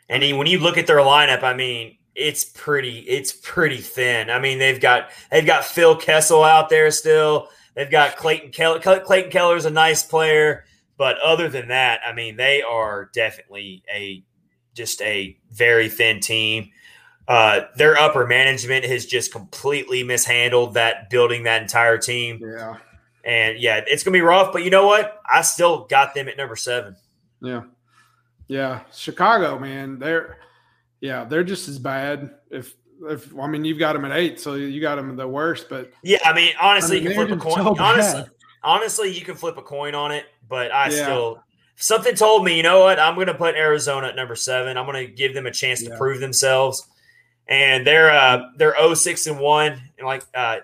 And 0.08 0.22
when 0.38 0.46
you 0.46 0.60
look 0.60 0.78
at 0.78 0.86
their 0.86 0.98
lineup, 0.98 1.42
I 1.42 1.54
mean, 1.54 1.96
it's 2.14 2.44
pretty, 2.44 3.00
it's 3.00 3.32
pretty 3.32 3.78
thin. 3.78 4.30
I 4.30 4.38
mean, 4.38 4.58
they've 4.58 4.80
got 4.80 5.10
they've 5.30 5.46
got 5.46 5.64
Phil 5.64 5.96
Kessel 5.96 6.44
out 6.44 6.68
there 6.68 6.90
still. 6.90 7.48
They've 7.74 7.90
got 7.90 8.16
Clayton 8.16 8.50
Keller. 8.50 8.80
Clayton 8.80 9.30
Keller's 9.30 9.64
a 9.64 9.70
nice 9.70 10.02
player, 10.02 10.64
but 10.96 11.18
other 11.18 11.48
than 11.48 11.68
that, 11.68 12.00
I 12.06 12.12
mean, 12.12 12.36
they 12.36 12.62
are 12.62 13.10
definitely 13.12 13.82
a 13.92 14.22
just 14.74 15.00
a 15.02 15.36
very 15.50 15.88
thin 15.88 16.20
team. 16.20 16.70
Uh, 17.28 17.62
their 17.76 17.96
upper 17.96 18.26
management 18.26 18.85
has 18.85 19.06
just 19.06 19.30
completely 19.33 20.02
mishandled 20.02 20.74
that 20.74 21.11
building 21.11 21.44
that 21.44 21.62
entire 21.62 21.96
team. 21.96 22.40
Yeah. 22.42 22.76
And 23.24 23.59
yeah, 23.59 23.83
it's 23.87 24.02
gonna 24.02 24.14
be 24.14 24.20
rough. 24.22 24.52
But 24.52 24.64
you 24.64 24.70
know 24.70 24.87
what? 24.87 25.20
I 25.30 25.42
still 25.42 25.85
got 25.87 26.14
them 26.14 26.28
at 26.28 26.37
number 26.37 26.56
seven. 26.56 26.96
Yeah. 27.40 27.62
Yeah. 28.48 28.80
Chicago, 28.92 29.59
man, 29.59 29.98
they're, 30.00 30.38
yeah, 31.00 31.24
they're 31.24 31.44
just 31.44 31.68
as 31.68 31.78
bad. 31.78 32.35
If, 32.50 32.74
if, 33.02 33.33
I 33.38 33.46
mean, 33.46 33.64
you've 33.64 33.78
got 33.78 33.92
them 33.92 34.04
at 34.04 34.16
eight, 34.16 34.40
so 34.40 34.54
you 34.54 34.80
got 34.80 34.96
them 34.96 35.14
the 35.14 35.28
worst, 35.28 35.68
but 35.68 35.92
Yeah, 36.02 36.18
I 36.24 36.33
mean, 36.35 36.52
honestly, 36.61 36.98
I 36.98 37.04
mean, 37.04 37.11
you 37.18 37.26
can 37.26 37.38
flip 37.38 37.38
a 37.38 37.40
coin. 37.40 37.76
so 37.76 37.83
honestly, 37.83 38.24
honestly, 38.64 39.16
you 39.16 39.24
can 39.24 39.37
flip 39.37 39.56
a 39.56 39.62
coin 39.62 39.94
on 39.94 40.11
it, 40.11 40.26
but 40.48 40.72
I 40.72 40.87
Yeah. 40.90 41.02
still 41.04 41.44
something 41.76 42.14
told 42.14 42.44
me, 42.44 42.56
you 42.56 42.62
know 42.64 42.80
what? 42.80 42.98
I'm 42.98 43.14
going 43.14 43.28
to 43.28 43.35
put 43.35 43.54
Arizona 43.54 44.09
at 44.09 44.16
number 44.16 44.35
seven. 44.35 44.76
I'm 44.76 44.85
going 44.85 45.06
to 45.06 45.12
give 45.12 45.33
them 45.33 45.46
a 45.46 45.50
chance 45.52 45.83
to 45.85 45.96
prove 45.96 46.20
themselves, 46.20 46.87
and 47.50 47.86
they're 47.86 48.10
uh 48.10 48.44
they're 48.56 48.74
06 48.94 49.26
and 49.26 49.38
one, 49.38 49.72
and 49.98 50.06
like 50.06 50.22
uh 50.34 50.58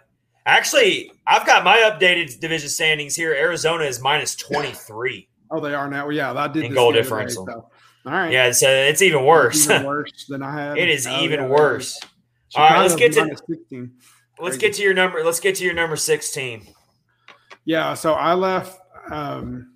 actually, 0.46 1.11
I've 1.27 1.44
got 1.46 1.64
my 1.64 1.77
updated 1.79 2.40
division 2.40 2.68
standings 2.70 3.14
here. 3.14 3.33
Arizona 3.35 3.85
is 3.85 4.01
minus 4.01 4.35
23. 4.37 5.29
oh, 5.51 5.61
they 5.61 5.75
are 5.75 5.90
now. 5.90 6.09
Yeah, 6.09 6.33
that 6.33 6.53
did 6.55 6.64
In 6.64 6.72
goal 6.75 6.92
the 6.92 7.01
other 7.01 7.03
day, 7.03 7.03
differential. 7.03 7.46
so- 7.46 7.53
All 8.07 8.12
right. 8.12 8.33
Yeah, 8.33 8.53
so 8.53 8.68
it's 8.70 9.03
even 9.03 9.18
It's 9.18 9.27
worse. 9.27 9.64
even 9.68 9.85
worse 9.87 10.27
than 10.29 10.42
I 10.42 10.53
had. 10.53 10.79
it 10.79 10.88
is 10.88 11.07
Oh, 11.07 11.20
even 11.22 11.40
yeah, 11.40 11.46
worse. 11.49 12.01
All 12.55 12.62
right, 12.68 12.81
let's 12.81 12.94
get 12.94 13.12
to- 13.14 13.22
minus 13.22 13.42
16. 13.51 13.90
Let's 14.38 14.57
get 14.59 14.75
to 14.75 14.83
your 14.83 14.94
number. 14.94 15.25
Let's 15.25 15.40
get 15.40 15.57
to 15.57 15.64
your 15.64 15.72
number 15.75 15.96
six 15.96 16.31
team. 16.31 16.66
Yeah, 17.64 17.94
so 17.94 18.12
I 18.12 18.35
left. 18.35 18.79
Um, 19.11 19.72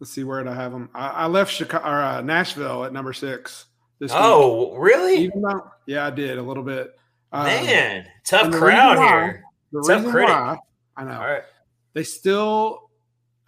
let's 0.00 0.12
see 0.12 0.24
where 0.24 0.42
did 0.42 0.50
I 0.52 0.54
have 0.54 0.72
them. 0.72 0.88
I, 0.94 1.08
I 1.08 1.26
left 1.26 1.52
Chicago 1.52 1.84
or 1.88 2.00
uh, 2.00 2.20
Nashville 2.22 2.84
at 2.84 2.92
number 2.92 3.12
six. 3.12 3.66
This 4.04 4.12
week. 4.12 4.20
Oh, 4.22 4.74
really? 4.76 5.16
even 5.24 5.40
though 5.40 5.66
yeah, 5.86 6.06
I 6.06 6.10
did 6.10 6.36
a 6.36 6.42
little 6.42 6.62
bit. 6.62 6.94
Um, 7.32 7.46
Man, 7.46 8.06
tough 8.26 8.52
crowd 8.52 8.98
why- 8.98 9.08
here. 9.08 9.44
The 9.72 9.80
Tough 9.80 9.96
reason 9.96 10.10
critic. 10.12 10.28
why 10.28 10.56
I 10.98 11.04
know 11.04 11.12
All 11.14 11.26
right. 11.26 11.42
they 11.94 12.02
still 12.04 12.90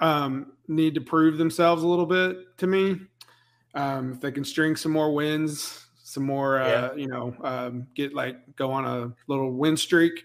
um, 0.01 0.53
need 0.67 0.95
to 0.95 1.01
prove 1.03 1.37
themselves 1.39 1.83
a 1.83 1.87
little 1.87 2.07
bit 2.07 2.39
to 2.57 2.67
me. 2.67 3.01
Um, 3.75 4.13
if 4.15 4.21
they 4.23 4.33
can 4.33 4.45
string 4.45 4.75
some 4.77 4.93
more 4.93 5.13
wins, 5.15 5.87
some 6.03 6.25
more, 6.25 6.59
uh, 6.59 6.67
Yeah. 6.69 6.95
you 6.95 7.07
know, 7.09 7.37
um, 7.45 7.87
get 7.95 8.15
like 8.15 8.39
go 8.57 8.73
on 8.73 8.87
a 8.87 9.13
little 9.29 9.53
win 9.53 9.77
streak, 9.77 10.25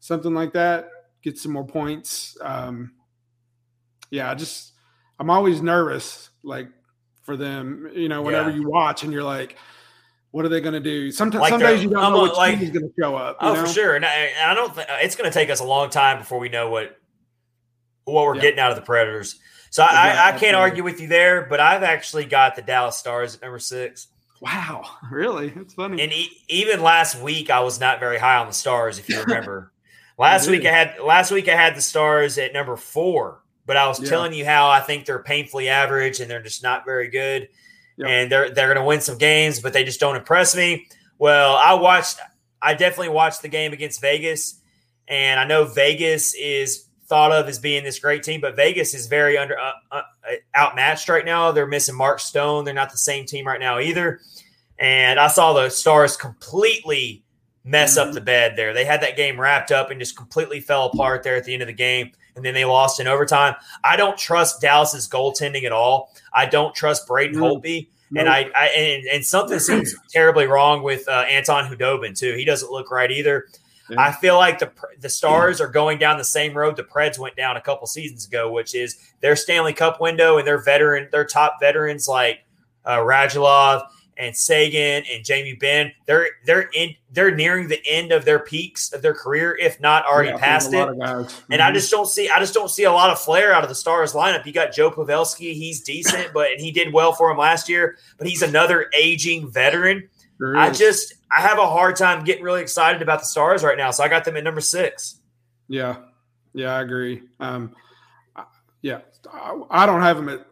something 0.00 0.32
like 0.34 0.54
that, 0.54 0.88
get 1.22 1.38
some 1.38 1.52
more 1.52 1.66
points. 1.66 2.36
Um, 2.40 2.92
yeah, 4.10 4.30
I 4.30 4.34
just 4.34 4.72
I'm 5.18 5.28
always 5.30 5.60
nervous, 5.62 6.30
like 6.42 6.68
for 7.26 7.36
them. 7.36 7.90
You 7.94 8.08
know, 8.08 8.22
whenever 8.22 8.48
Yeah. 8.50 8.56
you 8.56 8.68
watch 8.70 9.02
and 9.02 9.12
you're 9.12 9.22
like, 9.24 9.58
what 10.30 10.44
are 10.44 10.48
they 10.48 10.60
going 10.60 10.74
to 10.74 10.80
do? 10.80 11.10
Sometimes 11.10 11.40
Like 11.42 11.50
some 11.50 11.60
days 11.60 11.82
you 11.82 11.90
don't 11.90 12.02
I'm 12.02 12.12
know 12.12 12.22
which 12.22 12.32
like- 12.32 12.54
team 12.58 12.64
is 12.64 12.70
going 12.70 12.86
to 12.88 12.92
show 12.98 13.14
up. 13.16 13.36
you 13.42 13.48
Oh, 13.48 13.54
know? 13.54 13.60
for 13.66 13.66
sure. 13.72 13.96
And 13.96 14.04
I, 14.04 14.08
and 14.38 14.50
I 14.50 14.54
don't. 14.54 14.74
Th- 14.74 14.86
it's 15.02 15.16
going 15.16 15.30
to 15.30 15.34
take 15.34 15.50
us 15.50 15.60
a 15.60 15.64
long 15.64 15.90
time 15.90 16.18
before 16.18 16.38
we 16.38 16.48
know 16.48 16.70
what 16.70 16.96
what 18.04 18.24
we're 18.24 18.36
Yeah. 18.36 18.42
getting 18.42 18.60
out 18.60 18.70
of 18.70 18.76
the 18.76 18.82
Predators. 18.82 19.38
So 19.70 19.82
I, 19.82 19.88
I, 20.12 20.28
I 20.28 20.38
can't 20.38 20.54
argue 20.56 20.84
with 20.84 21.00
you 21.00 21.08
there. 21.08 21.46
But 21.50 21.58
I've 21.60 21.82
actually 21.82 22.24
got 22.24 22.54
the 22.56 22.62
Dallas 22.62 22.96
Stars 22.96 23.34
at 23.34 23.42
number 23.42 23.58
six. 23.58 24.06
Wow, 24.40 24.84
really? 25.10 25.52
It's 25.56 25.74
funny. 25.74 26.02
And 26.02 26.12
e- 26.12 26.30
even 26.48 26.82
last 26.82 27.20
week, 27.20 27.50
I 27.50 27.60
was 27.60 27.80
not 27.80 27.98
very 27.98 28.18
high 28.18 28.36
on 28.36 28.46
the 28.46 28.52
Stars. 28.52 28.98
If 28.98 29.08
you 29.08 29.20
remember, 29.26 29.72
last 30.18 30.48
week 30.48 30.64
I 30.66 30.70
had 30.70 31.00
last 31.04 31.30
week 31.32 31.48
I 31.48 31.56
had 31.56 31.74
the 31.76 31.80
Stars 31.82 32.36
at 32.38 32.52
number 32.52 32.76
four. 32.76 33.40
But 33.66 33.76
I 33.76 33.86
was 33.88 34.00
Yeah. 34.00 34.08
telling 34.08 34.32
you 34.32 34.44
how 34.44 34.68
I 34.70 34.80
think 34.80 35.04
they're 35.04 35.18
painfully 35.22 35.68
average 35.68 36.20
and 36.20 36.30
they're 36.30 36.42
just 36.42 36.62
not 36.62 36.84
very 36.84 37.08
good. 37.08 37.48
Yep. 37.98 38.08
And 38.08 38.32
they're 38.32 38.50
they're 38.50 38.66
going 38.66 38.76
to 38.78 38.84
win 38.84 39.00
some 39.00 39.18
games, 39.18 39.60
but 39.60 39.72
they 39.72 39.82
just 39.84 40.00
don't 40.00 40.16
impress 40.16 40.54
me. 40.54 40.86
Well, 41.18 41.56
I 41.56 41.74
watched. 41.74 42.18
I 42.62 42.74
definitely 42.74 43.08
watched 43.10 43.42
the 43.42 43.48
game 43.48 43.72
against 43.72 44.00
Vegas, 44.00 44.60
and 45.08 45.38
I 45.40 45.44
know 45.44 45.64
Vegas 45.64 46.34
is 46.34 46.84
thought 47.08 47.30
of 47.32 47.48
as 47.48 47.58
being 47.58 47.84
this 47.84 47.98
great 47.98 48.22
team, 48.22 48.40
but 48.40 48.56
Vegas 48.56 48.92
is 48.92 49.06
very 49.06 49.38
under 49.38 49.58
uh, 49.58 49.72
uh, 49.92 50.02
outmatched 50.56 51.08
right 51.08 51.24
now. 51.24 51.52
They're 51.52 51.66
missing 51.66 51.94
Mark 51.94 52.18
Stone. 52.20 52.64
They're 52.64 52.74
not 52.74 52.90
the 52.90 52.98
same 52.98 53.24
team 53.26 53.46
right 53.46 53.60
now 53.60 53.78
either. 53.78 54.20
And 54.78 55.18
I 55.20 55.28
saw 55.28 55.52
the 55.52 55.70
Stars 55.70 56.16
completely 56.16 57.22
mess 57.64 57.96
up 57.96 58.08
Mhm. 58.08 58.14
the 58.14 58.20
bed 58.20 58.56
there. 58.56 58.72
They 58.74 58.84
had 58.84 59.00
that 59.02 59.16
game 59.16 59.40
wrapped 59.40 59.70
up 59.72 59.90
and 59.90 60.00
just 60.00 60.16
completely 60.16 60.60
fell 60.60 60.86
apart 60.86 61.22
there 61.22 61.36
at 61.36 61.44
the 61.44 61.52
end 61.52 61.62
of 61.62 61.66
the 61.68 61.72
game. 61.72 62.12
And 62.36 62.44
then 62.44 62.54
they 62.54 62.64
lost 62.64 63.00
in 63.00 63.08
overtime. 63.08 63.54
I 63.82 63.96
don't 63.96 64.16
trust 64.18 64.60
Dallas's 64.60 65.08
goaltending 65.08 65.64
at 65.64 65.72
all. 65.72 66.12
I 66.32 66.46
don't 66.46 66.74
trust 66.74 67.06
Braden 67.06 67.40
No. 67.40 67.56
Holtby. 67.56 67.88
And 68.14 68.28
I, 68.28 68.50
I 68.54 68.66
and, 68.68 69.06
and 69.06 69.24
something 69.24 69.58
seems 69.58 69.94
terribly 70.10 70.46
wrong 70.46 70.82
with 70.82 71.08
uh, 71.08 71.24
Anton 71.28 71.68
Khudobin 71.68 72.16
too. 72.16 72.34
He 72.34 72.44
doesn't 72.44 72.70
look 72.70 72.90
right 72.90 73.10
either. 73.10 73.46
Yeah. 73.90 74.00
I 74.00 74.12
feel 74.12 74.36
like 74.36 74.58
the 74.58 74.70
the 75.00 75.08
Stars 75.08 75.60
are 75.60 75.68
going 75.68 75.98
down 75.98 76.18
the 76.18 76.24
same 76.24 76.54
road 76.54 76.76
the 76.76 76.84
Preds 76.84 77.18
went 77.18 77.36
down 77.36 77.56
a 77.56 77.60
couple 77.60 77.86
seasons 77.86 78.26
ago, 78.26 78.50
which 78.50 78.74
is 78.74 78.96
their 79.20 79.34
Stanley 79.34 79.72
Cup 79.72 80.00
window 80.00 80.38
and 80.38 80.46
their 80.46 80.62
veteran, 80.62 81.08
their 81.10 81.24
top 81.24 81.56
veterans 81.60 82.06
like 82.06 82.44
uh, 82.84 82.98
Radulov 82.98 83.86
and 84.18 84.34
Seguin 84.36 85.04
and 85.12 85.24
Jamie 85.24 85.54
Benn. 85.54 85.92
They're 86.06 86.28
they're 86.44 86.68
in 86.74 86.94
they're 87.12 87.34
nearing 87.34 87.68
the 87.68 87.80
end 87.86 88.12
of 88.12 88.24
their 88.24 88.38
peaks 88.38 88.92
of 88.92 89.02
their 89.02 89.14
career, 89.14 89.56
if 89.60 89.80
not 89.80 90.04
already 90.06 90.30
Yeah, 90.30 90.38
past 90.38 90.72
it. 90.72 90.76
a 90.76 90.78
lot 90.78 90.88
of 90.90 90.98
guys. 90.98 91.42
And 91.50 91.60
I 91.62 91.70
Mhm. 91.70 91.74
just 91.74 91.90
don't 91.90 92.06
see 92.06 92.28
I 92.30 92.38
just 92.38 92.54
don't 92.54 92.70
see 92.70 92.84
a 92.84 92.92
lot 92.92 93.10
of 93.10 93.18
flair 93.20 93.52
out 93.52 93.62
of 93.62 93.68
the 93.68 93.74
Stars 93.74 94.12
lineup. 94.12 94.44
You 94.46 94.52
got 94.52 94.72
Joe 94.72 94.90
Pavelski, 94.90 95.52
he's 95.54 95.80
decent, 95.82 96.32
but 96.32 96.50
and 96.50 96.60
he 96.60 96.70
did 96.70 96.92
well 96.92 97.12
for 97.12 97.30
him 97.30 97.38
last 97.38 97.68
year, 97.68 97.96
but 98.18 98.26
he's 98.26 98.42
another 98.42 98.90
aging 98.96 99.50
veteran. 99.50 100.08
There 100.38 100.56
I 100.56 100.70
just 100.70 101.14
I 101.30 101.40
have 101.40 101.58
a 101.58 101.66
hard 101.66 101.96
time 101.96 102.24
getting 102.24 102.44
really 102.44 102.62
excited 102.62 103.02
about 103.02 103.20
the 103.20 103.26
Stars 103.26 103.64
right 103.64 103.76
now. 103.78 103.90
So 103.90 104.04
I 104.04 104.08
got 104.08 104.24
them 104.24 104.36
at 104.36 104.44
number 104.44 104.60
six. 104.60 105.16
Yeah, 105.68 105.96
yeah, 106.54 106.74
I 106.76 106.82
agree. 106.82 107.22
Um, 107.40 107.74
yeah, 108.82 109.00
I, 109.32 109.60
I 109.70 109.86
don't 109.86 110.02
have 110.02 110.16
them 110.16 110.28
at. 110.28 110.46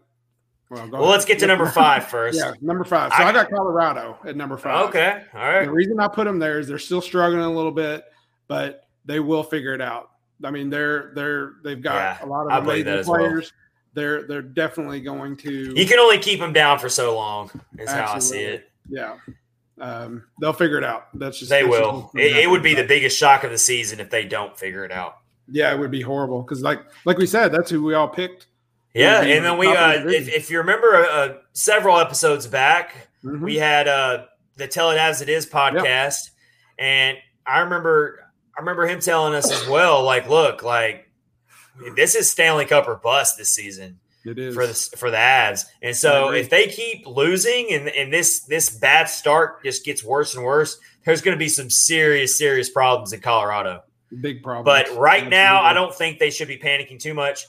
Well, 0.71 0.89
Well, 0.91 1.03
let's 1.11 1.25
get 1.25 1.39
to 1.41 1.47
number 1.47 1.67
five 1.67 2.07
first. 2.07 2.39
Yeah, 2.39 2.53
number 2.61 2.85
five. 2.85 3.13
So 3.13 3.23
I- 3.23 3.29
I, 3.29 3.33
got 3.33 3.51
Colorado 3.51 4.19
at 4.27 4.35
number 4.37 4.57
five. 4.57 4.89
Okay. 4.89 5.23
All 5.35 5.65
The 5.65 5.71
reason 5.71 6.01
I 6.01 6.09
put 6.09 6.25
them 6.25 6.39
there 6.39 6.59
is 6.59 6.67
they're 6.67 6.79
still 6.79 7.01
struggling 7.03 7.43
a 7.43 7.51
little 7.51 7.71
bit, 7.73 8.05
but 8.49 8.87
they 9.05 9.21
will 9.21 9.43
figure 9.43 9.75
it 9.75 9.81
out. 9.83 10.11
I 10.43 10.51
mean, 10.51 10.71
they're 10.71 11.13
they're 11.15 11.53
they've 11.63 11.81
got 11.81 11.95
Yeah, 12.21 12.25
a 12.25 12.27
lot 12.27 12.51
of 12.51 12.65
amazing 12.65 12.89
as 12.89 13.07
well. 13.07 13.19
players. 13.19 13.53
They're 13.93 14.23
they're 14.27 14.43
definitely 14.43 15.01
going 15.01 15.37
to. 15.39 15.73
You 15.79 15.87
can 15.87 15.99
only 16.01 16.19
keep 16.19 16.41
them 16.41 16.53
down 16.53 16.79
for 16.81 16.89
so 16.89 17.15
long, 17.15 17.51
is 17.79 17.91
how 17.91 18.15
I 18.15 18.19
see 18.19 18.41
it. 18.41 18.69
yeah, 18.89 19.15
Um, 19.81 20.25
they'll 20.41 20.53
figure 20.53 20.79
it 20.79 20.85
out. 20.85 21.17
That's 21.17 21.39
just 21.39 21.51
they 21.51 21.63
that's 21.63 21.71
will. 21.71 22.11
just- 22.15 22.17
It, 22.17 22.37
it 22.45 22.51
would 22.51 22.63
be 22.63 22.75
the 22.75 22.83
biggest 22.85 23.17
shock 23.17 23.45
of 23.45 23.51
the 23.53 23.59
season 23.59 24.01
if 24.01 24.11
they 24.11 24.25
don't 24.25 24.59
figure 24.59 24.85
it 24.85 24.91
out. 24.91 25.19
yeah, 25.49 25.73
it 25.73 25.79
would 25.79 25.91
be 25.93 26.01
horrible 26.01 26.43
because 26.43 26.63
like 26.63 26.81
like 27.05 27.19
we 27.19 27.27
said, 27.27 27.53
that's 27.53 27.71
who 27.71 27.83
we 27.85 27.95
all 27.95 28.09
picked. 28.09 28.47
Yeah, 28.95 29.23
and 29.23 29.45
then 29.45 29.59
we, 29.59 29.67
top 29.67 29.97
of 29.97 30.03
the 30.05 30.09
uh, 30.09 30.13
if, 30.13 30.29
if 30.29 30.51
you 30.51 30.59
remember, 30.59 30.95
uh, 31.05 31.35
several 31.53 31.99
episodes 31.99 32.47
back, 32.47 33.09
Mhm. 33.25 33.41
we 33.41 33.57
had 33.57 33.89
uh, 33.89 34.25
the 34.57 34.69
"Tell 34.69 34.91
It 34.93 34.99
As 34.99 35.21
It 35.21 35.29
Is" 35.29 35.47
podcast, 35.47 36.31
and 36.79 37.19
I 37.47 37.61
remember, 37.61 38.31
I 38.57 38.61
remember 38.61 38.87
him 38.87 39.01
telling 39.01 39.35
us 39.35 39.51
as 39.51 39.67
well, 39.69 40.03
like, 40.05 40.29
look, 40.29 40.63
like 40.63 41.11
this 41.97 42.15
is 42.15 42.31
Stanley 42.31 42.67
Cup 42.67 42.87
or 42.87 42.95
bust 42.97 43.37
this 43.37 43.51
season 43.55 43.99
it 44.25 44.39
is 44.39 44.55
for 44.55 44.67
the 44.67 44.75
for 44.97 45.11
the 45.11 45.17
Avs, 45.17 45.65
and 45.83 45.97
so 45.97 46.31
if 46.31 46.49
they 46.49 46.69
keep 46.69 47.07
losing 47.07 47.73
and 47.73 47.89
and 47.89 48.13
this 48.13 48.41
this 48.45 48.71
bad 48.71 49.09
start 49.09 49.65
just 49.65 49.85
gets 49.85 50.05
worse 50.05 50.35
and 50.37 50.45
worse, 50.45 50.79
there's 51.05 51.21
going 51.21 51.37
to 51.37 51.39
be 51.39 51.49
some 51.49 51.69
serious 51.69 52.39
serious 52.39 52.71
problems 52.71 53.13
in 53.13 53.21
Colorado. 53.21 53.83
big 54.21 54.43
problem. 54.43 54.65
But 54.65 54.97
right 54.97 55.29
now, 55.29 55.61
I 55.63 55.73
don't 55.73 55.93
think 55.95 56.19
they 56.21 56.31
should 56.31 56.47
be 56.49 56.59
panicking 56.59 57.01
too 57.01 57.13
much. 57.15 57.47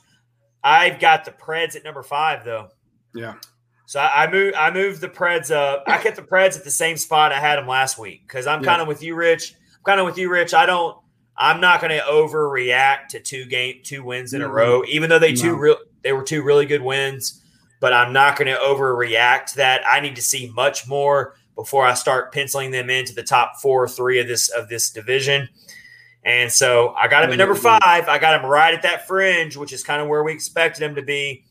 I've 0.65 0.99
got 0.99 1.23
the 1.25 1.31
Preds 1.31 1.75
at 1.75 1.83
number 1.83 2.01
five, 2.03 2.43
though. 2.43 2.69
Yeah, 3.13 3.35
So 3.85 3.99
I, 4.01 4.23
I 4.25 4.31
moved. 4.31 4.55
I 4.55 4.71
moved 4.71 4.99
the 4.99 5.07
Preds 5.07 5.49
up. 5.51 5.83
I 5.87 5.97
kept 5.99 6.15
the 6.17 6.21
Preds 6.23 6.57
at 6.57 6.63
the 6.65 6.71
same 6.71 6.97
spot 6.97 7.31
I 7.31 7.39
had 7.39 7.57
them 7.57 7.67
last 7.67 7.97
week 7.99 8.23
because 8.27 8.47
I'm 8.47 8.61
Yeah. 8.63 8.69
kind 8.71 8.81
of 8.81 8.87
with 8.89 9.01
you, 9.03 9.15
Rich. 9.15 9.53
I'm 9.77 9.83
kind 9.85 9.99
of 10.01 10.05
with 10.05 10.17
you, 10.17 10.29
Rich. 10.29 10.53
I 10.53 10.65
don't. 10.65 10.97
I'm 11.37 11.61
not 11.61 11.81
going 11.81 11.91
to 11.91 12.03
overreact 12.05 13.09
to 13.09 13.19
two 13.19 13.45
game 13.45 13.81
two 13.83 14.03
wins 14.03 14.33
in 14.33 14.41
a 14.41 14.47
Mhm. 14.49 14.53
row, 14.53 14.83
even 14.87 15.09
though 15.09 15.19
they 15.19 15.33
two 15.33 15.55
real 15.55 15.77
they 16.03 16.13
were 16.13 16.23
two 16.23 16.43
really 16.43 16.65
good 16.65 16.81
wins. 16.81 17.41
But 17.79 17.93
I'm 17.93 18.11
not 18.13 18.37
going 18.37 18.47
to 18.47 18.59
overreact 18.59 19.47
to 19.47 19.55
that. 19.57 19.81
I 19.85 19.99
need 19.99 20.15
to 20.15 20.21
see 20.21 20.51
much 20.55 20.87
more 20.87 21.35
before 21.55 21.85
I 21.85 21.93
start 21.93 22.33
penciling 22.33 22.71
them 22.71 22.89
into 22.89 23.13
the 23.13 23.23
top 23.23 23.61
four 23.61 23.83
or 23.83 23.87
three 23.87 24.19
of 24.19 24.27
this 24.27 24.49
of 24.49 24.67
this 24.69 24.89
division. 24.89 25.47
And 26.25 26.51
so 26.51 26.95
I 26.97 27.07
got 27.07 27.23
him 27.23 27.31
at 27.31 27.37
number 27.37 27.53
five. 27.55 28.09
I 28.09 28.17
got 28.19 28.39
him 28.43 28.49
right 28.49 28.73
at 28.73 28.81
that 28.81 29.07
fringe, 29.07 29.55
which 29.55 29.71
is 29.71 29.83
kind 29.83 30.01
of 30.01 30.07
where 30.07 30.23
we 30.23 30.33
expected 30.33 30.81
him 30.83 30.95
to 30.95 31.03
be. 31.03 31.45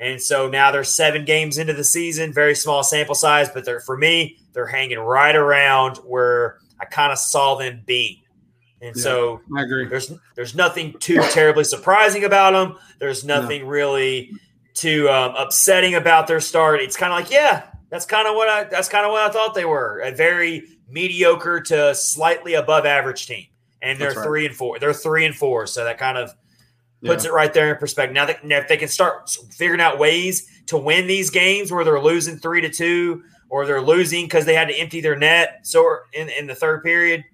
And 0.00 0.20
so 0.20 0.48
now 0.48 0.70
they're 0.70 0.84
seven 0.84 1.24
games 1.24 1.56
into 1.58 1.72
the 1.72 1.84
season, 1.84 2.32
very 2.32 2.54
small 2.54 2.82
sample 2.82 3.14
size, 3.14 3.48
but 3.48 3.64
they're 3.64 3.80
for 3.80 3.96
me, 3.96 4.38
they're 4.52 4.66
hanging 4.66 4.98
right 4.98 5.34
around 5.34 5.96
where 5.98 6.58
I 6.80 6.84
kind 6.84 7.12
of 7.12 7.18
saw 7.18 7.56
them 7.56 7.82
being. 7.86 8.18
And 8.80 8.94
Yeah. 8.96 9.02
so 9.02 9.40
I 9.56 9.62
agree. 9.62 9.86
there's 9.86 10.12
there's 10.36 10.54
nothing 10.54 10.94
too 11.00 11.20
terribly 11.30 11.64
surprising 11.64 12.24
about 12.24 12.52
them. 12.52 12.76
There's 13.00 13.24
nothing 13.24 13.66
really 13.66 14.30
too 14.74 15.08
um, 15.10 15.34
upsetting 15.36 15.94
about 15.96 16.28
their 16.28 16.40
start. 16.40 16.80
It's 16.80 16.96
kind 16.96 17.12
of 17.12 17.18
like, 17.18 17.30
yeah, 17.32 17.64
that's 17.90 18.04
kind 18.06 18.28
of 18.28 18.36
what 18.36 18.48
I 18.48 18.64
that's 18.64 18.88
kind 18.88 19.04
of 19.04 19.10
what 19.10 19.28
I 19.28 19.32
thought 19.32 19.54
they 19.54 19.64
were. 19.64 20.00
A 20.04 20.12
very 20.12 20.62
mediocre 20.88 21.60
to 21.60 21.92
slightly 21.96 22.54
above 22.54 22.86
average 22.86 23.26
team. 23.26 23.46
And 23.82 23.98
they're 23.98 24.12
right. 24.14 24.24
three 24.26 24.46
and 24.46 24.54
four. 24.54 24.78
They're 24.78 24.92
three 24.92 25.24
and 25.24 25.34
four. 25.34 25.66
So 25.66 25.84
that 25.84 25.98
kind 25.98 26.18
of 26.18 26.34
puts 27.04 27.24
Yeah. 27.24 27.30
it 27.30 27.32
right 27.34 27.52
there 27.54 27.70
in 27.72 27.78
perspective. 27.78 28.14
Now 28.14 28.26
that 28.26 28.44
now 28.44 28.58
if 28.58 28.68
they 28.68 28.76
can 28.76 28.88
start 28.88 29.30
figuring 29.56 29.80
out 29.80 29.98
ways 29.98 30.48
to 30.66 30.76
win 30.76 31.06
these 31.06 31.30
games 31.30 31.70
where 31.70 31.84
they're 31.84 32.00
losing 32.00 32.38
three 32.38 32.60
to 32.60 32.68
two 32.68 33.22
or 33.50 33.64
they're 33.66 33.80
losing 33.80 34.24
because 34.26 34.44
they 34.44 34.54
had 34.54 34.68
to 34.68 34.74
empty 34.74 35.00
their 35.00 35.16
net 35.16 35.60
so 35.62 35.98
in, 36.12 36.28
in 36.28 36.46
the 36.46 36.54
third 36.54 36.82
period, 36.82 37.24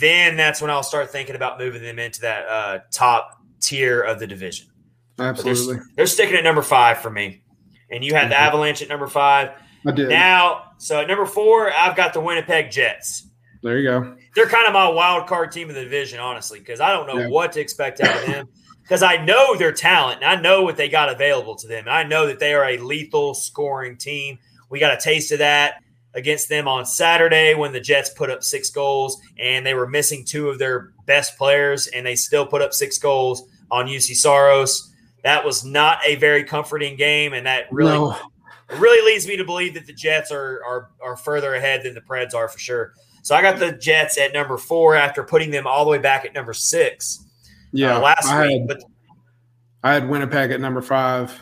then 0.00 0.36
that's 0.36 0.60
when 0.62 0.70
I'll 0.70 0.82
start 0.82 1.10
thinking 1.10 1.36
about 1.36 1.58
moving 1.58 1.82
them 1.82 1.98
into 1.98 2.20
that 2.22 2.46
uh, 2.48 2.78
top 2.90 3.40
tier 3.60 4.00
of 4.00 4.18
the 4.18 4.26
division. 4.26 4.68
But 5.16 5.36
they're, 5.36 5.50
Absolutely, 5.50 5.82
they're 5.96 6.06
sticking 6.06 6.36
at 6.36 6.44
number 6.44 6.62
five 6.62 6.98
for 6.98 7.10
me. 7.10 7.42
And 7.90 8.02
you 8.02 8.14
had 8.14 8.30
the 8.30 8.34
Mhm. 8.34 8.38
Avalanche 8.38 8.80
at 8.80 8.88
number 8.88 9.06
five. 9.06 9.50
I 9.86 9.90
did. 9.90 10.08
Now, 10.08 10.72
so 10.78 11.00
at 11.00 11.08
number 11.08 11.26
four, 11.26 11.70
I've 11.72 11.94
got 11.96 12.14
the 12.14 12.20
Winnipeg 12.20 12.70
Jets 12.70 13.26
there 13.62 13.78
you 13.78 13.88
go. 13.88 14.16
they're 14.34 14.46
kind 14.48 14.66
of 14.66 14.72
my 14.72 14.88
wild 14.88 15.26
card 15.26 15.52
team 15.52 15.68
of 15.68 15.74
the 15.74 15.82
division, 15.82 16.18
honestly, 16.20 16.58
because 16.58 16.80
I 16.80 16.92
don't 16.92 17.06
know 17.06 17.18
Yeah. 17.22 17.28
what 17.28 17.52
to 17.52 17.60
expect 17.60 18.00
out 18.00 18.16
of 18.16 18.26
them. 18.26 18.48
Because 18.82 19.02
I 19.02 19.24
know 19.24 19.56
their 19.56 19.72
talent 19.72 20.22
and 20.22 20.30
I 20.30 20.40
know 20.40 20.62
what 20.62 20.76
they 20.76 20.88
got 20.88 21.08
available 21.08 21.54
to 21.56 21.68
them. 21.68 21.80
And 21.86 21.90
I 21.94 22.02
know 22.02 22.26
that 22.26 22.40
they 22.40 22.52
are 22.52 22.64
a 22.64 22.76
lethal 22.78 23.32
scoring 23.34 23.96
team. 23.96 24.38
We 24.70 24.80
got 24.80 24.92
a 24.92 25.00
taste 25.00 25.30
of 25.32 25.38
that 25.38 25.82
against 26.14 26.48
them 26.48 26.66
on 26.66 26.84
Saturday 26.84 27.54
when 27.54 27.72
the 27.72 27.80
Jets 27.80 28.10
put 28.10 28.28
up 28.28 28.42
six 28.42 28.70
goals 28.70 29.18
and 29.38 29.64
they 29.64 29.74
were 29.74 29.86
missing 29.88 30.24
two 30.24 30.50
of 30.50 30.58
their 30.58 30.90
best 31.06 31.38
players 31.38 31.86
and 31.86 32.04
they 32.04 32.16
still 32.16 32.44
put 32.44 32.60
up 32.60 32.74
six 32.74 32.98
goals 32.98 33.48
on 33.70 33.86
Juuse 33.86 34.16
Saros. 34.16 34.92
That 35.22 35.44
was 35.44 35.64
not 35.64 35.98
a 36.04 36.16
very 36.16 36.42
comforting 36.42 36.96
game, 36.96 37.32
and 37.32 37.46
that 37.46 37.66
really 37.72 37.92
No. 37.92 38.16
really 38.78 39.00
leads 39.10 39.26
me 39.28 39.36
to 39.36 39.44
believe 39.44 39.74
that 39.74 39.86
the 39.86 39.92
Jets 39.92 40.32
are 40.32 40.60
are 40.66 40.90
are 41.00 41.16
further 41.16 41.54
ahead 41.54 41.84
than 41.84 41.94
the 41.94 42.00
Preds 42.00 42.34
are 42.34 42.48
for 42.48 42.58
sure. 42.58 42.92
So 43.22 43.34
I 43.34 43.42
got 43.42 43.58
the 43.58 43.72
Jets 43.72 44.18
at 44.18 44.32
number 44.32 44.58
four 44.58 44.96
after 44.96 45.22
putting 45.22 45.50
them 45.50 45.66
all 45.66 45.84
the 45.84 45.90
way 45.90 45.98
back 45.98 46.24
at 46.24 46.34
number 46.34 46.52
six 46.52 47.24
Yeah, 47.72 47.96
uh, 47.96 48.00
last 48.00 48.26
I 48.28 48.46
week. 48.46 48.58
had, 48.60 48.68
But 48.68 48.82
I 49.84 49.94
had 49.94 50.08
Winnipeg 50.08 50.50
at 50.50 50.60
number 50.60 50.82
five 50.82 51.32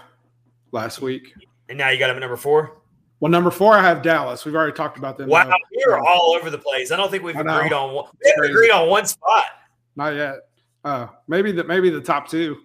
last 0.73 1.01
week. 1.01 1.33
and 1.69 1.79
now 1.79 1.89
you 1.89 1.99
got 1.99 2.09
them 2.09 2.17
at 2.17 2.21
number 2.21 2.37
four. 2.37 2.77
Well, 3.21 3.31
number 3.31 3.51
four, 3.51 3.75
I 3.75 3.83
have 3.83 4.01
Dallas. 4.03 4.47
We've 4.47 4.55
already 4.55 4.73
talked 4.73 4.97
about 4.97 5.19
them. 5.19 5.29
Wow, 5.29 5.53
we 5.77 5.85
are 5.85 5.99
all 6.07 6.35
over 6.35 6.49
the 6.49 6.57
place. 6.59 6.91
I 6.91 6.97
don't 6.97 7.11
think 7.11 7.23
we've 7.23 7.37
agreed 7.37 7.73
on 7.73 7.93
one. 7.95 8.07
We 8.25 8.31
haven't 8.35 8.51
agreed 8.51 8.71
on 8.71 8.89
one 8.89 9.05
spot. 9.05 9.45
Not 9.95 10.15
yet. 10.15 10.37
Uh, 10.85 11.09
maybe 11.29 11.53
the 11.53 11.65
maybe 11.65 11.91
the 11.91 12.01
top 12.01 12.29
two. 12.31 12.57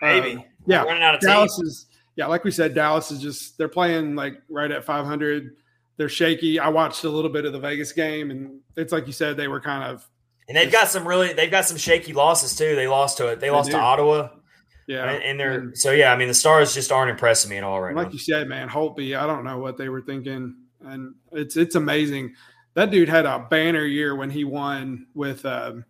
Maybe. 0.00 0.36
Uh, 0.36 0.42
yeah, 0.66 0.82
We're 0.82 0.88
running 0.90 1.02
out 1.02 1.16
of 1.16 1.20
Dallas 1.20 1.58
is 1.58 1.86
yeah, 2.14 2.26
like 2.26 2.44
we 2.44 2.50
said, 2.52 2.72
Dallas 2.74 3.10
is 3.10 3.20
just 3.20 3.58
they're 3.58 3.68
playing 3.68 4.14
like 4.14 4.34
right 4.48 4.70
at 4.70 4.84
500. 4.84 5.56
They're 5.96 6.08
shaky. 6.08 6.58
I 6.58 6.68
watched 6.68 7.04
a 7.04 7.08
little 7.08 7.30
bit 7.30 7.44
of 7.44 7.52
the 7.52 7.58
Vegas 7.58 7.92
game, 7.92 8.30
and 8.30 8.60
it's 8.76 8.92
like 8.92 9.06
you 9.06 9.12
said, 9.12 9.36
they 9.36 9.48
were 9.48 9.60
kind 9.60 9.82
of 9.84 10.06
And 10.48 10.56
they've 10.56 10.70
got 10.70 10.88
some 10.88 11.06
really 11.08 11.32
they've 11.32 11.50
got 11.50 11.64
some 11.64 11.76
shaky 11.78 12.12
losses 12.12 12.54
too. 12.56 12.76
They 12.76 12.86
lost 12.88 13.16
to 13.18 13.28
it. 13.28 13.40
They, 13.40 13.46
They 13.46 13.50
lost 13.50 13.70
to. 13.70 13.78
Ottawa. 13.78 14.28
yeah. 14.86 15.10
And, 15.10 15.22
and 15.24 15.40
they're 15.40 15.58
And- 15.60 15.78
so 15.78 15.92
yeah, 15.92 16.12
I 16.12 16.16
mean 16.16 16.28
the 16.28 16.34
stars 16.34 16.74
just 16.74 16.92
aren't 16.92 17.10
impressing 17.10 17.50
me 17.50 17.56
at 17.56 17.64
all 17.64 17.80
right 17.80 17.94
like 17.96 18.08
now. 18.08 18.12
you 18.12 18.18
said, 18.18 18.46
man, 18.48 18.68
Holtby, 18.68 19.18
I 19.18 19.26
don't 19.26 19.44
know 19.44 19.58
what 19.58 19.78
they 19.78 19.88
were 19.88 20.02
thinking, 20.02 20.54
and 20.82 21.14
it's 21.32 21.56
it's 21.56 21.74
amazing. 21.76 22.34
That 22.74 22.90
dude 22.90 23.08
had 23.08 23.24
a 23.24 23.46
banner 23.50 23.84
year 23.86 24.14
when 24.14 24.28
he 24.28 24.44
won 24.44 25.06
with 25.14 25.46
um, 25.46 25.84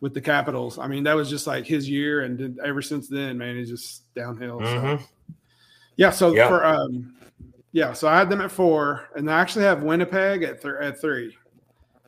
with 0.00 0.14
the 0.14 0.20
Capitals. 0.20 0.78
I 0.78 0.86
mean, 0.86 1.02
that 1.02 1.14
was 1.14 1.28
just 1.28 1.48
like 1.48 1.66
his 1.66 1.90
year, 1.90 2.20
and 2.20 2.60
ever 2.64 2.80
since 2.80 3.08
then, 3.08 3.38
man, 3.38 3.56
he's 3.56 3.70
just 3.70 4.04
downhill. 4.14 4.60
So. 4.60 4.66
Mhm. 4.66 5.02
Yeah. 5.96 6.10
So 6.10 6.32
Yeah. 6.32 6.46
for 6.48 6.64
um, 6.64 7.16
yeah, 7.72 7.92
so 7.92 8.06
I 8.08 8.16
had 8.18 8.28
them 8.30 8.40
at 8.40 8.50
four, 8.52 9.08
and 9.16 9.30
I 9.30 9.40
actually 9.40 9.64
have 9.64 9.82
Winnipeg 9.82 10.42
at 10.42 10.60
th- 10.62 10.74
at 10.80 11.00
three, 11.00 11.36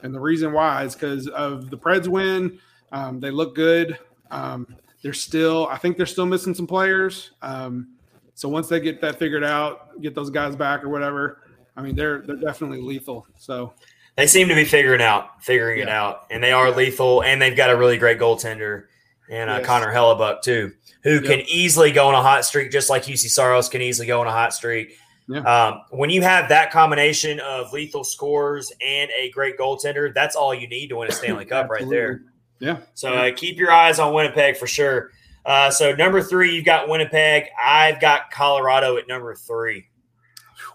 and 0.02 0.14
the 0.14 0.20
reason 0.20 0.52
why 0.52 0.84
is 0.84 0.94
because 0.94 1.26
of 1.28 1.70
the 1.70 1.78
Preds 1.78 2.06
win. 2.08 2.58
Um, 2.92 3.18
they 3.18 3.30
look 3.30 3.54
good. 3.56 3.98
Um, 4.30 4.66
they're 5.02 5.12
still, 5.12 5.66
I 5.68 5.76
think 5.78 5.96
they're 5.96 6.06
still 6.06 6.26
missing 6.26 6.54
some 6.54 6.66
players. 6.66 7.32
Um, 7.42 7.88
so 8.34 8.48
once 8.48 8.68
they 8.68 8.78
get 8.80 9.00
that 9.00 9.18
figured 9.18 9.44
out, 9.44 10.00
get 10.00 10.14
those 10.14 10.30
guys 10.30 10.54
back 10.56 10.84
or 10.84 10.88
whatever, 10.88 11.40
I 11.76 11.82
mean, 11.82 11.94
they're 11.96 12.20
they're 12.20 12.36
definitely 12.36 12.80
lethal. 12.80 13.26
So 13.36 13.72
They 14.16 14.26
seem 14.28 14.48
to 14.48 14.54
be 14.54 14.64
figuring 14.64 15.02
out, 15.02 15.42
figuring 15.42 15.80
it 15.80 15.88
out, 15.88 16.26
and 16.30 16.42
they 16.42 16.52
are 16.52 16.68
Yeah. 16.68 16.74
lethal. 16.76 17.22
And 17.24 17.42
they've 17.42 17.56
got 17.56 17.70
a 17.70 17.76
really 17.76 17.98
great 17.98 18.18
goaltender, 18.20 18.84
and 19.28 19.50
uh, 19.50 19.54
Yes. 19.54 19.66
Connor 19.66 19.92
Hellebuyck 19.92 20.42
too, 20.42 20.72
who 21.02 21.14
Yep. 21.14 21.24
can 21.24 21.40
easily 21.48 21.90
go 21.90 22.06
on 22.08 22.14
a 22.14 22.22
hot 22.22 22.44
streak, 22.44 22.70
just 22.70 22.88
like 22.90 23.04
Juuse 23.04 23.28
Saros 23.28 23.68
can 23.68 23.82
easily 23.82 24.06
go 24.06 24.20
on 24.20 24.26
a 24.28 24.32
hot 24.32 24.54
streak. 24.54 24.96
Yeah. 25.26 25.40
Um, 25.40 25.82
when 25.90 26.10
you 26.10 26.20
have 26.22 26.48
that 26.50 26.70
combination 26.70 27.40
of 27.40 27.72
lethal 27.72 28.04
scores 28.04 28.72
and 28.86 29.10
a 29.18 29.30
great 29.30 29.56
goaltender, 29.58 30.12
that's 30.12 30.36
all 30.36 30.54
you 30.54 30.68
need 30.68 30.88
to 30.88 30.96
win 30.96 31.08
a 31.08 31.12
Stanley 31.12 31.44
Cup, 31.46 31.70
right 31.70 31.88
there. 31.88 32.22
Yeah. 32.58 32.80
So 32.94 33.12
uh, 33.14 33.32
keep 33.34 33.56
your 33.56 33.72
eyes 33.72 33.98
on 33.98 34.12
Winnipeg 34.12 34.56
for 34.56 34.66
sure. 34.66 35.10
Uh, 35.46 35.70
so 35.70 35.94
number 35.94 36.22
three, 36.22 36.54
you've 36.54 36.64
got 36.64 36.88
Winnipeg. 36.88 37.44
I've 37.62 38.00
got 38.00 38.30
Colorado 38.30 38.96
at 38.96 39.08
number 39.08 39.34
three, 39.34 39.86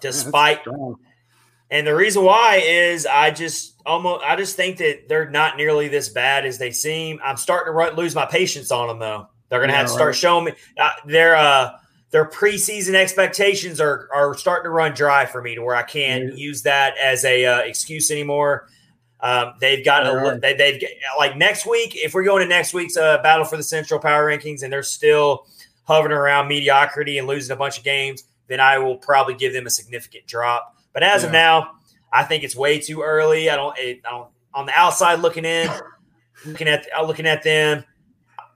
despite 0.01 0.59
and 1.71 1.85
the 1.85 1.95
reason 1.95 2.23
why 2.23 2.62
is 2.65 3.05
I 3.05 3.31
just 3.31 3.79
almost 3.85 4.23
I 4.25 4.35
just 4.35 4.55
think 4.55 4.77
that 4.77 5.07
they're 5.07 5.29
not 5.29 5.57
nearly 5.57 5.88
this 5.88 6.09
bad 6.09 6.45
as 6.45 6.57
they 6.57 6.71
seem. 6.71 7.19
I'm 7.24 7.38
starting 7.38 7.71
to 7.71 7.76
run, 7.76 7.95
lose 7.95 8.15
my 8.15 8.26
patience 8.26 8.71
on 8.71 8.88
them 8.88 8.99
though. 8.99 9.28
They're 9.49 9.59
going 9.59 9.69
to 9.69 9.74
Yeah, 9.74 9.80
have 9.80 9.88
to 9.88 9.93
start 9.93 10.07
right. 10.09 10.15
showing 10.15 10.45
me 10.45 10.53
uh, 10.80 10.91
their 11.05 11.36
uh, 11.36 11.71
their 12.12 12.26
preseason 12.26 12.93
expectations 12.95 13.80
are 13.80 14.10
are 14.14 14.36
starting 14.36 14.66
to 14.66 14.70
run 14.72 14.93
dry 14.93 15.26
for 15.26 15.41
me 15.41 15.55
to 15.55 15.62
where 15.62 15.76
I 15.76 15.84
can't 15.84 16.26
Yeah. 16.26 16.34
use 16.36 16.64
that 16.64 16.97
as 16.97 17.24
a 17.26 17.45
uh, 17.45 17.60
excuse 17.60 18.10
anymore. 18.12 18.68
Um, 19.22 19.53
they've 19.60 19.84
got 19.84 20.07
a, 20.07 20.12
are. 20.12 20.38
they, 20.39 20.53
they've 20.53 20.82
like 21.18 21.36
next 21.36 21.66
week 21.66 21.93
if 21.95 22.14
we're 22.14 22.24
going 22.24 22.41
to 22.41 22.47
next 22.47 22.74
week's 22.74 22.95
uh, 22.97 23.18
battle 23.22 23.45
for 23.45 23.57
the 23.57 23.64
Central 23.64 23.99
Power 23.99 24.26
Rankings 24.28 24.64
and 24.64 24.72
they're 24.72 24.82
still 24.82 25.45
hovering 25.84 26.14
around 26.14 26.47
mediocrity 26.47 27.18
and 27.18 27.28
losing 27.28 27.51
a 27.51 27.55
bunch 27.57 27.78
of 27.78 27.84
games, 27.84 28.24
then 28.47 28.60
I 28.60 28.78
will 28.78 28.95
probably 28.95 29.34
give 29.34 29.51
them 29.53 29.66
a 29.68 29.70
significant 29.70 30.26
drop. 30.26 30.76
But 30.93 31.03
as 31.03 31.24
of 31.24 31.32
now, 31.32 31.72
I 32.14 32.24
think 32.24 32.43
it's 32.43 32.55
way 32.55 32.80
too 32.80 33.01
early. 33.01 33.49
I 33.49 33.55
don't. 33.55 33.78
It, 33.78 34.01
I 34.07 34.12
don't 34.12 34.30
on 34.53 34.66
the 34.66 34.74
outside 34.76 35.20
looking 35.20 35.45
in, 35.45 35.70
looking 36.45 36.68
at 36.68 36.88
uh, 36.97 37.03
looking 37.05 37.28
at 37.28 37.43
them. 37.43 37.84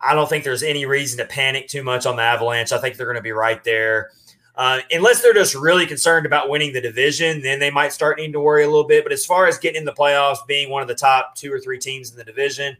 I 0.05 0.13
don't 0.13 0.29
think 0.29 0.43
there's 0.43 0.63
any 0.63 0.85
reason 0.85 1.17
to 1.19 1.25
panic 1.25 1.67
too 1.67 1.83
much 1.83 2.05
on 2.05 2.15
the 2.15 2.23
Avalanche. 2.23 2.71
I 2.71 2.79
think 2.79 2.97
they're 2.97 3.05
going 3.05 3.15
to 3.15 3.21
be 3.21 3.31
right 3.31 3.63
there. 3.63 4.11
Uh, 4.55 4.79
unless 4.91 5.21
they're 5.21 5.33
just 5.33 5.55
really 5.55 5.85
concerned 5.85 6.25
about 6.25 6.49
winning 6.49 6.73
the 6.73 6.81
division, 6.81 7.41
then 7.41 7.59
they 7.59 7.71
might 7.71 7.91
start 7.91 8.17
needing 8.17 8.33
to 8.33 8.39
worry 8.39 8.63
a 8.63 8.67
little 8.67 8.83
bit. 8.83 9.03
But 9.03 9.11
as 9.11 9.25
far 9.25 9.47
as 9.47 9.57
getting 9.57 9.79
in 9.79 9.85
the 9.85 9.93
playoffs, 9.93 10.45
being 10.47 10.69
one 10.69 10.81
of 10.81 10.87
the 10.87 10.95
top 10.95 11.35
two 11.35 11.51
or 11.51 11.59
three 11.59 11.79
teams 11.79 12.11
in 12.11 12.17
the 12.17 12.23
division, 12.23 12.77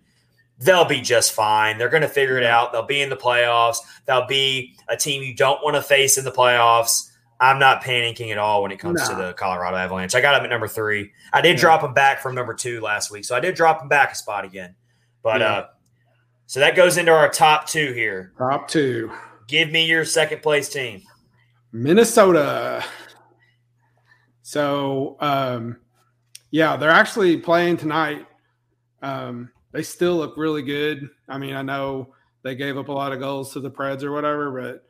they'll 0.59 0.85
be 0.85 1.01
just 1.01 1.33
fine. 1.33 1.77
They're 1.77 1.89
going 1.89 2.03
to 2.03 2.09
figure 2.09 2.37
it 2.37 2.43
out. 2.43 2.71
They'll 2.71 2.85
be 2.85 3.01
in 3.01 3.09
the 3.09 3.15
playoffs. 3.15 3.77
They'll 4.05 4.27
be 4.27 4.75
a 4.87 4.95
team 4.95 5.23
you 5.23 5.33
don't 5.33 5.63
want 5.63 5.75
to 5.75 5.81
face 5.81 6.17
in 6.17 6.25
the 6.25 6.31
playoffs. 6.31 7.09
I'm 7.39 7.59
not 7.59 7.83
panicking 7.83 8.31
at 8.31 8.37
all 8.37 8.61
when 8.61 8.71
it 8.71 8.77
comes 8.77 9.07
to 9.09 9.15
the 9.15 9.33
Colorado 9.33 9.75
Avalanche. 9.75 10.15
I 10.15 10.21
got 10.21 10.33
them 10.33 10.45
at 10.45 10.49
number 10.49 10.67
three. 10.67 11.11
I 11.33 11.41
did 11.41 11.55
yeah. 11.55 11.61
drop 11.61 11.81
them 11.81 11.93
back 11.93 12.21
from 12.21 12.35
number 12.35 12.53
two 12.53 12.79
last 12.79 13.11
week, 13.11 13.25
so 13.25 13.35
I 13.35 13.39
did 13.39 13.55
drop 13.55 13.79
them 13.79 13.89
back 13.89 14.13
a 14.13 14.15
spot 14.15 14.45
again. 14.45 14.75
But 15.23 15.41
yeah. 15.41 15.51
uh, 15.51 15.67
so 16.45 16.59
that 16.59 16.75
goes 16.75 16.97
into 16.97 17.11
our 17.11 17.29
top 17.29 17.67
two 17.67 17.93
here. 17.93 18.33
Top 18.37 18.67
two. 18.67 19.11
Give 19.47 19.69
me 19.71 19.85
your 19.85 20.05
second 20.05 20.41
place 20.41 20.69
team. 20.69 21.01
Minnesota. 21.71 22.83
So, 24.41 25.17
um, 25.19 25.77
yeah, 26.51 26.75
they're 26.77 26.89
actually 26.91 27.37
playing 27.37 27.77
tonight. 27.77 28.25
Um, 29.01 29.51
they 29.71 29.81
still 29.81 30.17
look 30.17 30.37
really 30.37 30.61
good. 30.61 31.09
I 31.27 31.37
mean, 31.37 31.55
I 31.55 31.63
know 31.63 32.13
they 32.43 32.55
gave 32.55 32.77
up 32.77 32.89
a 32.89 32.91
lot 32.91 33.11
of 33.11 33.19
goals 33.19 33.53
to 33.53 33.59
the 33.59 33.71
Preds 33.71 34.03
or 34.03 34.11
whatever, 34.11 34.51
but 34.51 34.85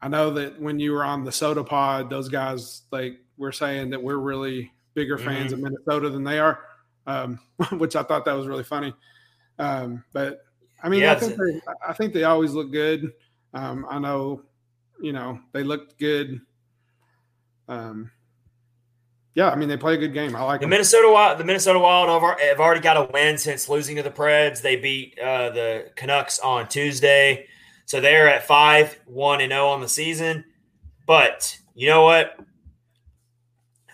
I 0.00 0.08
know 0.08 0.30
that 0.30 0.60
when 0.60 0.78
you 0.78 0.92
were 0.92 1.04
on 1.04 1.24
the 1.24 1.32
Soda 1.32 1.64
Pod, 1.64 2.08
those 2.10 2.28
guys 2.28 2.82
like 2.92 3.18
were 3.36 3.52
saying 3.52 3.90
that 3.90 4.02
we're 4.02 4.18
really 4.18 4.72
bigger 4.94 5.18
fans 5.18 5.52
mm-hmm. 5.52 5.66
of 5.66 5.72
Minnesota 5.72 6.10
than 6.10 6.22
they 6.22 6.38
are, 6.38 6.60
um, 7.06 7.40
which 7.72 7.96
I 7.96 8.02
thought 8.02 8.24
that 8.26 8.36
was 8.36 8.46
really 8.46 8.64
funny. 8.64 8.94
Um, 9.58 10.04
but 10.12 10.42
I 10.82 10.88
mean, 10.88 11.02
yeah, 11.02 11.12
I 11.12 11.14
think 11.14 11.36
they, 11.36 11.60
I 11.86 11.92
think 11.92 12.12
they 12.12 12.24
always 12.24 12.52
look 12.52 12.72
good. 12.72 13.12
Um, 13.54 13.86
I 13.88 13.98
know, 13.98 14.42
you 15.00 15.12
know, 15.12 15.38
they 15.52 15.62
looked 15.62 15.98
good. 15.98 16.40
Um, 17.68 18.10
yeah, 19.34 19.50
I 19.50 19.56
mean 19.56 19.68
they 19.68 19.76
play 19.76 19.94
a 19.94 19.98
good 19.98 20.12
game. 20.12 20.36
I 20.36 20.42
like 20.42 20.60
the 20.60 20.64
them. 20.64 20.70
Minnesota 20.70 21.10
Wild. 21.10 21.38
The 21.38 21.44
Minnesota 21.44 21.78
Wild 21.78 22.08
have 22.40 22.60
already 22.60 22.80
got 22.80 22.96
a 22.98 23.10
win 23.12 23.38
since 23.38 23.68
losing 23.68 23.96
to 23.96 24.02
the 24.02 24.10
Preds. 24.10 24.60
They 24.60 24.76
beat 24.76 25.18
uh, 25.18 25.50
the 25.50 25.90
Canucks 25.96 26.38
on 26.38 26.68
Tuesday, 26.68 27.46
so 27.86 28.00
they're 28.00 28.28
at 28.28 28.46
five 28.46 28.98
one 29.06 29.40
and 29.40 29.50
zero 29.50 29.66
oh 29.66 29.68
on 29.68 29.80
the 29.80 29.88
season. 29.88 30.44
But 31.06 31.56
you 31.74 31.88
know 31.88 32.02
what? 32.02 32.38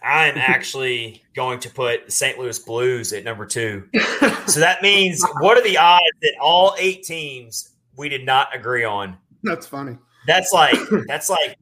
I'm 0.02 0.36
actually 0.36 1.22
going 1.34 1.60
to 1.60 1.70
put 1.70 2.12
St. 2.12 2.38
Louis 2.38 2.58
Blues 2.58 3.12
at 3.12 3.24
number 3.24 3.46
two. 3.46 3.88
so 4.46 4.60
that 4.60 4.82
means 4.82 5.24
what 5.40 5.58
are 5.58 5.62
the 5.62 5.78
odds 5.78 6.04
that 6.22 6.34
all 6.40 6.74
eight 6.78 7.02
teams 7.02 7.70
we 7.96 8.08
did 8.08 8.24
not 8.24 8.54
agree 8.54 8.84
on? 8.84 9.16
That's 9.42 9.66
funny. 9.66 9.98
That's 10.26 10.52
like 10.52 10.76
that's 11.06 11.28
like 11.28 11.56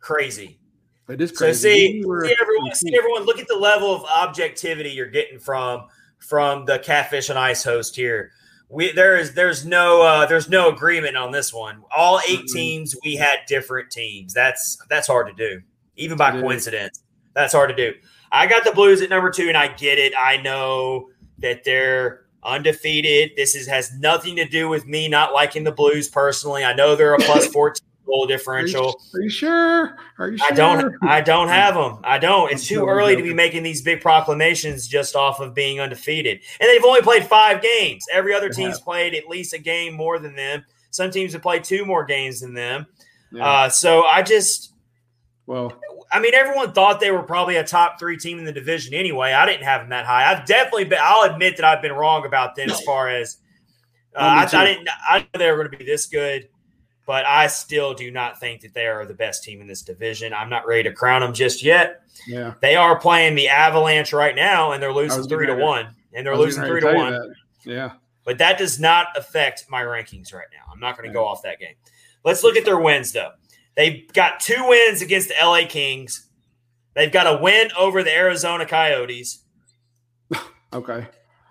crazy. 0.00 0.58
It 1.08 1.20
is 1.20 1.32
crazy. 1.32 1.52
So 1.52 1.68
see, 1.68 2.02
see 2.02 2.36
everyone, 2.40 2.74
see 2.74 2.96
everyone, 2.96 3.24
look 3.24 3.38
at 3.38 3.48
the 3.48 3.56
level 3.56 3.94
of 3.94 4.04
objectivity 4.04 4.90
you're 4.90 5.06
getting 5.06 5.38
from 5.38 5.88
from 6.18 6.64
the 6.64 6.78
Catfish 6.78 7.28
on 7.30 7.36
Ice 7.36 7.62
host 7.62 7.94
here. 7.96 8.32
We 8.70 8.92
there 8.92 9.16
is 9.16 9.34
there's 9.34 9.66
no 9.66 10.02
uh, 10.02 10.26
there's 10.26 10.48
no 10.48 10.70
agreement 10.70 11.16
on 11.16 11.30
this 11.30 11.52
one. 11.52 11.82
All 11.94 12.20
8 12.26 12.38
mm-hmm. 12.38 12.56
teams 12.56 12.96
we 13.04 13.16
had 13.16 13.40
different 13.46 13.90
teams. 13.90 14.32
That's 14.32 14.78
that's 14.88 15.06
hard 15.06 15.26
to 15.28 15.34
do, 15.34 15.62
even 15.96 16.16
by 16.16 16.36
it 16.36 16.40
coincidence. 16.40 16.96
Is. 16.96 17.03
That's 17.34 17.52
hard 17.52 17.70
to 17.70 17.76
do. 17.76 17.96
I 18.32 18.46
got 18.46 18.64
the 18.64 18.72
Blues 18.72 19.00
at 19.02 19.10
number 19.10 19.30
two, 19.30 19.48
and 19.48 19.56
I 19.56 19.68
get 19.68 19.98
it. 19.98 20.12
I 20.18 20.38
know 20.38 21.10
that 21.38 21.64
they're 21.64 22.24
undefeated. 22.42 23.32
This 23.36 23.54
is 23.54 23.66
has 23.66 23.96
nothing 23.98 24.36
to 24.36 24.44
do 24.46 24.68
with 24.68 24.86
me 24.86 25.08
not 25.08 25.32
liking 25.32 25.64
the 25.64 25.72
Blues 25.72 26.08
personally. 26.08 26.64
I 26.64 26.74
know 26.74 26.96
they're 26.96 27.14
a 27.14 27.18
plus 27.18 27.46
14 27.52 27.84
goal 28.06 28.26
differential. 28.26 28.88
Are 28.88 28.88
you, 28.88 29.20
are 29.20 29.22
you, 29.22 29.30
sure? 29.30 29.98
Are 30.18 30.28
you 30.30 30.38
sure? 30.38 30.46
I 30.46 30.50
don't. 30.50 30.94
I 31.02 31.20
don't 31.20 31.48
have 31.48 31.74
them. 31.74 31.98
I 32.04 32.18
don't. 32.18 32.52
It's 32.52 32.66
too 32.66 32.86
early 32.86 33.16
to 33.16 33.22
be 33.22 33.34
making 33.34 33.62
these 33.62 33.82
big 33.82 34.00
proclamations 34.00 34.86
just 34.88 35.16
off 35.16 35.40
of 35.40 35.54
being 35.54 35.80
undefeated. 35.80 36.40
And 36.60 36.68
they've 36.68 36.84
only 36.84 37.02
played 37.02 37.24
five 37.24 37.62
games. 37.62 38.04
Every 38.12 38.34
other 38.34 38.48
team's 38.48 38.80
played 38.80 39.14
at 39.14 39.28
least 39.28 39.54
a 39.54 39.58
game 39.58 39.94
more 39.94 40.18
than 40.18 40.34
them. 40.34 40.64
Some 40.90 41.10
teams 41.10 41.32
have 41.32 41.42
played 41.42 41.64
two 41.64 41.84
more 41.84 42.04
games 42.04 42.40
than 42.40 42.54
them. 42.54 42.86
Yeah. 43.32 43.46
Uh, 43.46 43.68
so 43.68 44.04
I 44.04 44.22
just. 44.22 44.72
Well, 45.46 45.72
I 46.10 46.20
mean, 46.20 46.34
everyone 46.34 46.72
thought 46.72 47.00
they 47.00 47.10
were 47.10 47.22
probably 47.22 47.56
a 47.56 47.64
top 47.64 47.98
three 47.98 48.16
team 48.16 48.38
in 48.38 48.44
the 48.44 48.52
division 48.52 48.94
anyway. 48.94 49.32
I 49.32 49.44
didn't 49.44 49.64
have 49.64 49.82
them 49.82 49.90
that 49.90 50.06
high. 50.06 50.30
I've 50.30 50.46
definitely 50.46 50.84
been. 50.84 51.00
I'll 51.02 51.30
admit 51.30 51.56
that 51.56 51.66
I've 51.66 51.82
been 51.82 51.92
wrong 51.92 52.24
about 52.24 52.56
them 52.56 52.70
as 52.70 52.80
far 52.82 53.08
as 53.08 53.38
uh, 54.16 54.20
I, 54.20 54.42
I, 54.42 54.64
didn't. 54.64 54.88
I 55.08 55.18
knew 55.18 55.38
they 55.38 55.50
were 55.50 55.58
going 55.58 55.70
to 55.70 55.76
be 55.76 55.84
this 55.84 56.06
good 56.06 56.48
but 57.06 57.26
I 57.26 57.46
still 57.48 57.94
do 57.94 58.10
not 58.10 58.40
think 58.40 58.62
that 58.62 58.74
they 58.74 58.86
are 58.86 59.04
the 59.04 59.14
best 59.14 59.44
team 59.44 59.60
in 59.60 59.66
this 59.66 59.82
division. 59.82 60.32
I'm 60.32 60.48
not 60.48 60.66
ready 60.66 60.84
to 60.84 60.92
crown 60.92 61.20
them 61.20 61.34
just 61.34 61.62
yet. 61.62 62.02
Yeah, 62.26 62.54
they 62.60 62.76
are 62.76 62.98
playing 62.98 63.34
the 63.34 63.48
Avalanche 63.48 64.12
right 64.12 64.34
now, 64.34 64.72
and 64.72 64.82
they're 64.82 64.92
losing 64.92 65.24
three 65.24 65.46
to 65.46 65.54
one, 65.54 65.88
and 66.12 66.26
they're 66.26 66.36
losing 66.36 66.64
three 66.64 66.80
to, 66.80 66.92
to 66.92 66.96
one. 66.96 67.34
Yeah, 67.64 67.92
but 68.24 68.38
that 68.38 68.58
does 68.58 68.80
not 68.80 69.08
affect 69.16 69.66
my 69.68 69.82
rankings 69.82 70.32
right 70.32 70.46
now. 70.52 70.72
I'm 70.72 70.80
not 70.80 70.96
going 70.96 71.08
to 71.08 71.10
yeah. 71.10 71.20
go 71.20 71.26
off 71.26 71.42
that 71.42 71.58
game. 71.58 71.74
Let's 72.24 72.42
look 72.42 72.56
at 72.56 72.64
their 72.64 72.78
wins 72.78 73.12
though. 73.12 73.32
They've 73.76 74.10
got 74.12 74.40
two 74.40 74.68
wins 74.68 75.02
against 75.02 75.28
the 75.28 75.34
LA 75.42 75.66
Kings. 75.68 76.28
They've 76.94 77.12
got 77.12 77.26
a 77.26 77.42
win 77.42 77.70
over 77.76 78.02
the 78.02 78.14
Arizona 78.14 78.66
Coyotes. 78.66 79.42
okay. 80.72 81.06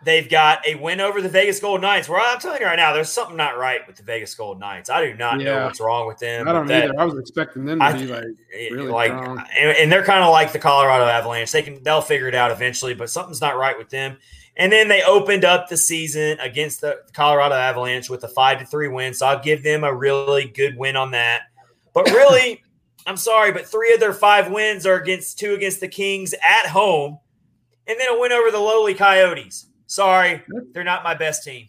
They've 0.05 0.29
got 0.29 0.65
a 0.67 0.75
win 0.75 0.99
over 0.99 1.21
the 1.21 1.29
Vegas 1.29 1.59
Golden 1.59 1.81
Knights. 1.81 2.09
Where 2.09 2.19
I'm 2.19 2.39
telling 2.39 2.59
you 2.59 2.67
right 2.67 2.75
now, 2.75 2.93
there's 2.93 3.09
something 3.09 3.37
not 3.37 3.57
right 3.57 3.85
with 3.87 3.95
the 3.95 4.03
Vegas 4.03 4.35
Golden 4.35 4.59
Knights. 4.59 4.89
I 4.89 5.05
do 5.05 5.13
not 5.15 5.39
yeah. 5.39 5.45
know 5.45 5.65
what's 5.65 5.79
wrong 5.79 6.07
with 6.07 6.19
them. 6.19 6.47
I 6.47 6.53
don't 6.53 6.67
that, 6.67 6.85
either. 6.85 6.99
I 6.99 7.05
was 7.05 7.17
expecting 7.17 7.65
them 7.65 7.79
to 7.79 7.85
I, 7.85 7.93
be 7.93 8.07
like 8.07 8.23
really 8.71 8.89
like, 8.89 9.11
and, 9.11 9.77
and, 9.77 9.91
they're 9.91 10.03
kind 10.03 10.23
of 10.23 10.31
like 10.31 10.51
the 10.51 10.59
Colorado 10.59 11.05
Avalanche. 11.05 11.51
They 11.51 11.61
can 11.61 11.81
they'll 11.83 12.01
figure 12.01 12.27
it 12.27 12.35
out 12.35 12.51
eventually, 12.51 12.93
but 12.93 13.09
something's 13.09 13.39
not 13.39 13.57
right 13.57 13.77
with 13.77 13.89
them. 13.89 14.17
And 14.57 14.71
then 14.71 14.87
they 14.87 15.03
opened 15.03 15.45
up 15.45 15.69
the 15.69 15.77
season 15.77 16.37
against 16.39 16.81
the 16.81 16.99
Colorado 17.13 17.55
Avalanche 17.55 18.09
with 18.09 18.23
a 18.23 18.27
five 18.27 18.59
to 18.59 18.65
three 18.65 18.89
win. 18.89 19.13
So 19.13 19.25
I'll 19.25 19.41
give 19.41 19.63
them 19.63 19.83
a 19.83 19.93
really 19.93 20.45
good 20.45 20.77
win 20.77 20.95
on 20.95 21.11
that. 21.11 21.43
But 21.93 22.09
really, 22.09 22.63
I'm 23.05 23.17
sorry, 23.17 23.51
but 23.51 23.67
three 23.67 23.93
of 23.93 23.99
their 23.99 24.13
five 24.13 24.51
wins 24.51 24.85
are 24.85 24.95
against 24.95 25.39
two 25.39 25.53
against 25.53 25.79
the 25.79 25.87
Kings 25.87 26.33
at 26.33 26.67
home, 26.67 27.19
and 27.87 27.99
then 27.99 28.09
a 28.09 28.19
win 28.19 28.31
over 28.31 28.51
the 28.51 28.59
lowly 28.59 28.93
Coyotes. 28.93 29.67
Sorry, 29.85 30.43
they're 30.73 30.83
not 30.83 31.03
my 31.03 31.13
best 31.13 31.43
team. 31.43 31.67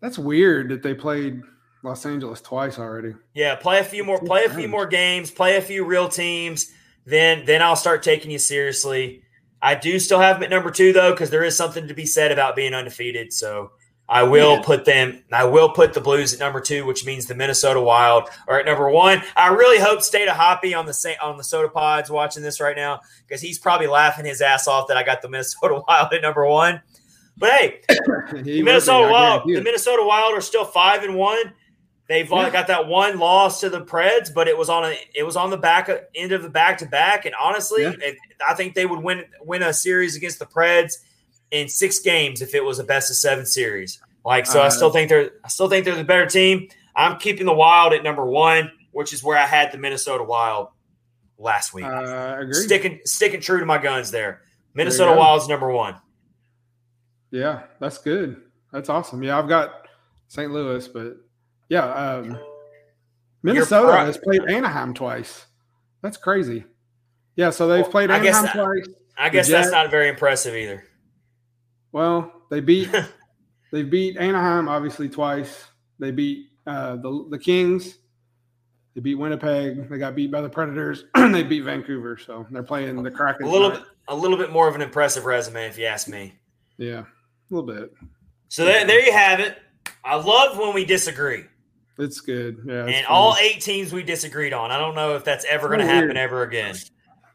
That's 0.00 0.18
weird 0.18 0.70
that 0.70 0.82
they 0.82 0.94
played 0.94 1.40
Los 1.82 2.06
Angeles 2.06 2.40
twice 2.40 2.78
already. 2.78 3.14
Yeah, 3.34 3.56
play 3.56 3.80
a 3.80 3.84
few 3.84 4.04
more, 4.04 4.20
play 4.20 4.44
a 4.44 4.50
few 4.50 4.68
more 4.68 4.86
games, 4.86 5.30
play 5.30 5.56
a 5.56 5.62
few 5.62 5.84
real 5.84 6.08
teams. 6.08 6.70
Then, 7.06 7.44
then 7.46 7.62
I'll 7.62 7.76
start 7.76 8.02
taking 8.02 8.30
you 8.30 8.38
seriously. 8.38 9.22
I 9.62 9.74
do 9.74 9.98
still 9.98 10.20
have 10.20 10.36
them 10.36 10.44
at 10.44 10.50
number 10.50 10.70
two 10.70 10.92
though, 10.92 11.10
because 11.10 11.30
there 11.30 11.44
is 11.44 11.56
something 11.56 11.88
to 11.88 11.94
be 11.94 12.06
said 12.06 12.32
about 12.32 12.56
being 12.56 12.74
undefeated. 12.74 13.32
So 13.32 13.72
I 14.10 14.24
will 14.24 14.56
yeah. 14.56 14.62
put 14.62 14.84
them. 14.84 15.22
I 15.30 15.44
will 15.44 15.68
put 15.68 15.94
the 15.94 16.00
Blues 16.00 16.34
at 16.34 16.40
number 16.40 16.60
two, 16.60 16.84
which 16.84 17.06
means 17.06 17.26
the 17.26 17.36
Minnesota 17.36 17.80
Wild 17.80 18.28
are 18.48 18.58
at 18.58 18.66
number 18.66 18.90
one. 18.90 19.22
I 19.36 19.50
really 19.50 19.78
hope 19.78 20.02
State 20.02 20.26
of 20.26 20.36
Hoppy 20.36 20.74
on 20.74 20.84
the 20.84 21.16
on 21.22 21.36
the 21.36 21.44
Soda 21.44 21.68
Pods 21.68 22.10
watching 22.10 22.42
this 22.42 22.60
right 22.60 22.76
now 22.76 23.02
because 23.26 23.40
he's 23.40 23.60
probably 23.60 23.86
laughing 23.86 24.24
his 24.24 24.40
ass 24.40 24.66
off 24.66 24.88
that 24.88 24.96
I 24.96 25.04
got 25.04 25.22
the 25.22 25.28
Minnesota 25.28 25.80
Wild 25.88 26.12
at 26.12 26.22
number 26.22 26.44
one. 26.44 26.82
But 27.38 27.50
hey, 27.52 27.80
the 28.32 28.62
Minnesota 28.62 29.08
Wild, 29.12 29.42
the 29.46 29.62
Minnesota 29.62 30.02
Wild 30.04 30.34
are 30.34 30.40
still 30.40 30.64
five 30.64 31.04
and 31.04 31.14
one. 31.14 31.54
They've 32.08 32.28
yeah. 32.28 32.50
got 32.50 32.66
that 32.66 32.88
one 32.88 33.20
loss 33.20 33.60
to 33.60 33.70
the 33.70 33.84
Preds, 33.84 34.34
but 34.34 34.48
it 34.48 34.58
was 34.58 34.68
on 34.68 34.86
a 34.86 34.96
it 35.14 35.22
was 35.22 35.36
on 35.36 35.50
the 35.50 35.56
back 35.56 35.88
end 36.16 36.32
of 36.32 36.42
the 36.42 36.50
back 36.50 36.78
to 36.78 36.86
back. 36.86 37.26
And 37.26 37.34
honestly, 37.40 37.84
yeah. 37.84 37.94
I 38.46 38.54
think 38.54 38.74
they 38.74 38.86
would 38.86 38.98
win 39.04 39.22
win 39.40 39.62
a 39.62 39.72
series 39.72 40.16
against 40.16 40.40
the 40.40 40.46
Preds 40.46 40.94
in 41.50 41.68
six 41.68 41.98
games 41.98 42.42
if 42.42 42.54
it 42.54 42.64
was 42.64 42.78
a 42.78 42.84
best 42.84 43.10
of 43.10 43.16
seven 43.16 43.46
series. 43.46 44.00
Like 44.24 44.46
so, 44.46 44.60
uh, 44.60 44.66
I 44.66 44.68
still 44.68 44.90
think 44.90 45.08
they're 45.08 45.30
I 45.44 45.48
still 45.48 45.68
think 45.68 45.84
they're 45.84 45.94
the 45.94 46.04
better 46.04 46.26
team. 46.26 46.68
I'm 46.94 47.18
keeping 47.18 47.46
the 47.46 47.54
Wild 47.54 47.92
at 47.92 48.02
number 48.02 48.24
one, 48.24 48.70
which 48.92 49.12
is 49.12 49.22
where 49.22 49.38
I 49.38 49.46
had 49.46 49.72
the 49.72 49.78
Minnesota 49.78 50.24
Wild 50.24 50.68
last 51.38 51.72
week. 51.72 51.86
Uh, 51.86 52.52
sticking 52.52 53.00
sticking 53.04 53.40
true 53.40 53.60
to 53.60 53.66
my 53.66 53.78
guns 53.78 54.10
there. 54.10 54.42
Minnesota 54.74 55.16
Wild's 55.16 55.48
number 55.48 55.70
one. 55.70 55.96
Yeah, 57.30 57.62
that's 57.80 57.98
good. 57.98 58.42
That's 58.72 58.88
awesome. 58.88 59.22
Yeah, 59.22 59.38
I've 59.38 59.48
got 59.48 59.88
St. 60.28 60.50
Louis, 60.50 60.86
but 60.88 61.16
yeah, 61.68 61.92
um, 61.92 62.38
Minnesota 63.42 63.96
has 63.98 64.18
played 64.18 64.42
Anaheim 64.48 64.94
twice. 64.94 65.46
That's 66.02 66.16
crazy. 66.16 66.64
Yeah, 67.36 67.50
so 67.50 67.68
they've 67.68 67.82
well, 67.82 67.90
played 67.90 68.10
Anaheim 68.10 68.46
I 68.46 68.52
twice. 68.52 68.86
I 69.16 69.28
guess 69.28 69.48
that's 69.48 69.70
not 69.70 69.90
very 69.90 70.08
impressive 70.08 70.54
either. 70.54 70.84
Well, 71.92 72.32
they 72.50 72.60
beat 72.60 72.90
they 73.72 73.82
beat 73.82 74.16
Anaheim 74.16 74.68
obviously 74.68 75.08
twice. 75.08 75.66
They 75.98 76.10
beat 76.10 76.46
uh, 76.66 76.96
the 76.96 77.26
the 77.30 77.38
Kings. 77.38 77.98
They 78.94 79.00
beat 79.00 79.14
Winnipeg. 79.14 79.88
They 79.88 79.98
got 79.98 80.14
beat 80.14 80.32
by 80.32 80.40
the 80.40 80.48
Predators. 80.48 81.04
they 81.14 81.42
beat 81.42 81.62
Vancouver. 81.62 82.16
So 82.16 82.46
they're 82.50 82.62
playing 82.62 83.02
the 83.02 83.10
Kraken. 83.10 83.46
A 83.46 83.50
little 83.50 83.70
bit, 83.70 83.82
a 84.08 84.14
little 84.14 84.36
bit 84.36 84.50
more 84.50 84.68
of 84.68 84.74
an 84.74 84.82
impressive 84.82 85.24
resume, 85.24 85.66
if 85.66 85.78
you 85.78 85.86
ask 85.86 86.08
me. 86.08 86.34
Yeah. 86.76 87.00
A 87.00 87.54
little 87.54 87.66
bit. 87.66 87.92
So 88.48 88.64
there, 88.64 88.84
there 88.84 89.04
you 89.04 89.12
have 89.12 89.38
it. 89.38 89.58
I 90.04 90.16
love 90.16 90.58
when 90.58 90.74
we 90.74 90.84
disagree. 90.84 91.44
It's 91.98 92.20
good. 92.20 92.64
Yeah. 92.66 92.86
and 92.86 93.06
all 93.06 93.36
eight 93.40 93.60
teams 93.60 93.92
we 93.92 94.02
disagreed 94.02 94.52
on. 94.52 94.70
I 94.70 94.78
don't 94.78 94.94
know 94.94 95.14
if 95.14 95.24
that's 95.24 95.44
ever 95.44 95.64
so 95.64 95.68
going 95.68 95.80
to 95.80 95.86
happen 95.86 96.16
ever 96.16 96.42
again. 96.42 96.74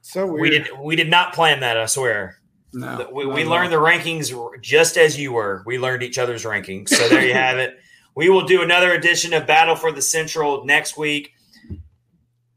So 0.01 0.25
weird. 0.25 0.41
We 0.41 0.49
did 0.49 0.67
we 0.79 0.95
did 0.95 1.09
not 1.09 1.33
plan 1.33 1.61
that, 1.61 1.77
I 1.77 1.85
swear. 1.85 2.37
No. 2.73 3.09
We, 3.11 3.25
we 3.25 3.45
learned 3.45 3.71
the 3.71 3.77
rankings 3.77 4.33
just 4.61 4.97
as 4.97 5.17
you 5.17 5.31
were. 5.31 5.63
We 5.65 5.79
learned 5.79 6.03
each 6.03 6.17
other's 6.17 6.43
rankings. 6.43 6.89
So 6.89 7.07
there 7.07 7.25
you 7.25 7.33
have 7.35 7.57
it. 7.57 7.77
We 8.15 8.29
will 8.29 8.45
do 8.45 8.61
another 8.61 8.91
edition 8.93 9.33
of 9.33 9.45
Battle 9.45 9.75
for 9.75 9.91
the 9.91 10.01
Central 10.01 10.65
next 10.65 10.97
week, 10.97 11.33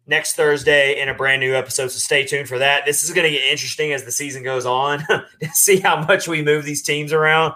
next 0.07 0.35
Thursday, 0.35 1.01
in 1.01 1.09
a 1.09 1.15
brand 1.15 1.41
new 1.41 1.55
episode. 1.55 1.91
So 1.91 1.99
stay 1.99 2.25
tuned 2.25 2.49
for 2.49 2.59
that. 2.59 2.87
This 2.87 3.03
is 3.03 3.13
going 3.13 3.25
to 3.25 3.31
get 3.31 3.45
interesting 3.45 3.93
as 3.93 4.05
the 4.05 4.13
season 4.13 4.43
goes 4.43 4.67
on 4.67 5.01
to 5.09 5.49
see 5.53 5.81
how 5.81 6.05
much 6.05 6.29
we 6.29 6.43
move 6.43 6.65
these 6.65 6.83
teams 6.83 7.13
around. 7.13 7.55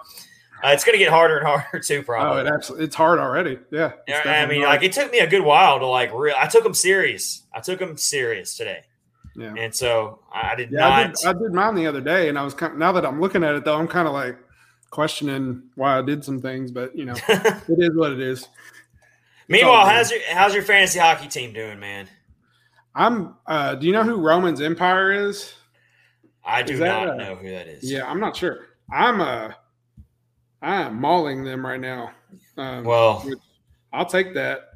Uh, 0.65 0.69
it's 0.69 0.85
going 0.85 0.97
to 0.97 1.05
get 1.05 1.11
harder 1.11 1.39
and 1.39 1.47
harder 1.47 1.81
too. 1.81 2.03
Probably. 2.03 2.43
Oh, 2.43 2.45
it 2.45 2.53
absolutely, 2.53 2.87
it's 2.87 2.95
hard 2.97 3.19
already. 3.19 3.59
Yeah. 3.71 3.93
I 4.09 4.47
mean, 4.47 4.63
hard. 4.63 4.77
like 4.77 4.83
it 4.83 4.93
took 4.93 5.11
me 5.11 5.19
a 5.19 5.27
good 5.29 5.43
while 5.43 5.79
to 5.79 5.87
like 5.87 6.13
real. 6.13 6.35
I 6.39 6.47
took 6.47 6.65
them 6.65 6.75
serious. 6.75 7.43
I 7.53 7.61
took 7.61 7.79
them 7.79 7.97
serious 7.97 8.57
today. 8.57 8.85
Yeah. 9.35 9.55
And 9.57 9.75
so 9.75 10.21
I 10.33 10.55
did 10.55 10.71
yeah, 10.71 10.81
not. 10.81 10.93
I 10.93 11.05
did, 11.05 11.17
I 11.25 11.33
did, 11.33 11.53
mine 11.53 11.75
the 11.75 11.87
other 11.87 12.01
day, 12.01 12.29
and 12.29 12.39
I 12.39 12.45
was 12.45 12.55
kind 12.55 12.73
of, 12.73 12.79
now 12.79 12.93
that 12.93 13.07
I'm 13.07 13.21
looking 13.21 13.43
at 13.43 13.55
it 13.55 13.65
though, 13.65 13.79
I'm 13.79 13.89
kind 13.89 14.07
of 14.07 14.15
like 14.15 14.37
questioning 14.91 15.63
why 15.75 15.99
I 15.99 16.03
did 16.03 16.25
some 16.25 16.41
things, 16.41 16.71
but 16.71 16.97
you 16.97 17.05
know, 17.07 17.15
it 17.29 17.79
is 17.79 17.97
what 17.97 18.13
it 18.13 18.21
is. 18.21 18.49
Meanwhile, 19.49 19.87
how's 19.87 20.11
your 20.11 20.21
how's 20.31 20.55
your 20.55 20.63
fantasy 20.63 20.99
hockey 20.99 21.29
team 21.29 21.53
doing, 21.53 21.81
man? 21.81 22.09
I'm. 22.95 23.37
uh 23.47 23.75
Do 23.75 23.87
you 23.87 23.93
know 23.93 24.05
who 24.05 24.17
Roman's 24.17 24.61
Empire 24.61 25.13
is? 25.13 25.55
I 26.45 26.63
do 26.63 26.79
not 26.79 27.09
a, 27.09 27.15
know 27.17 27.35
who 27.37 27.51
that 27.51 27.69
is. 27.69 27.91
Yeah, 27.91 28.09
I'm 28.09 28.21
not 28.21 28.37
sure. 28.37 28.67
I'm 28.93 29.21
uh 29.21 29.53
I 30.61 30.83
am 30.83 31.01
mauling 31.01 31.45
them 31.45 31.67
right 31.67 31.81
now. 31.81 32.13
Um, 32.57 32.85
well, 32.85 33.27
I'll 33.93 34.07
take 34.07 34.33
that. 34.35 34.71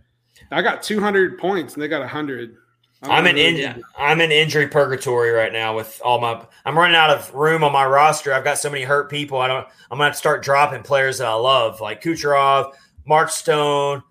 I 0.51 0.61
got 0.61 0.83
200 0.83 1.39
points 1.39 1.75
and 1.75 1.83
they 1.83 1.89
got 1.89 2.01
100. 2.01 2.57
I'm 3.03 3.27
in 3.27 3.37
in, 3.37 3.83
I'm 3.99 4.21
in 4.21 4.33
injury 4.33 4.69
purgatory 4.69 5.31
right 5.31 5.53
now 5.53 5.77
with 5.77 6.01
all 6.05 6.21
my 6.21 6.45
I'm 6.65 6.77
running 6.77 6.97
out 6.97 7.11
of 7.11 7.33
room 7.35 7.63
on 7.63 7.73
my 7.73 7.85
roster. 7.85 8.33
I've 8.33 8.45
got 8.45 8.59
so 8.59 8.71
many 8.71 8.85
hurt 8.85 9.11
people. 9.11 9.39
I 9.39 9.49
don't 9.49 9.67
I'm 9.91 9.99
gonna 9.99 10.05
have 10.05 10.15
to 10.15 10.19
start 10.19 10.43
dropping 10.43 10.83
players 10.83 11.19
that 11.19 11.27
I 11.27 11.35
love, 11.35 11.81
like 11.81 12.03
Kucherov, 12.03 12.73
Mark 13.07 13.31
Stone, 13.31 14.03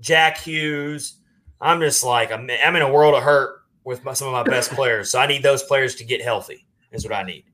Jack 0.00 0.38
Hughes. 0.38 1.14
I'm 1.60 1.80
just 1.80 2.04
like 2.04 2.30
I'm, 2.30 2.48
I'm 2.64 2.76
in 2.76 2.82
a 2.82 2.92
world 2.92 3.14
of 3.14 3.22
hurt 3.22 3.62
with 3.84 4.04
my, 4.04 4.12
some 4.12 4.28
of 4.28 4.32
my 4.32 4.44
best 4.44 4.70
players. 4.70 5.10
So 5.10 5.18
I 5.18 5.26
need 5.26 5.42
those 5.42 5.62
players 5.62 5.96
to 5.96 6.04
get 6.04 6.22
healthy. 6.22 6.64
Is 6.92 7.04
what 7.04 7.14
I 7.14 7.22
need. 7.22 7.44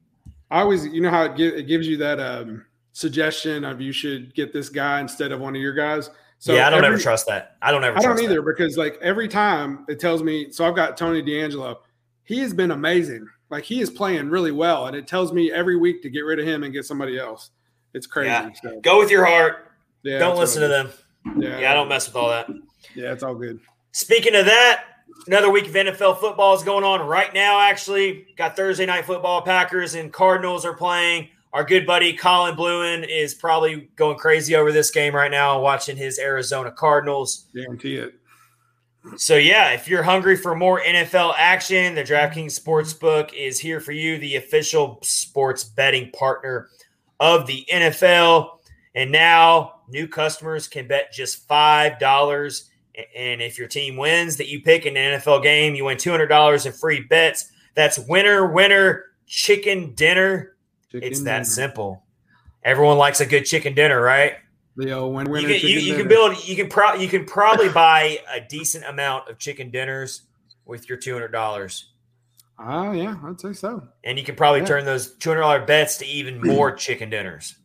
I 0.51 0.61
always, 0.61 0.87
you 0.87 1.01
know 1.01 1.11
how 1.11 1.25
it, 1.25 1.37
give, 1.37 1.55
it 1.55 1.67
gives 1.67 1.89
you 1.89 1.97
that 1.97 2.21
um, 2.21 2.65
suggestion 2.93 3.65
of 3.65 3.81
you 3.81 3.91
should 3.91 4.35
get 4.35 4.53
this 4.53 4.69
guy 4.69 5.01
instead 5.01 5.33
of 5.33 5.41
one 5.41 5.57
of 5.57 5.61
your 5.61 5.73
guys. 5.73 6.11
So 6.45 6.53
yeah, 6.53 6.67
I 6.67 6.71
don't 6.71 6.85
every, 6.85 6.97
ever 6.97 7.03
trust 7.03 7.27
that. 7.29 7.57
I 7.63 7.73
don't 7.73 7.83
ever. 7.85 7.97
I 7.97 8.03
don't 8.03 8.21
either 8.21 8.35
that. 8.35 8.43
because 8.43 8.77
like 8.77 8.99
every 9.01 9.29
time 9.29 9.87
it 9.89 9.99
tells 9.99 10.23
me. 10.23 10.51
So 10.51 10.69
I've 10.69 10.77
got 10.77 10.95
Tony 10.95 11.23
DeAngelo. 11.23 11.79
He 12.25 12.39
has 12.41 12.53
been 12.53 12.71
amazing. 12.71 13.27
Like 13.49 13.65
he 13.65 13.81
is 13.81 13.89
playing 13.89 14.29
really 14.29 14.53
well, 14.53 14.85
and 14.85 14.95
it 14.95 15.07
tells 15.07 15.33
me 15.33 15.51
every 15.51 15.79
week 15.79 16.03
to 16.03 16.11
get 16.11 16.21
rid 16.21 16.39
of 16.39 16.45
him 16.47 16.63
and 16.63 16.71
get 16.71 16.85
somebody 16.85 17.19
else. 17.19 17.49
It's 17.95 18.07
crazy. 18.07 18.29
Yeah. 18.29 18.51
So. 18.63 18.79
Go 18.81 18.99
with 18.99 19.11
your 19.11 19.25
heart. 19.25 19.73
Yeah, 20.03 20.19
don't 20.19 20.37
listen 20.37 20.61
to 20.61 20.69
them. 20.69 20.91
Yeah, 21.39 21.61
yeah, 21.61 21.71
I 21.71 21.75
don't 21.75 21.89
mess 21.89 22.07
with 22.09 22.17
all 22.17 22.29
that. 22.29 22.51
Yeah, 22.95 23.15
it's 23.15 23.23
all 23.23 23.35
good. 23.35 23.59
Speaking 23.93 24.35
of 24.35 24.45
that, 24.45 24.85
another 25.27 25.49
week 25.49 25.67
of 25.67 25.73
NFL 25.73 26.21
football 26.21 26.55
is 26.55 26.63
going 26.63 26.85
on 26.85 27.09
right 27.09 27.33
now. 27.33 27.59
Actually, 27.59 28.27
got 28.37 28.55
Thursday 28.55 28.85
night 28.85 29.07
football. 29.07 29.41
Packers 29.41 29.95
and 29.95 30.13
Cardinals 30.13 30.67
are 30.67 30.75
playing. 30.75 31.31
Our 31.55 31.63
good 31.63 31.87
buddy 31.87 32.13
Colin 32.13 32.57
Bluen 32.57 33.07
is 33.09 33.33
probably 33.33 33.89
going 33.95 34.19
crazy 34.19 34.57
over 34.57 34.73
this 34.73 34.91
game 34.91 35.15
right 35.15 35.31
now, 35.31 35.61
watching 35.61 35.97
his 35.97 36.19
Arizona 36.19 36.73
Cardinals. 36.73 37.47
Guarantee 37.55 37.95
it. 37.95 38.15
So 39.17 39.37
yeah, 39.37 39.71
if 39.71 39.87
you're 39.87 40.03
hungry 40.03 40.37
for 40.37 40.57
more 40.57 40.81
NFL 40.81 41.35
action, 41.39 41.95
the 41.95 42.03
DraftKings 42.03 42.61
Sportsbook 42.61 43.33
is 43.33 43.61
here 43.61 43.79
for 43.79 43.93
you, 43.93 44.19
the 44.19 44.35
official 44.35 44.99
sports 45.03 45.63
betting 45.63 46.11
partner 46.11 46.71
of 47.21 47.47
the 47.47 47.65
NFL. 47.73 48.59
And 48.97 49.13
now 49.13 49.83
new 49.89 50.09
customers 50.09 50.67
can 50.67 50.89
bet 50.89 51.13
just 51.13 51.47
five 51.47 52.01
dollars. 52.01 52.69
And 53.17 53.41
if 53.41 53.59
your 53.59 53.69
team 53.69 53.97
wins 53.97 54.37
that 54.39 54.49
you 54.49 54.61
pick 54.61 54.87
in 54.87 54.97
an 54.97 55.21
NFL 55.21 55.45
game, 55.45 55.77
you 55.77 55.85
win 55.85 55.99
two 55.99 56.11
hundred 56.11 56.29
dollars 56.29 56.67
in 56.67 56.73
free 56.73 57.03
bets. 57.03 57.53
That's 57.77 57.97
winner, 58.01 58.51
winner, 58.53 59.05
chicken 59.29 59.95
dinner 59.95 60.54
Chicken 60.95 61.09
it's 61.09 61.23
that 61.23 61.33
dinner. 61.33 61.45
simple. 61.45 62.05
Everyone 62.63 62.99
likes 62.99 63.21
a 63.21 63.27
good 63.27 63.45
chicken 63.45 63.75
dinner, 63.75 64.01
right? 64.01 64.35
The 64.77 64.93
old 64.93 65.13
win 65.13 65.27
You, 65.27 65.41
can, 65.41 65.69
you, 65.69 65.79
you 65.81 65.97
can 65.97 66.07
build. 66.07 66.47
You 66.47 66.55
can 66.55 66.69
pro, 66.69 66.95
You 66.95 67.09
can 67.09 67.25
probably 67.25 67.69
buy 67.73 68.21
a 68.33 68.41
decent 68.41 68.85
amount 68.85 69.29
of 69.29 69.39
chicken 69.39 69.73
dinners 69.73 70.23
with 70.65 70.89
your 70.89 70.97
two 70.97 71.13
hundred 71.13 71.33
dollars. 71.33 71.91
Oh 72.61 72.89
uh, 72.89 72.93
yeah, 72.93 73.17
I'd 73.25 73.41
say 73.41 73.55
so. 73.55 73.83
And 74.05 74.17
you 74.17 74.25
can 74.25 74.37
probably 74.37 74.61
yeah. 74.61 74.67
turn 74.67 74.85
those 74.85 75.17
two 75.17 75.31
hundred 75.31 75.41
dollar 75.41 75.67
bets 75.67 75.99
to 75.99 76.07
even 76.07 76.41
more 76.45 76.71
chicken 76.71 77.11
dinners. 77.11 77.57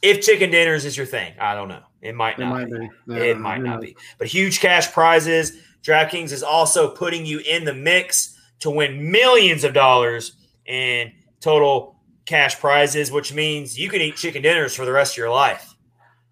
If 0.00 0.22
chicken 0.22 0.50
dinners 0.50 0.86
is 0.86 0.96
your 0.96 1.06
thing, 1.06 1.34
I 1.38 1.54
don't 1.54 1.68
know. 1.68 1.82
It 2.00 2.14
might 2.14 2.38
not. 2.38 2.62
It 2.62 2.70
might 2.70 2.80
be. 2.80 3.14
be. 3.14 3.20
it 3.20 3.38
might 3.38 3.60
not 3.60 3.82
be. 3.82 3.96
But 4.16 4.28
huge 4.28 4.60
cash 4.60 4.92
prizes. 4.92 5.58
DraftKings 5.82 6.32
is 6.32 6.42
also 6.42 6.90
putting 6.90 7.26
you 7.26 7.40
in 7.40 7.64
the 7.64 7.74
mix 7.74 8.34
to 8.60 8.70
win 8.70 9.10
millions 9.10 9.64
of 9.64 9.74
dollars 9.74 10.32
in 10.66 11.12
total 11.40 11.97
cash 12.28 12.58
prizes, 12.60 13.10
which 13.10 13.32
means 13.32 13.78
you 13.78 13.88
can 13.88 14.00
eat 14.00 14.16
chicken 14.16 14.42
dinners 14.42 14.74
for 14.74 14.84
the 14.84 14.92
rest 14.92 15.14
of 15.14 15.16
your 15.16 15.30
life. 15.30 15.74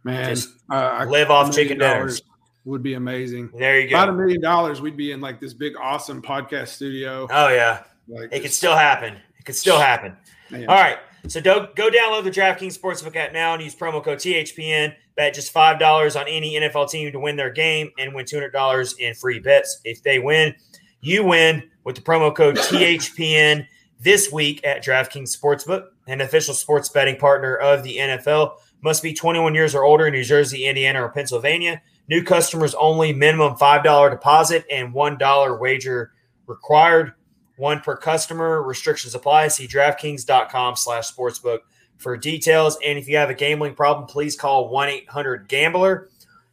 Man, 0.04 0.28
Just 0.28 0.50
uh, 0.70 1.04
live 1.08 1.30
off 1.30 1.52
chicken 1.52 1.78
dinners 1.78 2.22
would 2.64 2.82
be 2.82 2.94
amazing. 2.94 3.50
There 3.56 3.80
you 3.80 3.88
go. 3.88 3.96
About 3.96 4.10
a 4.10 4.12
million 4.12 4.40
dollars, 4.40 4.80
we'd 4.80 4.96
be 4.96 5.12
in 5.12 5.20
like 5.20 5.40
this 5.40 5.54
big, 5.54 5.74
awesome 5.80 6.22
podcast 6.22 6.68
studio. 6.68 7.26
Oh 7.30 7.48
yeah, 7.48 7.84
like 8.06 8.28
it 8.30 8.40
could 8.40 8.52
still 8.52 8.76
happen. 8.76 9.16
It 9.38 9.44
could 9.44 9.56
still 9.56 9.78
happen. 9.78 10.16
Man. 10.50 10.68
All 10.68 10.76
right, 10.76 10.98
so 11.28 11.40
go 11.40 11.70
go 11.74 11.88
download 11.88 12.24
the 12.24 12.30
DraftKings 12.30 12.78
Sportsbook 12.78 13.16
app 13.16 13.32
now 13.32 13.54
and 13.54 13.62
use 13.62 13.74
promo 13.74 14.04
code 14.04 14.18
THPN. 14.18 14.94
Bet 15.16 15.34
just 15.34 15.50
five 15.50 15.78
dollars 15.78 16.14
on 16.14 16.26
any 16.28 16.54
NFL 16.54 16.90
team 16.90 17.10
to 17.10 17.18
win 17.18 17.36
their 17.36 17.50
game 17.50 17.90
and 17.98 18.14
win 18.14 18.26
two 18.26 18.36
hundred 18.36 18.52
dollars 18.52 18.94
in 18.98 19.14
free 19.14 19.40
bets. 19.40 19.80
If 19.84 20.02
they 20.02 20.18
win, 20.18 20.54
you 21.00 21.24
win 21.24 21.68
with 21.84 21.96
the 21.96 22.02
promo 22.02 22.34
code 22.34 22.56
THPN 22.56 23.66
this 24.06 24.30
week 24.30 24.64
at 24.64 24.84
DraftKings 24.84 25.36
Sportsbook, 25.36 25.88
an 26.06 26.20
official 26.20 26.54
sports 26.54 26.88
betting 26.88 27.16
partner 27.16 27.56
of 27.56 27.82
the 27.82 27.96
NFL. 27.96 28.52
Must 28.80 29.02
be 29.02 29.12
21 29.12 29.52
years 29.52 29.74
or 29.74 29.82
older 29.82 30.06
in 30.06 30.12
New 30.12 30.22
Jersey, 30.22 30.66
Indiana, 30.66 31.02
or 31.02 31.08
Pennsylvania. 31.08 31.82
New 32.08 32.22
customers 32.22 32.72
only, 32.76 33.12
minimum 33.12 33.56
$5 33.56 34.10
deposit 34.12 34.64
and 34.70 34.94
$1 34.94 35.60
wager 35.60 36.12
required. 36.46 37.14
One 37.56 37.80
per 37.80 37.96
customer. 37.96 38.62
Restrictions 38.62 39.16
apply. 39.16 39.48
See 39.48 39.66
DraftKings.com 39.66 40.76
slash 40.76 41.10
sportsbook 41.10 41.58
for 41.96 42.16
details. 42.16 42.78
And 42.86 43.00
if 43.00 43.08
you 43.08 43.16
have 43.16 43.30
a 43.30 43.34
gambling 43.34 43.74
problem, 43.74 44.06
please 44.06 44.36
call 44.36 44.72
1-800-GAMBLER 44.72 46.08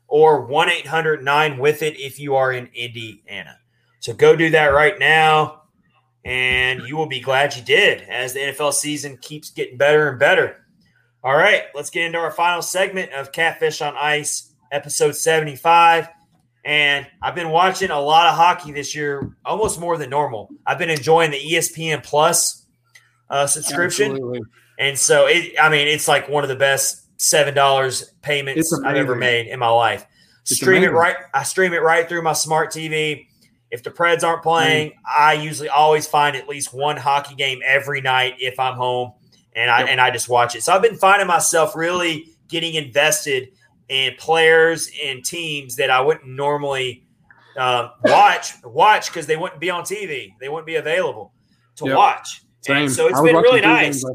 or 0.08 0.47
1-800-9-WITH-IT 0.47 1.99
if 1.99 2.20
you 2.20 2.36
are 2.36 2.51
in 2.51 2.68
Indiana. 2.74 3.60
So 3.99 4.12
go 4.14 4.36
do 4.36 4.49
that 4.49 4.70
right 4.70 4.97
now 4.97 5.62
and 6.26 6.82
you 6.88 6.95
will 6.95 7.07
be 7.07 7.19
glad 7.19 7.55
you 7.55 7.63
did 7.63 8.01
as 8.03 8.34
the 8.34 8.39
NFL 8.39 8.74
season 8.74 9.17
keeps 9.17 9.49
getting 9.49 9.78
better 9.78 10.09
and 10.09 10.19
better. 10.19 10.65
All 11.24 11.36
right, 11.36 11.63
let's 11.74 11.89
get 11.89 12.05
into 12.05 12.17
our 12.17 12.32
final 12.32 12.61
segment 12.61 13.13
of 13.13 13.32
Catfish 13.32 13.82
on 13.82 13.95
Ice, 13.95 14.53
episode 14.71 15.15
75. 15.15 16.09
And 16.65 17.07
I've 17.21 17.36
been 17.36 17.49
watching 17.49 17.91
a 17.91 17.99
lot 17.99 18.28
of 18.28 18.36
hockey 18.36 18.71
this 18.71 18.95
year, 18.95 19.36
almost 19.45 19.80
more 19.80 19.97
than 19.97 20.09
normal. 20.09 20.49
I've 20.65 20.78
been 20.78 20.89
enjoying 20.89 21.32
the 21.32 21.39
ESPN 21.39 22.03
Plus 22.03 22.65
uh, 23.30 23.47
subscription. 23.47 24.11
Absolutely. 24.11 24.41
And 24.80 24.97
so, 24.97 25.28
it, 25.28 25.53
I 25.61 25.69
mean, 25.69 25.88
it's 25.88 26.07
like 26.07 26.30
one 26.30 26.43
of 26.43 26.49
the 26.49 26.55
best 26.55 27.03
$7 27.19 28.03
payments 28.21 28.74
I've 28.86 28.95
ever 28.95 29.15
made 29.15 29.47
in 29.47 29.59
my 29.59 29.69
life. 29.69 30.05
It's 30.41 30.55
stream 30.55 30.80
amazing. 30.80 30.95
it 30.95 30.97
right. 30.97 31.15
I 31.34 31.43
stream 31.43 31.74
it 31.74 31.82
right 31.82 32.07
through 32.07 32.21
my 32.21 32.34
smart 32.34 32.71
TV. 32.71 33.28
If 33.74 33.82
the 33.82 33.89
Preds 33.89 34.24
aren't 34.24 34.43
playing, 34.43 34.91
mm. 34.91 34.93
I 35.17 35.34
usually 35.34 35.67
always 35.67 36.05
find 36.05 36.36
at 36.36 36.47
least 36.47 36.76
one 36.76 36.95
hockey 36.95 37.34
game 37.34 37.59
every 37.65 38.01
night 38.01 38.36
if 38.38 38.59
I'm 38.59 38.76
home, 38.76 39.13
and 39.55 39.71
I 39.71 39.80
yep. 39.80 39.89
and 39.89 39.99
I 39.99 40.11
just 40.11 40.30
watch 40.30 40.55
it. 40.55 40.61
So 40.61 40.74
I've 40.74 40.84
been 40.84 40.95
finding 40.95 41.28
myself 41.28 41.76
really 41.76 42.28
getting 42.47 42.76
invested 42.76 43.49
in 43.89 44.13
players 44.19 44.91
and 45.03 45.26
teams 45.26 45.76
that 45.78 45.89
I 45.89 46.01
wouldn't 46.01 46.28
normally 46.28 47.07
uh, 47.57 47.89
watch 48.03 48.53
watch 48.63 49.07
because 49.07 49.26
they 49.26 49.38
wouldn't 49.38 49.59
be 49.59 49.71
on 49.71 49.82
TV. 49.82 50.36
They 50.39 50.49
wouldn't 50.49 50.67
be 50.67 50.76
available 50.76 51.34
to 51.78 51.88
yep. 51.88 51.97
watch. 51.97 52.43
And 52.69 52.91
so 52.91 53.07
it's 53.07 53.19
been 53.21 53.36
really 53.36 53.61
nice. 53.61 54.05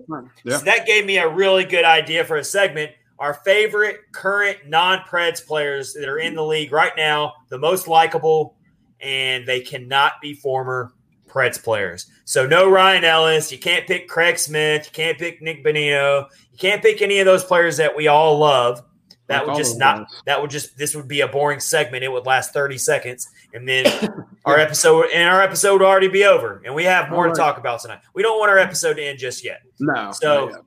Yeah. 0.44 0.58
So 0.58 0.64
that 0.66 0.86
gave 0.86 1.04
me 1.04 1.18
a 1.18 1.28
really 1.28 1.64
good 1.64 1.84
idea 1.84 2.24
for 2.24 2.36
a 2.36 2.44
segment. 2.44 2.92
Our 3.18 3.34
favorite 3.34 4.02
current 4.12 4.58
non-Preds 4.68 5.44
players 5.44 5.92
that 5.94 6.08
are 6.08 6.18
in 6.18 6.36
the 6.36 6.44
league 6.44 6.70
right 6.70 6.92
now, 6.96 7.34
the 7.48 7.58
most 7.58 7.88
likable 7.88 8.54
and 9.00 9.46
they 9.46 9.60
cannot 9.60 10.14
be 10.20 10.34
former 10.34 10.92
Preds 11.28 11.62
players. 11.62 12.06
So 12.24 12.46
no 12.46 12.70
Ryan 12.70 13.04
Ellis. 13.04 13.52
You 13.52 13.58
can't 13.58 13.86
pick 13.86 14.08
Craig 14.08 14.38
Smith. 14.38 14.86
You 14.86 14.92
can't 14.92 15.18
pick 15.18 15.42
Nick 15.42 15.64
Bonino. 15.64 16.26
You 16.52 16.58
can't 16.58 16.82
pick 16.82 17.02
any 17.02 17.18
of 17.18 17.26
those 17.26 17.44
players 17.44 17.76
that 17.76 17.96
we 17.96 18.08
all 18.08 18.38
love. 18.38 18.82
That 19.28 19.46
would 19.46 19.56
just 19.56 19.78
not. 19.78 20.10
That 20.24 20.40
would 20.40 20.50
just. 20.50 20.78
This 20.78 20.96
would 20.96 21.06
be 21.06 21.20
a 21.20 21.28
boring 21.28 21.60
segment. 21.60 22.02
It 22.02 22.08
would 22.10 22.24
last 22.24 22.54
thirty 22.54 22.78
seconds, 22.78 23.28
and 23.52 23.68
then 23.68 23.86
our 24.46 24.58
episode 24.58 25.06
and 25.14 25.28
our 25.28 25.42
episode 25.42 25.74
would 25.74 25.82
already 25.82 26.08
be 26.08 26.24
over. 26.24 26.62
And 26.64 26.74
we 26.74 26.84
have 26.84 27.10
more 27.10 27.26
right. 27.26 27.34
to 27.34 27.38
talk 27.38 27.58
about 27.58 27.82
tonight. 27.82 28.00
We 28.14 28.22
don't 28.22 28.38
want 28.38 28.50
our 28.50 28.58
episode 28.58 28.94
to 28.94 29.04
end 29.04 29.18
just 29.18 29.44
yet. 29.44 29.60
No. 29.78 30.12
So 30.12 30.64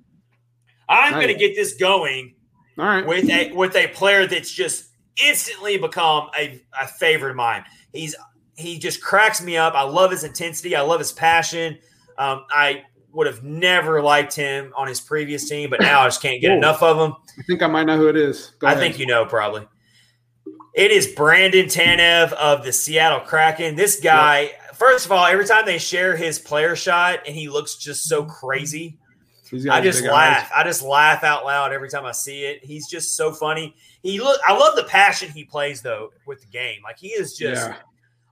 I'm 0.88 1.14
going 1.14 1.28
to 1.30 1.34
get 1.34 1.56
this 1.56 1.74
going. 1.74 2.36
All 2.78 2.86
right. 2.86 3.06
With 3.06 3.28
a 3.32 3.52
with 3.54 3.76
a 3.76 3.88
player 3.88 4.28
that's 4.28 4.52
just 4.52 4.90
instantly 5.26 5.78
become 5.78 6.30
a, 6.38 6.62
a 6.80 6.88
favorite 6.88 7.32
of 7.32 7.38
mine. 7.38 7.64
He's 7.94 8.16
he 8.56 8.78
just 8.80 9.02
cracks 9.02 9.42
me 9.42 9.58
up. 9.58 9.74
I 9.74 9.84
love 9.84 10.12
his 10.12 10.24
intensity. 10.24 10.76
I 10.76 10.82
love 10.82 11.00
his 11.00 11.12
passion. 11.12 11.78
Um, 12.18 12.46
I 12.52 12.84
would 13.14 13.28
have 13.28 13.44
never 13.44 14.02
liked 14.02 14.36
him 14.36 14.74
on 14.76 14.88
his 14.88 15.02
previous 15.02 15.48
team, 15.50 15.70
but 15.70 15.82
now 15.82 16.02
I 16.02 16.08
just 16.08 16.22
can't 16.22 16.42
get 16.42 16.52
enough 16.52 16.82
of 16.82 16.98
him. 16.98 17.16
I 17.40 17.44
think 17.44 17.62
I 17.62 17.68
might 17.68 17.86
know 17.86 17.98
who 17.98 18.08
it 18.08 18.16
is. 18.16 18.52
Go 18.60 18.68
I 18.68 18.72
ahead. 18.72 18.84
think 18.84 19.00
you 19.00 19.06
know 19.06 19.26
probably. 19.26 19.68
It 20.74 20.92
is 20.92 21.08
Brandon 21.08 21.66
Tanev 21.66 22.32
of 22.34 22.64
the 22.64 22.72
Seattle 22.72 23.20
Kraken. 23.20 23.76
This 23.76 24.00
guy, 24.00 24.42
yep. 24.42 24.76
first 24.76 25.06
of 25.06 25.12
all, 25.12 25.26
every 25.26 25.46
time 25.46 25.66
they 25.66 25.78
share 25.78 26.16
his 26.16 26.40
player 26.40 26.78
shot 26.78 27.20
and 27.28 27.36
he 27.36 27.50
looks 27.50 27.76
just 27.76 28.06
so 28.06 28.24
crazy, 28.24 28.98
I 29.70 29.82
just 29.82 30.04
laugh. 30.04 30.46
Eyes. 30.46 30.52
I 30.56 30.64
just 30.64 30.82
laugh 30.82 31.24
out 31.24 31.46
loud 31.46 31.74
every 31.74 31.90
time 31.90 32.06
I 32.06 32.12
see 32.12 32.44
it. 32.44 32.64
He's 32.64 32.88
just 32.88 33.16
so 33.16 33.32
funny. 33.32 33.76
He 34.02 34.20
look. 34.20 34.40
I 34.48 34.58
love 34.58 34.76
the 34.76 34.84
passion 34.84 35.30
he 35.30 35.44
plays 35.44 35.82
though 35.82 36.12
with 36.26 36.42
the 36.42 36.48
game. 36.48 36.82
Like 36.84 36.98
he 36.98 37.10
is 37.10 37.36
just 37.36 37.68
yeah. 37.68 37.76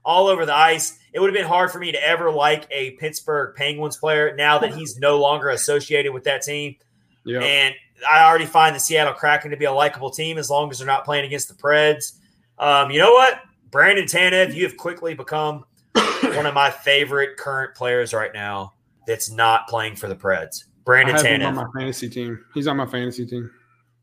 all 0.04 0.28
over 0.28 0.46
the 0.46 0.54
ice. 0.54 0.98
It 1.12 1.20
would 1.20 1.28
have 1.28 1.34
been 1.34 1.48
hard 1.48 1.70
for 1.70 1.78
me 1.78 1.92
to 1.92 2.02
ever 2.06 2.30
like 2.30 2.66
a 2.70 2.92
Pittsburgh 2.92 3.54
Penguins 3.54 3.96
player 3.96 4.34
now 4.34 4.58
that 4.58 4.74
he's 4.74 4.98
no 4.98 5.18
longer 5.18 5.50
associated 5.50 6.12
with 6.12 6.24
that 6.24 6.42
team. 6.42 6.76
Yeah. 7.24 7.40
And 7.40 7.74
I 8.10 8.24
already 8.24 8.46
find 8.46 8.74
the 8.74 8.80
Seattle 8.80 9.12
Kraken 9.12 9.50
to 9.50 9.56
be 9.56 9.66
a 9.66 9.72
likable 9.72 10.10
team 10.10 10.38
as 10.38 10.48
long 10.48 10.70
as 10.70 10.78
they're 10.78 10.86
not 10.86 11.04
playing 11.04 11.26
against 11.26 11.48
the 11.48 11.54
Preds. 11.54 12.18
Um, 12.58 12.90
you 12.90 12.98
know 12.98 13.12
what? 13.12 13.40
Brandon 13.70 14.06
Tanev, 14.06 14.54
you 14.54 14.64
have 14.64 14.76
quickly 14.76 15.14
become 15.14 15.64
one 15.92 16.46
of 16.46 16.54
my 16.54 16.70
favorite 16.70 17.36
current 17.36 17.74
players 17.74 18.14
right 18.14 18.32
now 18.32 18.74
that's 19.06 19.30
not 19.30 19.68
playing 19.68 19.96
for 19.96 20.08
the 20.08 20.16
Preds. 20.16 20.64
Brandon 20.84 21.16
I 21.16 21.22
Tanev. 21.22 21.46
on 21.46 21.54
my 21.54 21.66
fantasy 21.76 22.08
team. 22.08 22.44
He's 22.54 22.66
on 22.66 22.76
my 22.76 22.86
fantasy 22.86 23.26
team. 23.26 23.50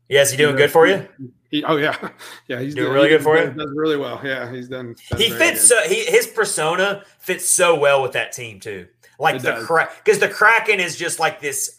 Yeah, 0.08 0.22
is 0.22 0.30
he 0.30 0.36
doing 0.36 0.56
good 0.56 0.70
for 0.70 0.86
you? 0.86 1.06
He, 1.50 1.62
oh 1.64 1.76
yeah, 1.76 1.96
yeah, 2.48 2.60
he's 2.60 2.74
doing, 2.74 2.86
doing 2.86 2.94
really 2.94 3.08
good 3.08 3.22
for 3.22 3.36
you. 3.36 3.50
He 3.50 3.58
does 3.58 3.72
really 3.74 3.96
well. 3.96 4.20
Yeah, 4.24 4.50
he's 4.50 4.68
done. 4.68 4.96
He 5.16 5.30
fits 5.30 5.66
so 5.66 5.80
he 5.82 6.04
his 6.04 6.26
persona 6.26 7.04
fits 7.18 7.48
so 7.48 7.78
well 7.78 8.02
with 8.02 8.12
that 8.12 8.32
team 8.32 8.60
too. 8.60 8.86
Like 9.18 9.36
it 9.36 9.42
the 9.42 9.62
crack 9.64 10.02
because 10.04 10.18
the 10.18 10.28
Kraken 10.28 10.80
is 10.80 10.96
just 10.96 11.18
like 11.18 11.40
this, 11.40 11.78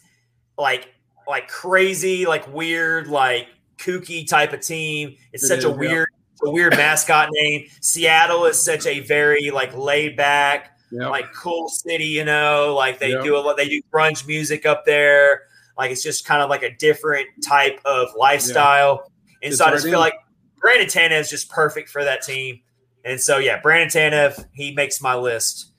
like 0.58 0.92
like 1.26 1.48
crazy, 1.48 2.26
like 2.26 2.52
weird, 2.52 3.08
like 3.08 3.48
kooky 3.78 4.28
type 4.28 4.52
of 4.52 4.60
team. 4.60 5.16
It's 5.32 5.44
it 5.44 5.48
such 5.48 5.58
is, 5.58 5.64
a 5.64 5.70
weird, 5.70 6.08
yeah. 6.42 6.48
a 6.50 6.52
weird 6.52 6.76
mascot 6.76 7.28
name. 7.32 7.66
Seattle 7.80 8.44
is 8.44 8.62
such 8.62 8.86
a 8.86 9.00
very 9.00 9.50
like 9.50 9.74
laid 9.76 10.16
back, 10.16 10.78
yep. 10.90 11.10
like 11.10 11.32
cool 11.32 11.68
city. 11.68 12.06
You 12.06 12.24
know, 12.24 12.74
like 12.76 12.98
they 12.98 13.10
yep. 13.10 13.24
do 13.24 13.36
a 13.36 13.38
lot. 13.38 13.56
They 13.56 13.68
do 13.68 13.80
grunge 13.92 14.26
music 14.26 14.66
up 14.66 14.84
there. 14.84 15.42
Like 15.76 15.90
it's 15.90 16.02
just 16.02 16.26
kind 16.26 16.42
of 16.42 16.50
like 16.50 16.62
a 16.62 16.76
different 16.76 17.28
type 17.42 17.80
of 17.84 18.08
lifestyle. 18.16 19.04
Yeah. 19.04 19.34
And 19.42 19.52
it's 19.52 19.58
so 19.58 19.64
I 19.66 19.70
just 19.70 19.86
feel 19.86 19.98
like 19.98 20.14
Brandon 20.60 20.86
Tanev 20.86 21.20
is 21.20 21.30
just 21.30 21.50
perfect 21.50 21.88
for 21.88 22.04
that 22.04 22.22
team. 22.22 22.60
And 23.04 23.18
so 23.20 23.38
yeah, 23.38 23.60
Brandon 23.60 23.88
Tanev, 23.88 24.44
he 24.52 24.72
makes 24.72 25.00
my 25.00 25.14
list 25.14 25.72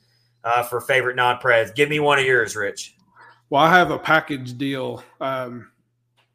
uh, 0.44 0.64
for 0.64 0.82
favorite 0.82 1.16
non-preds. 1.16 1.76
Give 1.76 1.88
me 1.90 2.00
one 2.00 2.18
of 2.18 2.26
yours, 2.26 2.56
Rich. 2.56 2.96
Well, 3.52 3.62
I 3.62 3.70
have 3.70 3.92
a 3.92 4.00
package 4.00 4.58
deal 4.58 5.04
um, 5.20 5.72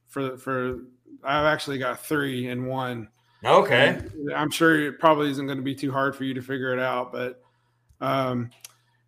for 0.09 0.37
for. 0.39 0.81
I've 1.25 1.47
actually 1.47 1.79
got 1.79 1.99
three 2.05 2.49
in 2.49 2.67
one. 2.67 3.09
Okay. 3.45 3.89
And 3.89 4.33
I'm 4.33 4.51
sure 4.51 4.81
it 4.81 5.01
probably 5.01 5.31
isn't 5.31 5.47
going 5.47 5.59
to 5.59 5.65
be 5.65 5.75
too 5.75 5.91
hard 5.91 6.15
for 6.15 6.25
you 6.25 6.35
to 6.35 6.43
figure 6.43 6.73
it 6.73 6.79
out, 6.79 7.11
but 7.11 7.43
um, 8.01 8.51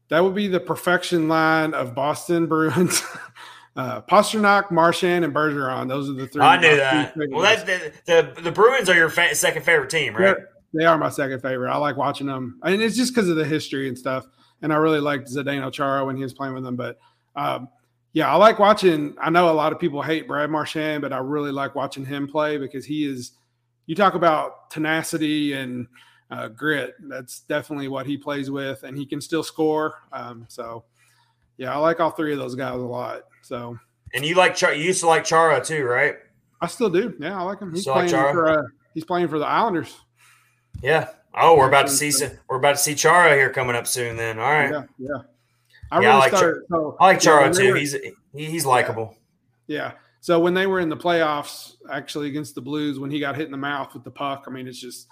that 0.09 0.24
would 0.24 0.34
be 0.34 0.49
the 0.49 0.61
perfection 0.61 1.28
line 1.28 1.74
of 1.74 1.95
Boston 1.95 2.47
Bruins. 2.47 3.03
uh, 3.76 4.03
Pastrnak, 4.03 4.70
Marchand, 4.70 5.24
and 5.24 5.34
Bergeron. 5.34 5.89
Those 5.89 6.09
are 6.11 6.14
the 6.14 6.26
three. 6.26 6.43
I 6.43 6.61
knew 6.61 6.76
that. 6.76 7.14
Well, 7.30 7.43
that's 7.43 7.62
the, 7.64 7.93
the, 8.07 8.43
the 8.43 8.53
Bruins 8.53 8.89
are 8.89 8.97
your 8.97 9.09
fa- 9.09 9.34
second 9.34 9.62
favorite 9.62 9.91
team, 9.91 10.14
right? 10.14 10.36
They're, 10.36 10.49
they 10.74 10.84
are 10.84 10.99
my 10.99 11.09
second 11.09 11.41
favorite. 11.41 11.70
I 11.70 11.76
like 11.76 11.97
watching 11.97 12.26
them, 12.26 12.59
I 12.62 12.70
and 12.70 12.78
mean, 12.78 12.86
it's 12.86 12.97
just 12.97 13.14
because 13.14 13.28
of 13.28 13.36
the 13.36 13.45
history 13.45 13.89
and 13.89 13.97
stuff. 13.97 14.26
And 14.61 14.72
I 14.72 14.76
really 14.76 15.01
liked 15.01 15.28
Zdeno 15.28 15.72
Chara 15.72 16.05
when 16.05 16.16
he 16.16 16.22
was 16.22 16.34
playing 16.34 16.55
with 16.55 16.64
them. 16.64 16.76
But 16.76 16.99
um, 17.36 17.68
yeah, 18.12 18.32
I 18.32 18.36
like 18.36 18.59
watching. 18.59 19.14
I 19.20 19.30
know 19.30 19.51
a 19.51 19.53
lot 19.53 19.72
of 19.72 19.78
people 19.78 20.03
hate 20.03 20.26
Brad 20.26 20.51
Marchand, 20.51 21.03
but 21.03 21.12
I 21.12 21.18
really 21.18 21.53
like 21.53 21.74
watching 21.74 22.05
him 22.05 22.26
play 22.26 22.57
because 22.57 22.84
he 22.84 23.07
is. 23.07 23.32
You 23.86 23.95
talk 23.95 24.14
about 24.14 24.70
tenacity 24.70 25.55
and 25.55 25.86
uh, 26.31 26.49
grit. 26.49 26.95
That's 27.01 27.41
definitely 27.41 27.89
what 27.89 28.07
he 28.07 28.16
plays 28.16 28.51
with, 28.51 28.83
and 28.83 28.97
he 28.97 29.07
can 29.07 29.20
still 29.20 29.43
score. 29.43 30.03
Um, 30.12 30.47
so 30.49 30.85
yeah, 31.57 31.74
I 31.74 31.79
like 31.79 32.01
all 32.01 32.11
three 32.11 32.33
of 32.33 32.39
those 32.39 32.55
guys 32.55 32.74
a 32.74 32.79
lot. 32.79 33.22
So, 33.43 33.79
and 34.14 34.24
you 34.24 34.35
like 34.35 34.55
Char- 34.55 34.74
you 34.74 34.85
used 34.85 35.01
to 35.01 35.07
like 35.07 35.24
Chara 35.24 35.64
too, 35.64 35.85
right? 35.85 36.16
I 36.61 36.66
still 36.66 36.91
do. 36.91 37.14
Yeah, 37.18 37.39
I 37.39 37.43
like 37.43 37.61
him. 37.61 37.72
He's 37.72 37.83
still 37.83 37.95
playing 37.95 38.12
like 38.12 38.33
for 38.33 38.49
uh, 38.49 38.62
he's 38.95 39.05
playing 39.05 39.29
for 39.29 39.39
the 39.39 39.47
Islanders. 39.47 39.95
Yeah. 40.83 41.09
Oh, 41.35 41.57
we're 41.57 41.68
about 41.68 41.87
to 41.87 41.93
see 41.93 42.12
we're 42.49 42.57
about 42.57 42.72
to 42.72 42.79
see 42.79 42.95
Chara 42.95 43.35
here 43.35 43.51
coming 43.51 43.76
up 43.76 43.87
soon. 43.87 44.16
Then, 44.16 44.39
all 44.39 44.51
right. 44.51 44.70
Yeah, 44.70 44.83
yeah. 44.99 45.09
I, 45.91 46.01
yeah, 46.01 46.09
really 46.09 46.11
I 46.11 46.18
like 46.18 46.37
started, 46.37 46.62
Char- 46.68 46.81
so, 46.81 46.97
I 47.01 47.07
like 47.07 47.20
Chara 47.20 47.47
yeah, 47.47 47.53
too. 47.53 47.72
Were, 47.72 47.76
he's 47.76 47.97
he's 48.35 48.66
likable. 48.66 49.16
Yeah. 49.66 49.93
So 50.20 50.41
when 50.41 50.53
they 50.53 50.66
were 50.66 50.81
in 50.81 50.89
the 50.89 50.97
playoffs, 50.97 51.74
actually 51.91 52.29
against 52.29 52.55
the 52.55 52.61
Blues, 52.61 52.99
when 52.99 53.11
he 53.11 53.20
got 53.20 53.37
hit 53.37 53.47
in 53.47 53.53
the 53.53 53.57
mouth 53.57 53.95
with 53.95 54.05
the 54.05 54.11
puck, 54.11 54.45
I 54.47 54.51
mean, 54.51 54.66
it's 54.66 54.81
just 54.81 55.07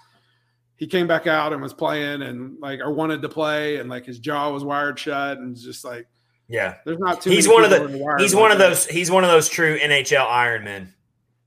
he 0.77 0.87
came 0.87 1.07
back 1.07 1.27
out 1.27 1.53
and 1.53 1.63
was 1.63 1.73
playing 1.75 2.23
and 2.23 2.59
like 2.61 2.81
or 2.81 2.93
wanted 2.93 3.23
to 3.23 3.29
play 3.29 3.77
and 3.77 3.89
like 3.89 4.05
his 4.05 4.19
jaw 4.19 4.51
was 4.51 4.65
wired 4.65 4.99
shut 4.99 5.39
and 5.39 5.57
just 5.57 5.85
like 5.85 6.07
yeah, 6.49 6.77
there's 6.85 6.99
not 6.99 7.21
too. 7.21 7.31
He's 7.31 7.49
one 7.49 7.65
of 7.65 7.71
the. 7.71 8.17
he's 8.19 8.35
one 8.35 8.53
of 8.53 8.59
those. 8.59 8.87
He's 8.87 9.11
one 9.11 9.25
of 9.25 9.31
those 9.31 9.49
true 9.49 9.79
NHL 9.79 10.27
Ironmen. 10.27 10.89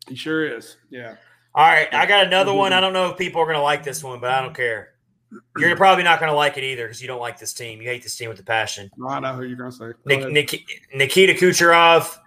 He 0.07 0.15
sure 0.15 0.45
is. 0.45 0.77
Yeah. 0.89 1.15
All 1.55 1.67
right, 1.67 1.91
I 1.93 2.05
got 2.05 2.27
another 2.27 2.53
one. 2.53 2.73
I 2.73 2.79
don't 2.79 2.93
know 2.93 3.09
if 3.09 3.17
people 3.17 3.41
are 3.41 3.45
going 3.45 3.57
to 3.57 3.63
like 3.63 3.83
this 3.83 4.03
one, 4.03 4.19
but 4.19 4.31
I 4.31 4.41
don't 4.41 4.53
care. 4.53 4.89
You're 5.57 5.75
probably 5.75 6.03
not 6.03 6.19
going 6.19 6.31
to 6.31 6.35
like 6.35 6.57
it 6.57 6.63
either 6.63 6.85
because 6.85 7.01
you 7.01 7.07
don't 7.07 7.19
like 7.19 7.39
this 7.39 7.53
team. 7.53 7.81
You 7.81 7.87
hate 7.87 8.03
this 8.03 8.15
team 8.15 8.29
with 8.29 8.37
the 8.37 8.43
passion. 8.43 8.89
No, 8.97 9.07
I 9.07 9.19
know 9.19 9.33
who 9.33 9.43
you're 9.43 9.57
going 9.57 9.71
to 9.71 9.77
say. 9.77 9.91
Nik- 10.05 10.31
Nik- 10.31 10.65
Nikita 10.93 11.33
Kucherov 11.33 12.17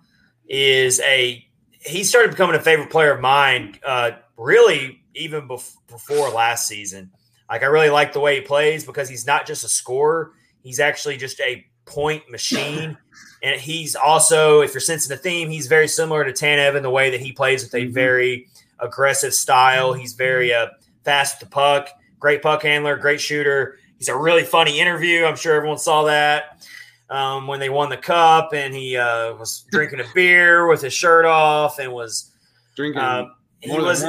is 0.49 1.01
a. 1.01 1.45
He 1.71 2.05
started 2.05 2.31
becoming 2.31 2.57
a 2.57 2.61
favorite 2.61 2.91
player 2.91 3.13
of 3.13 3.21
mine. 3.21 3.79
Uh, 3.85 4.13
really, 4.37 5.02
even 5.15 5.49
bef- 5.49 5.77
before 5.89 6.31
last 6.31 6.67
season. 6.67 7.11
Like 7.51 7.63
I 7.63 7.67
really 7.67 7.91
like 7.91 8.13
the 8.13 8.21
way 8.21 8.37
he 8.37 8.41
plays 8.41 8.85
because 8.85 9.09
he's 9.09 9.27
not 9.27 9.47
just 9.47 9.65
a 9.65 9.69
scorer. 9.69 10.33
He's 10.63 10.81
actually 10.81 11.17
just 11.17 11.41
a 11.41 11.67
point 11.85 12.31
machine. 12.31 12.97
and 13.43 13.61
he's 13.61 13.95
also, 13.95 14.61
if 14.61 14.73
you're 14.73 14.81
sensing 14.81 15.13
a 15.13 15.19
theme, 15.19 15.51
he's 15.51 15.67
very 15.67 15.89
similar 15.89 16.25
to 16.25 16.33
Tanev 16.33 16.77
in 16.77 16.83
the 16.83 16.91
way 16.91 17.11
that 17.11 17.21
he 17.21 17.33
plays 17.33 17.63
with 17.65 17.75
a 17.75 17.79
mm-hmm. 17.79 17.93
very 17.93 18.49
aggressive 18.79 19.35
style. 19.35 19.93
He's 19.93 20.15
very 20.15 20.53
uh, 20.53 20.69
fast 21.05 21.41
with 21.41 21.51
the 21.51 21.55
puck, 21.55 21.89
great 22.19 22.43
puck 22.43 22.63
handler, 22.63 22.97
great 22.97 23.21
shooter. 23.21 23.79
He's 23.99 24.09
a 24.09 24.17
really 24.17 24.45
funny 24.45 24.81
interview. 24.81 25.25
I'm 25.25 25.37
sure 25.37 25.55
everyone 25.55 25.79
saw 25.79 26.05
that 26.05 26.65
um, 27.13 27.47
when 27.47 27.61
they 27.61 27.69
won 27.69 27.91
the 27.91 27.97
cup, 27.97 28.53
and 28.55 28.75
he 28.75 28.97
uh, 28.97 29.35
was 29.35 29.65
drinking 29.71 30.01
a 30.01 30.05
beer 30.15 30.67
with 30.67 30.81
his 30.81 30.95
shirt 30.95 31.27
off 31.27 31.79
and 31.79 31.93
was 31.93 32.33
drinking. 32.75 33.01
Uh, 33.01 33.27
he 33.61 33.71
was. 33.71 34.05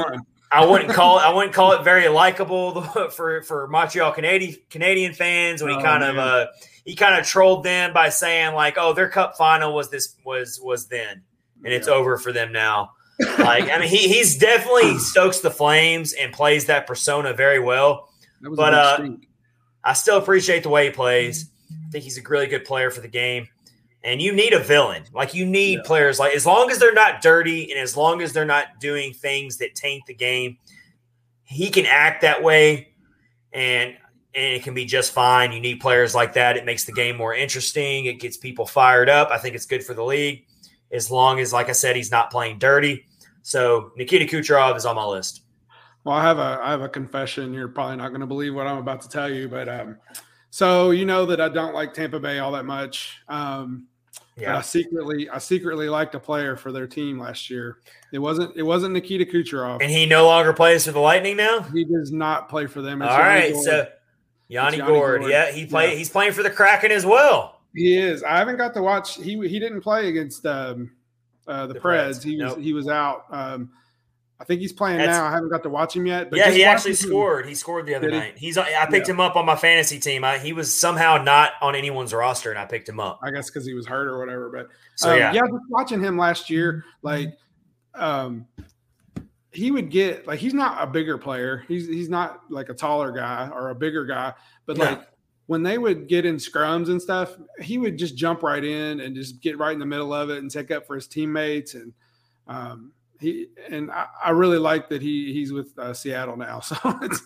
I 0.54 0.64
wouldn't 0.64 0.90
call 0.92 1.18
it. 1.18 1.22
I 1.22 1.34
wouldn't 1.34 1.52
call 1.52 1.72
it 1.72 1.82
very 1.82 2.08
likable 2.08 2.80
for 3.10 3.42
for 3.42 3.66
Montreal 3.66 4.12
Canadian 4.12 4.56
Canadian 4.70 5.12
fans 5.12 5.60
when 5.60 5.72
he 5.72 5.76
oh, 5.76 5.82
kind 5.82 6.04
of 6.04 6.16
uh, 6.16 6.46
he 6.84 6.94
kind 6.94 7.18
of 7.18 7.26
trolled 7.26 7.64
them 7.64 7.92
by 7.92 8.08
saying 8.10 8.54
like, 8.54 8.76
"Oh, 8.78 8.92
their 8.92 9.08
cup 9.08 9.36
final 9.36 9.74
was 9.74 9.90
this 9.90 10.14
was 10.24 10.60
was 10.62 10.86
then, 10.86 11.22
and 11.64 11.72
it's 11.72 11.88
over 11.88 12.16
for 12.18 12.32
them 12.32 12.52
now." 12.52 12.90
like, 13.38 13.70
I 13.70 13.78
mean, 13.78 13.88
he 13.88 14.08
he's 14.08 14.38
definitely 14.38 14.98
stokes 14.98 15.40
the 15.40 15.50
flames 15.50 16.12
and 16.12 16.32
plays 16.32 16.66
that 16.66 16.86
persona 16.86 17.32
very 17.32 17.58
well. 17.58 18.08
But 18.40 18.74
uh, 18.74 19.08
I 19.82 19.94
still 19.94 20.18
appreciate 20.18 20.62
the 20.62 20.68
way 20.68 20.86
he 20.86 20.90
plays. 20.90 21.50
I 21.70 21.90
think 21.90 22.04
he's 22.04 22.18
a 22.18 22.22
really 22.22 22.46
good 22.46 22.64
player 22.64 22.90
for 22.90 23.00
the 23.00 23.08
game. 23.08 23.48
And 24.04 24.22
you 24.22 24.32
need 24.32 24.52
a 24.52 24.60
villain. 24.60 25.04
Like 25.12 25.34
you 25.34 25.44
need 25.44 25.78
yeah. 25.78 25.86
players 25.86 26.20
like 26.20 26.36
as 26.36 26.46
long 26.46 26.70
as 26.70 26.78
they're 26.78 26.94
not 26.94 27.22
dirty 27.22 27.70
and 27.72 27.80
as 27.80 27.96
long 27.96 28.22
as 28.22 28.32
they're 28.32 28.44
not 28.44 28.78
doing 28.78 29.12
things 29.12 29.56
that 29.58 29.74
taint 29.74 30.04
the 30.06 30.14
game, 30.14 30.58
he 31.42 31.70
can 31.70 31.86
act 31.86 32.22
that 32.22 32.42
way. 32.42 32.92
And 33.52 33.96
and 34.34 34.52
it 34.52 34.62
can 34.62 34.74
be 34.74 34.84
just 34.84 35.12
fine. 35.12 35.52
You 35.52 35.60
need 35.60 35.80
players 35.80 36.14
like 36.14 36.34
that. 36.34 36.56
It 36.56 36.64
makes 36.64 36.84
the 36.84 36.92
game 36.92 37.16
more 37.16 37.34
interesting. 37.34 38.04
It 38.06 38.20
gets 38.20 38.36
people 38.36 38.66
fired 38.66 39.08
up. 39.08 39.30
I 39.30 39.38
think 39.38 39.54
it's 39.54 39.66
good 39.66 39.84
for 39.84 39.94
the 39.94 40.04
league 40.04 40.44
as 40.94 41.10
long 41.10 41.40
as, 41.40 41.52
like 41.52 41.68
I 41.68 41.72
said, 41.72 41.96
he's 41.96 42.10
not 42.10 42.30
playing 42.30 42.58
dirty. 42.58 43.04
So 43.42 43.92
Nikita 43.96 44.24
Kucherov 44.24 44.76
is 44.76 44.86
on 44.86 44.96
my 44.96 45.04
list. 45.04 45.42
Well, 46.04 46.16
I 46.16 46.22
have 46.22 46.38
a 46.38 46.60
I 46.62 46.70
have 46.70 46.82
a 46.82 46.88
confession. 46.88 47.52
You're 47.52 47.68
probably 47.68 47.96
not 47.96 48.08
going 48.08 48.20
to 48.20 48.26
believe 48.26 48.54
what 48.54 48.66
I'm 48.66 48.78
about 48.78 49.00
to 49.02 49.08
tell 49.08 49.30
you, 49.30 49.48
but 49.48 49.68
um, 49.68 49.96
so 50.50 50.90
you 50.90 51.04
know 51.04 51.26
that 51.26 51.40
I 51.40 51.48
don't 51.48 51.74
like 51.74 51.94
Tampa 51.94 52.20
Bay 52.20 52.38
all 52.38 52.52
that 52.52 52.66
much. 52.66 53.20
Um, 53.28 53.86
Yeah. 54.36 54.52
But 54.52 54.58
I 54.58 54.62
secretly, 54.62 55.30
I 55.30 55.38
secretly 55.38 55.88
liked 55.88 56.14
a 56.14 56.20
player 56.20 56.56
for 56.56 56.72
their 56.72 56.86
team 56.86 57.20
last 57.20 57.50
year. 57.50 57.78
It 58.12 58.18
wasn't, 58.18 58.56
it 58.56 58.62
wasn't 58.62 58.94
Nikita 58.94 59.26
Kucherov, 59.26 59.80
and 59.80 59.90
he 59.90 60.06
no 60.06 60.26
longer 60.26 60.52
plays 60.52 60.86
for 60.86 60.92
the 60.92 60.98
Lightning 60.98 61.36
now. 61.36 61.60
He 61.60 61.84
does 61.84 62.10
not 62.10 62.48
play 62.48 62.66
for 62.66 62.82
them. 62.82 63.00
It's 63.00 63.10
All 63.10 63.18
right, 63.18 63.52
Gourde. 63.52 63.64
so 63.64 63.86
Yanni, 64.48 64.78
Yanni 64.78 64.92
Gourde. 64.92 65.20
Gourde. 65.20 65.30
Yeah, 65.30 65.52
he 65.52 65.66
play. 65.66 65.90
Yeah. 65.90 65.96
He's 65.96 66.10
playing 66.10 66.32
for 66.32 66.42
the 66.42 66.50
Kraken 66.50 66.90
as 66.90 67.06
well. 67.06 67.60
He 67.74 67.96
is. 67.96 68.22
I 68.22 68.38
haven't 68.38 68.56
got 68.56 68.74
to 68.74 68.82
watch. 68.82 69.16
He 69.16 69.36
he 69.48 69.58
didn't 69.58 69.82
play 69.82 70.08
against 70.08 70.44
um, 70.46 70.90
uh, 71.46 71.66
the, 71.66 71.74
the 71.74 71.80
Preds. 71.80 72.18
Preds. 72.18 72.24
He 72.24 72.42
was 72.42 72.56
he 72.56 72.72
was 72.72 72.88
out. 72.88 73.26
Um, 73.30 73.70
I 74.40 74.44
think 74.44 74.60
he's 74.60 74.72
playing 74.72 74.98
That's, 74.98 75.10
now. 75.10 75.26
I 75.26 75.30
haven't 75.30 75.50
got 75.50 75.62
to 75.62 75.68
watch 75.68 75.94
him 75.94 76.06
yet. 76.06 76.28
But 76.28 76.40
yeah, 76.40 76.50
he 76.50 76.64
actually 76.64 76.94
scored. 76.94 77.46
He 77.46 77.54
scored 77.54 77.86
the 77.86 77.94
other 77.94 78.10
Did 78.10 78.18
night. 78.18 78.34
He? 78.36 78.46
He's. 78.46 78.58
I 78.58 78.86
picked 78.86 79.06
yeah. 79.06 79.14
him 79.14 79.20
up 79.20 79.36
on 79.36 79.46
my 79.46 79.54
fantasy 79.54 80.00
team. 80.00 80.24
I, 80.24 80.38
he 80.38 80.52
was 80.52 80.74
somehow 80.74 81.22
not 81.22 81.52
on 81.62 81.76
anyone's 81.76 82.12
roster, 82.12 82.50
and 82.50 82.58
I 82.58 82.64
picked 82.64 82.88
him 82.88 82.98
up. 82.98 83.20
I 83.22 83.30
guess 83.30 83.48
because 83.48 83.64
he 83.64 83.74
was 83.74 83.86
hurt 83.86 84.08
or 84.08 84.18
whatever. 84.18 84.50
But 84.50 84.68
so 84.96 85.12
um, 85.12 85.18
yeah, 85.18 85.32
yeah. 85.32 85.40
Just 85.42 85.70
watching 85.70 86.00
him 86.00 86.18
last 86.18 86.50
year, 86.50 86.84
like, 87.02 87.38
um, 87.94 88.46
he 89.52 89.70
would 89.70 89.88
get 89.90 90.26
like 90.26 90.40
he's 90.40 90.54
not 90.54 90.82
a 90.82 90.86
bigger 90.86 91.16
player. 91.16 91.64
He's 91.68 91.86
he's 91.86 92.08
not 92.08 92.40
like 92.50 92.68
a 92.68 92.74
taller 92.74 93.12
guy 93.12 93.48
or 93.52 93.70
a 93.70 93.74
bigger 93.74 94.04
guy, 94.04 94.34
but 94.66 94.78
like 94.78 95.00
when 95.46 95.62
they 95.62 95.78
would 95.78 96.08
get 96.08 96.24
in 96.24 96.36
scrums 96.36 96.88
and 96.88 97.00
stuff, 97.00 97.36
he 97.60 97.78
would 97.78 97.98
just 97.98 98.16
jump 98.16 98.42
right 98.42 98.64
in 98.64 99.00
and 99.00 99.14
just 99.14 99.40
get 99.40 99.58
right 99.58 99.72
in 99.72 99.78
the 99.78 99.86
middle 99.86 100.12
of 100.12 100.30
it 100.30 100.38
and 100.38 100.50
take 100.50 100.70
up 100.70 100.86
for 100.86 100.96
his 100.96 101.06
teammates. 101.06 101.74
And 101.74 101.92
um, 102.48 102.92
he 103.20 103.48
and 103.70 103.90
I, 103.90 104.06
I, 104.24 104.30
really 104.30 104.58
like 104.58 104.88
that 104.88 105.02
he 105.02 105.32
he's 105.32 105.52
with 105.52 105.78
uh, 105.78 105.94
Seattle 105.94 106.36
now. 106.36 106.60
So 106.64 106.76
it's 107.02 107.22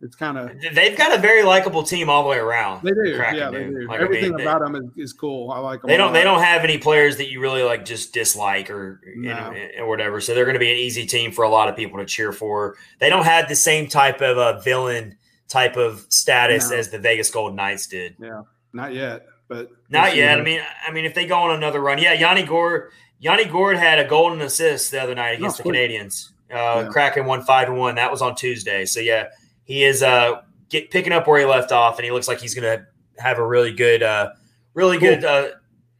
it's 0.00 0.16
kind 0.16 0.36
of 0.36 0.50
they've 0.74 0.98
got 0.98 1.16
a 1.16 1.20
very 1.20 1.44
likable 1.44 1.82
team 1.82 2.10
all 2.10 2.22
the 2.22 2.28
way 2.28 2.36
around. 2.36 2.82
They 2.82 2.90
do, 2.90 3.10
yeah, 3.10 3.50
they 3.50 3.64
do. 3.64 3.86
Like, 3.88 4.00
Everything 4.00 4.34
I 4.34 4.36
mean, 4.36 4.46
about 4.46 4.60
they, 4.60 4.72
them 4.72 4.92
is, 4.96 5.10
is, 5.10 5.12
cool. 5.14 5.50
I 5.50 5.58
like 5.58 5.80
them. 5.80 5.88
They 5.88 5.96
don't 5.96 6.12
they 6.12 6.24
don't 6.24 6.42
have 6.42 6.62
any 6.62 6.76
players 6.76 7.16
that 7.16 7.30
you 7.30 7.40
really 7.40 7.62
like 7.62 7.86
just 7.86 8.12
dislike 8.12 8.68
or 8.70 9.00
no. 9.16 9.54
or 9.78 9.88
whatever. 9.88 10.20
So 10.20 10.34
they're 10.34 10.44
going 10.44 10.54
to 10.54 10.60
be 10.60 10.70
an 10.70 10.76
easy 10.76 11.06
team 11.06 11.32
for 11.32 11.44
a 11.44 11.48
lot 11.48 11.68
of 11.68 11.76
people 11.76 11.98
to 12.00 12.04
cheer 12.04 12.32
for. 12.32 12.76
They 12.98 13.08
don't 13.08 13.24
have 13.24 13.48
the 13.48 13.56
same 13.56 13.88
type 13.88 14.20
of 14.20 14.36
a 14.36 14.40
uh, 14.40 14.60
villain 14.60 15.16
type 15.48 15.76
of 15.76 16.04
status 16.10 16.70
no. 16.70 16.76
as 16.76 16.90
the 16.90 16.98
Vegas 16.98 17.30
Golden 17.30 17.56
Knights 17.56 17.86
did. 17.86 18.16
Yeah, 18.18 18.42
not 18.74 18.92
yet, 18.92 19.26
but 19.48 19.70
not 19.88 20.16
yet. 20.16 20.38
I 20.38 20.42
mean, 20.42 20.60
I 20.86 20.92
mean, 20.92 21.06
if 21.06 21.14
they 21.14 21.26
go 21.26 21.38
on 21.38 21.56
another 21.56 21.80
run, 21.80 21.98
yeah, 21.98 22.12
Yanni 22.12 22.42
Gourde, 22.42 22.90
Yanni 23.18 23.44
Gourde 23.46 23.78
had 23.78 23.98
a 23.98 24.04
golden 24.06 24.40
assist 24.42 24.90
the 24.90 25.02
other 25.02 25.14
night 25.14 25.38
against 25.38 25.60
oh, 25.60 25.62
the 25.62 25.70
Canadians. 25.70 26.32
Uh, 26.50 26.54
yeah. 26.54 26.88
Kraken 26.90 27.26
won 27.26 27.42
five 27.42 27.68
and 27.68 27.78
one. 27.78 27.94
That 27.94 28.10
was 28.10 28.22
on 28.22 28.34
Tuesday. 28.34 28.84
So 28.84 29.00
yeah, 29.00 29.28
he 29.64 29.84
is 29.84 30.02
uh 30.02 30.42
get 30.68 30.90
picking 30.90 31.12
up 31.12 31.26
where 31.26 31.38
he 31.38 31.46
left 31.46 31.72
off, 31.72 31.98
and 31.98 32.04
he 32.04 32.10
looks 32.10 32.28
like 32.28 32.40
he's 32.40 32.54
going 32.54 32.78
to 32.78 32.86
have 33.22 33.38
a 33.38 33.46
really 33.46 33.72
good, 33.72 34.02
uh, 34.02 34.30
really 34.74 34.98
cool. 34.98 35.10
good 35.10 35.24
uh, 35.24 35.48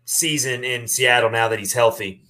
season 0.04 0.64
in 0.64 0.88
Seattle 0.88 1.30
now 1.30 1.48
that 1.48 1.58
he's 1.58 1.72
healthy. 1.72 2.22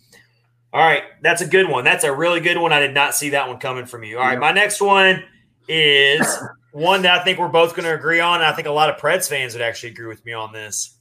All 0.73 0.81
right, 0.81 1.05
that's 1.23 1.41
a 1.41 1.47
good 1.47 1.69
one. 1.69 1.85
That's 1.85 2.05
a 2.05 2.13
really 2.13 2.41
good 2.41 2.59
one. 2.59 2.73
I 2.73 2.81
did 2.81 2.95
not 2.95 3.15
see 3.15 3.31
that 3.31 3.49
one 3.49 3.59
coming 3.59 3.87
from 3.87 4.03
you. 4.03 4.19
All 4.19 4.25
right, 4.25 4.39
my 4.39 4.53
next 4.53 4.81
one 4.81 5.23
is 5.69 6.27
one 6.73 7.03
that 7.03 7.21
I 7.21 7.25
think 7.25 7.39
we're 7.39 7.49
both 7.49 7.77
going 7.77 7.85
to 7.85 7.95
agree 7.95 8.21
on. 8.21 8.41
And 8.41 8.45
I 8.45 8.53
think 8.53 8.67
a 8.67 8.73
lot 8.73 8.91
of 8.91 8.97
Preds 8.97 9.29
fans 9.29 9.55
would 9.55 9.63
actually 9.63 9.91
agree 9.91 10.09
with 10.09 10.25
me 10.25 10.33
on 10.33 10.53
this. 10.53 10.99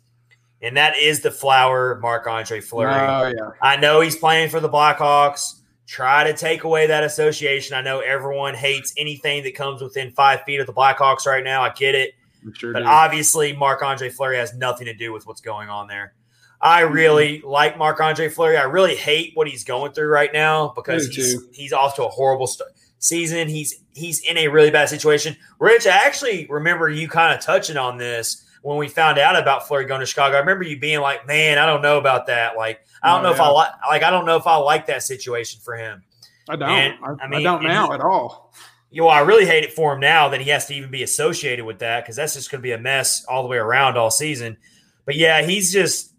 And 0.64 0.78
that 0.78 0.98
is 0.98 1.20
the 1.20 1.30
flower 1.30 2.00
Marc 2.02 2.26
Andre 2.26 2.62
Fleury. 2.62 2.94
Oh, 2.94 3.34
yeah. 3.36 3.52
I 3.62 3.76
know 3.76 4.00
he's 4.00 4.16
playing 4.16 4.50
for 4.50 4.62
the 4.62 4.70
Blackhawks. 4.70 5.60
Try 5.86 6.24
to 6.24 6.34
take 6.34 6.64
away 6.64 6.88
that 6.88 7.04
association. 7.04 7.76
I 7.76 7.82
know 7.82 8.00
everyone 8.00 8.56
hates 8.56 8.94
anything 8.98 9.44
that 9.44 9.56
comes 9.56 9.82
within 9.82 10.12
five 10.12 10.44
feet 10.44 10.62
of 10.62 10.66
the 10.66 10.74
Blackhawks 10.74 11.26
right 11.26 11.44
now. 11.44 11.62
I 11.62 11.70
get 11.72 11.96
it. 11.96 12.14
Sure 12.54 12.74
but 12.74 12.80
do. 12.80 12.86
obviously, 12.86 13.54
Marc 13.54 13.84
Andre 13.84 14.10
Fleury 14.10 14.38
has 14.38 14.54
nothing 14.54 14.86
to 14.86 14.94
do 14.94 15.12
with 15.12 15.28
what's 15.28 15.42
going 15.42 15.70
on 15.70 15.88
there. 15.88 16.14
I 16.62 16.84
mm-hmm. 16.84 16.94
really 16.94 17.38
mm-hmm. 17.40 17.48
like 17.48 17.78
Marc 17.78 18.00
Andre 18.00 18.30
Fleury. 18.30 18.58
I 18.58 18.64
really 18.64 18.96
hate 18.96 19.32
what 19.36 19.48
he's 19.48 19.66
going 19.66 19.92
through 19.92 20.08
right 20.08 20.32
now 20.32 20.70
because 20.70 21.08
he's, 21.08 21.46
he's 21.52 21.74
off 21.74 21.96
to 21.98 22.06
a 22.06 22.10
horrible 22.10 22.48
start 22.48 22.72
season. 23.00 23.50
He's 23.50 23.82
he's 23.94 24.22
in 24.22 24.38
a 24.38 24.48
really 24.48 24.72
bad 24.72 24.90
situation. 24.90 25.36
Rich, 25.60 25.86
I 25.86 25.92
actually 25.92 26.48
remember 26.50 26.90
you 26.90 27.08
kind 27.10 27.38
of 27.38 27.44
touching 27.44 27.78
on 27.78 27.98
this 27.98 28.43
when 28.64 28.78
we 28.78 28.88
found 28.88 29.20
out 29.20 29.36
about 29.36 29.68
Fleury 29.68 29.86
going 29.86 30.00
to 30.00 30.06
Chicago. 30.06 30.38
I 30.38 30.40
remember 30.40 30.64
you 30.64 30.80
being 30.80 31.02
like, 31.02 31.28
"Man, 31.28 31.60
I 31.60 31.66
don't 31.66 31.82
know 31.82 31.98
about 31.98 32.28
that. 32.28 32.58
Like, 32.58 32.80
I 33.04 33.10
don't 33.10 33.20
oh, 33.20 33.24
know 33.24 33.30
yeah. 33.30 33.36
if 33.36 33.42
I 33.42 33.50
like 33.50 33.72
like 33.90 34.04
I 34.04 34.10
don't 34.10 34.26
know 34.26 34.38
if 34.38 34.48
I 34.48 34.56
like 34.56 34.88
that 34.88 35.04
situation 35.04 35.62
for 35.64 35.76
him." 35.76 36.04
I 36.50 36.56
don't. 36.56 36.70
And, 36.70 36.94
I, 37.04 37.26
I, 37.26 37.28
mean, 37.28 37.40
I 37.42 37.44
don't 37.44 37.64
now 37.64 37.88
he, 37.88 37.94
at 37.94 38.02
all. 38.02 38.54
You 38.90 39.02
know, 39.02 39.08
I 39.10 39.20
really 39.20 39.46
hate 39.46 39.64
it 39.64 39.74
for 39.74 39.94
him 39.94 40.00
now 40.00 40.30
that 40.30 40.42
he 40.42 40.50
has 40.50 40.66
to 40.68 40.76
even 40.76 40.92
be 40.92 41.04
associated 41.04 41.66
with 41.66 41.80
that 41.80 42.04
because 42.04 42.16
that's 42.16 42.36
just 42.36 42.52
going 42.52 42.62
to 42.62 42.64
be 42.64 42.72
a 42.72 42.78
mess 42.78 43.26
all 43.26 43.44
the 43.44 43.50
way 43.50 43.58
around 43.58 43.98
all 43.98 44.12
season. 44.12 44.58
But 45.06 45.16
yeah, 45.16 45.42
he's 45.42 45.74
just 45.74 46.14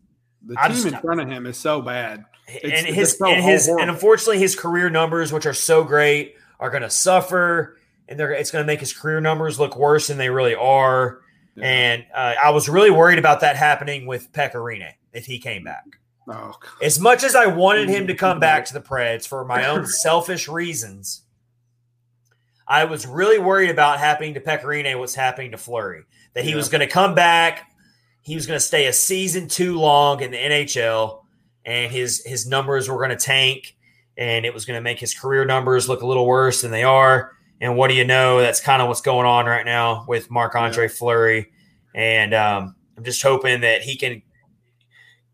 the 0.46 0.56
team 0.56 0.70
just, 0.70 0.86
in 0.86 0.98
front 0.98 1.20
of 1.20 1.28
him 1.28 1.46
is 1.46 1.56
so 1.56 1.80
bad. 1.80 2.24
It's, 2.46 2.84
and 2.84 2.94
his 2.94 3.16
so 3.16 3.26
and 3.26 3.42
his 3.42 3.68
and 3.68 3.88
unfortunately 3.88 4.38
his 4.38 4.54
career 4.54 4.90
numbers, 4.90 5.32
which 5.32 5.46
are 5.46 5.54
so 5.54 5.82
great, 5.82 6.36
are 6.60 6.68
going 6.68 6.82
to 6.82 6.90
suffer, 6.90 7.78
and 8.06 8.20
they're 8.20 8.32
it's 8.32 8.50
going 8.50 8.62
to 8.62 8.66
make 8.66 8.80
his 8.80 8.92
career 8.92 9.20
numbers 9.20 9.58
look 9.58 9.76
worse 9.76 10.08
than 10.08 10.18
they 10.18 10.28
really 10.28 10.54
are. 10.54 11.20
Yeah. 11.56 11.64
And 11.66 12.06
uh, 12.14 12.34
I 12.42 12.50
was 12.50 12.68
really 12.68 12.90
worried 12.90 13.18
about 13.18 13.40
that 13.40 13.56
happening 13.56 14.06
with 14.06 14.32
Pekka 14.32 14.92
if 15.12 15.26
he 15.26 15.38
came 15.38 15.64
back. 15.64 15.84
Oh, 16.26 16.54
as 16.82 16.98
much 16.98 17.22
as 17.22 17.36
I 17.36 17.46
wanted 17.46 17.88
him 17.88 18.06
to 18.06 18.14
come 18.14 18.40
back 18.40 18.64
to 18.66 18.74
the 18.74 18.80
Preds 18.80 19.28
for 19.28 19.44
my 19.44 19.66
own 19.66 19.86
selfish 20.02 20.48
reasons, 20.48 21.22
I 22.66 22.86
was 22.86 23.06
really 23.06 23.38
worried 23.38 23.70
about 23.70 23.98
happening 23.98 24.34
to 24.34 24.40
Pekka 24.40 24.64
Rinne 24.64 24.98
what's 24.98 25.14
happening 25.14 25.50
to 25.50 25.58
Fleury. 25.58 26.04
That 26.32 26.44
he 26.44 26.50
yeah. 26.50 26.56
was 26.56 26.68
going 26.68 26.80
to 26.80 26.86
come 26.86 27.14
back, 27.14 27.70
he 28.22 28.34
was 28.34 28.46
going 28.46 28.56
to 28.56 28.64
stay 28.64 28.86
a 28.86 28.92
season 28.92 29.48
too 29.48 29.78
long 29.78 30.22
in 30.22 30.30
the 30.30 30.38
NHL, 30.38 31.24
and 31.64 31.92
his 31.92 32.24
his 32.24 32.46
numbers 32.46 32.88
were 32.88 32.96
going 32.96 33.10
to 33.10 33.16
tank, 33.16 33.76
and 34.16 34.46
it 34.46 34.54
was 34.54 34.64
going 34.64 34.78
to 34.78 34.82
make 34.82 34.98
his 34.98 35.14
career 35.14 35.44
numbers 35.44 35.88
look 35.90 36.00
a 36.00 36.06
little 36.06 36.26
worse 36.26 36.62
than 36.62 36.70
they 36.70 36.84
are. 36.84 37.33
And 37.60 37.76
what 37.76 37.88
do 37.88 37.94
you 37.94 38.04
know? 38.04 38.40
That's 38.40 38.60
kind 38.60 38.82
of 38.82 38.88
what's 38.88 39.00
going 39.00 39.26
on 39.26 39.46
right 39.46 39.64
now 39.64 40.04
with 40.08 40.30
Marc 40.30 40.54
Andre 40.54 40.84
yeah. 40.84 40.88
Fleury. 40.88 41.52
And 41.94 42.34
um, 42.34 42.74
I'm 42.96 43.04
just 43.04 43.22
hoping 43.22 43.60
that 43.60 43.82
he 43.82 43.96
can 43.96 44.22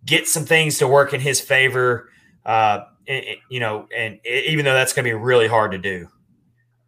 get 0.05 0.29
some 0.29 0.45
things 0.45 0.79
to 0.79 0.87
work 0.87 1.13
in 1.15 1.21
his 1.21 1.41
favor. 1.41 2.11
Uh, 2.45 2.81
you 3.49 3.61
know, 3.61 3.89
and 3.97 4.21
even 4.25 4.65
though 4.65 4.75
that's 4.75 4.93
going 4.93 5.05
to 5.05 5.11
be 5.11 5.15
really 5.15 5.49
hard 5.49 5.73
to 5.73 5.79
do. 5.79 6.09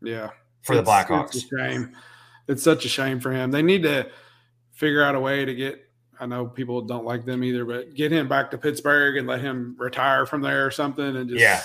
Yeah. 0.03 0.31
For 0.63 0.75
it's, 0.75 0.85
the 0.85 0.91
Blackhawks. 0.91 1.35
It's 1.35 1.45
a 1.45 1.59
shame. 1.59 1.97
It's 2.49 2.63
such 2.63 2.85
a 2.85 2.89
shame 2.89 3.19
for 3.19 3.33
him. 3.33 3.51
They 3.51 3.63
need 3.63 3.83
to 3.83 4.09
figure 4.73 5.03
out 5.03 5.15
a 5.15 5.21
way 5.21 5.45
to 5.45 5.55
get 5.55 5.81
I 6.21 6.27
know 6.27 6.47
people 6.47 6.83
don't 6.83 7.05
like 7.05 7.25
them 7.25 7.43
either, 7.43 7.65
but 7.65 7.95
get 7.95 8.13
him 8.13 8.29
back 8.29 8.53
to 8.53 8.59
Pittsburgh 8.59 9.17
and 9.17 9.27
let 9.27 9.41
him 9.41 9.75
retire 9.77 10.25
from 10.25 10.41
there 10.41 10.65
or 10.65 10.71
something 10.71 11.17
and 11.17 11.29
just 11.29 11.41
yeah 11.41 11.63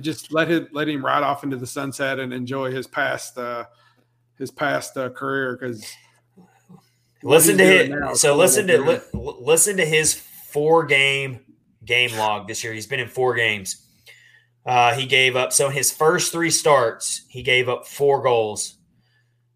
just 0.00 0.32
let 0.32 0.48
him 0.48 0.68
let 0.72 0.88
him 0.88 1.04
ride 1.04 1.22
off 1.22 1.44
into 1.44 1.56
the 1.56 1.66
sunset 1.66 2.18
and 2.18 2.32
enjoy 2.32 2.70
his 2.70 2.86
past 2.86 3.36
uh, 3.38 3.64
his 4.38 4.50
past 4.50 4.96
uh, 4.96 5.10
career 5.10 5.56
because 5.56 5.84
listen 7.22 7.58
to 7.58 7.64
his 7.64 8.20
so 8.20 8.36
listen 8.36 8.66
to 8.66 8.78
li, 8.78 8.98
listen 9.12 9.76
to 9.76 9.84
his 9.84 10.14
four 10.14 10.84
game 10.84 11.40
game 11.84 12.16
log 12.16 12.48
this 12.48 12.62
year. 12.62 12.72
He's 12.72 12.86
been 12.86 13.00
in 13.00 13.08
four 13.08 13.34
games. 13.34 13.86
Uh, 14.64 14.94
he 14.94 15.06
gave 15.06 15.34
up 15.34 15.52
so 15.52 15.66
in 15.66 15.72
his 15.72 15.90
first 15.90 16.32
three 16.32 16.50
starts 16.50 17.24
he 17.28 17.42
gave 17.42 17.68
up 17.68 17.86
four 17.86 18.22
goals. 18.22 18.76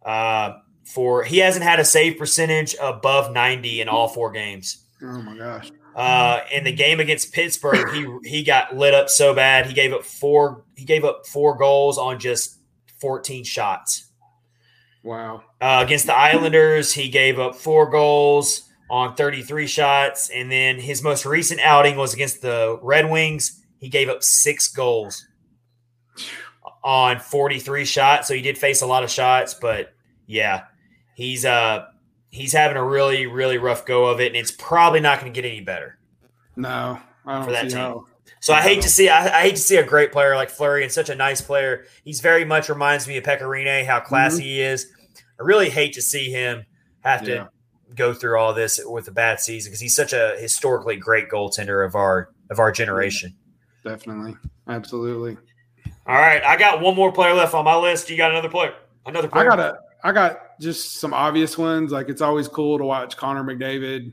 Uh, 0.05 0.59
for 0.84 1.24
he 1.24 1.39
hasn't 1.39 1.64
had 1.64 1.80
a 1.80 1.84
save 1.84 2.16
percentage 2.18 2.76
above 2.80 3.32
ninety 3.32 3.80
in 3.80 3.89
all 3.89 4.09
four 4.09 4.30
games. 4.30 4.84
Oh 5.03 5.20
my 5.22 5.37
gosh! 5.37 5.70
Uh, 5.97 6.42
in 6.53 6.62
the 6.64 6.72
game 6.72 7.01
against 7.01 7.32
Pittsburgh, 7.32 7.90
he 8.22 8.28
he 8.28 8.44
got 8.44 8.76
lit 8.76 8.92
up 8.92 9.09
so 9.09 9.34
bad 9.34 9.64
he 9.64 9.72
gave 9.72 9.94
up 9.94 10.05
four 10.05 10.64
he 10.76 10.84
gave 10.84 11.07
up 11.07 11.26
four 11.26 11.57
goals 11.57 11.97
on 11.97 12.18
just 12.18 12.59
14 13.01 13.44
shots. 13.44 14.11
Wow. 15.03 15.42
Uh, 15.59 15.82
against 15.86 16.05
the 16.05 16.14
Islanders, 16.14 16.92
he 16.92 17.09
gave 17.09 17.38
up 17.38 17.55
four 17.55 17.88
goals 17.88 18.68
on 18.90 19.14
33 19.14 19.66
shots, 19.66 20.28
and 20.28 20.53
then 20.53 20.78
his 20.78 21.03
most 21.03 21.24
recent 21.24 21.61
outing 21.61 21.97
was 21.97 22.12
against 22.12 22.42
the 22.42 22.78
Red 22.82 23.11
Wings. 23.11 23.64
He 23.78 23.88
gave 23.88 24.11
up 24.11 24.22
six 24.22 24.68
goals 24.68 25.24
on 26.84 27.20
43 27.20 27.84
shots. 27.84 28.28
So 28.28 28.34
he 28.34 28.42
did 28.42 28.59
face 28.59 28.82
a 28.82 28.86
lot 28.86 29.03
of 29.03 29.11
shots, 29.11 29.55
but 29.55 29.94
yeah, 30.26 30.64
he's 31.14 31.44
uh 31.44 31.86
he's 32.30 32.52
having 32.52 32.76
a 32.76 32.84
really, 32.84 33.26
really 33.26 33.58
rough 33.58 33.86
go 33.86 34.06
of 34.06 34.20
it, 34.20 34.28
and 34.28 34.36
it's 34.36 34.50
probably 34.50 35.00
not 35.00 35.20
going 35.20 35.32
to 35.32 35.40
get 35.40 35.48
any 35.48 35.60
better. 35.60 35.98
No, 36.56 37.00
for 37.24 37.52
that 37.52 37.68
team. 37.68 37.78
How. 37.78 38.06
So 38.40 38.54
I 38.54 38.62
hate 38.62 38.82
to 38.82 38.88
see 38.88 39.08
I, 39.08 39.38
I, 39.38 39.42
hate 39.42 39.56
to 39.56 39.62
see 39.62 39.76
a 39.76 39.84
great 39.84 40.12
player 40.12 40.36
like 40.36 40.50
Fleury 40.50 40.82
and 40.82 40.92
such 40.92 41.08
a 41.08 41.14
nice 41.14 41.40
player. 41.40 41.84
He's 42.04 42.20
very 42.20 42.44
much 42.44 42.68
reminds 42.68 43.08
me 43.08 43.16
of 43.16 43.24
Pekka 43.24 43.42
Rinne, 43.42 43.84
how 43.84 44.00
classy 44.00 44.42
mm-hmm. 44.42 44.48
he 44.48 44.60
is. 44.62 44.86
I 45.38 45.42
really 45.42 45.70
hate 45.70 45.94
to 45.94 46.02
see 46.02 46.30
him 46.30 46.64
have 47.00 47.24
to 47.24 47.30
yeah. 47.30 47.46
go 47.94 48.14
through 48.14 48.38
all 48.38 48.54
this 48.54 48.80
with 48.84 49.08
a 49.08 49.12
bad 49.12 49.40
season 49.40 49.70
because 49.70 49.80
he's 49.80 49.94
such 49.94 50.12
a 50.12 50.36
historically 50.38 50.96
great 50.96 51.28
goaltender 51.28 51.84
of 51.84 51.94
our 51.94 52.30
of 52.50 52.58
our 52.58 52.72
generation. 52.72 53.34
Definitely, 53.84 54.36
absolutely. 54.68 55.36
All 56.06 56.14
right, 56.14 56.42
I 56.44 56.56
got 56.56 56.80
one 56.80 56.94
more 56.94 57.12
player 57.12 57.34
left 57.34 57.54
on 57.54 57.64
my 57.64 57.76
list. 57.76 58.10
You 58.10 58.16
got 58.16 58.30
another 58.30 58.48
player? 58.48 58.74
Another 59.06 59.28
player? 59.28 59.52
I 59.52 59.56
got 59.56 59.60
a 59.60 59.78
I 60.07 60.12
got 60.12 60.61
just 60.61 61.00
some 61.00 61.12
obvious 61.12 61.59
ones. 61.59 61.90
Like 61.90 62.09
it's 62.09 62.22
always 62.22 62.46
cool 62.46 62.78
to 62.78 62.84
watch 62.84 63.16
Connor 63.16 63.42
McDavid. 63.42 64.12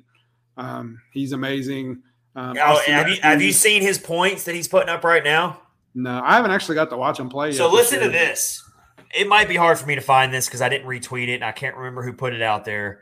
Um, 0.57 0.99
he's 1.11 1.33
amazing. 1.33 2.01
Um, 2.35 2.57
oh, 2.59 2.81
have 2.87 3.09
you 3.09 3.17
have 3.21 3.43
you 3.43 3.51
seen 3.51 3.83
his 3.83 3.99
points 3.99 4.45
that 4.45 4.55
he's 4.55 4.67
putting 4.67 4.89
up 4.89 5.03
right 5.03 5.23
now? 5.23 5.61
No, 5.93 6.19
I 6.23 6.35
haven't 6.35 6.49
actually 6.49 6.75
got 6.75 6.89
to 6.89 6.97
watch 6.97 7.19
him 7.19 7.29
play. 7.29 7.49
Yet. 7.49 7.57
So 7.57 7.71
listen 7.71 7.99
to 7.99 8.09
this. 8.09 8.67
It 9.13 9.27
might 9.27 9.47
be 9.47 9.55
hard 9.55 9.77
for 9.77 9.85
me 9.85 9.93
to 9.93 10.01
find 10.01 10.33
this 10.33 10.47
because 10.47 10.63
I 10.63 10.69
didn't 10.69 10.87
retweet 10.87 11.27
it 11.27 11.35
and 11.35 11.43
I 11.43 11.51
can't 11.51 11.77
remember 11.77 12.01
who 12.01 12.13
put 12.13 12.33
it 12.33 12.41
out 12.41 12.65
there. 12.65 13.01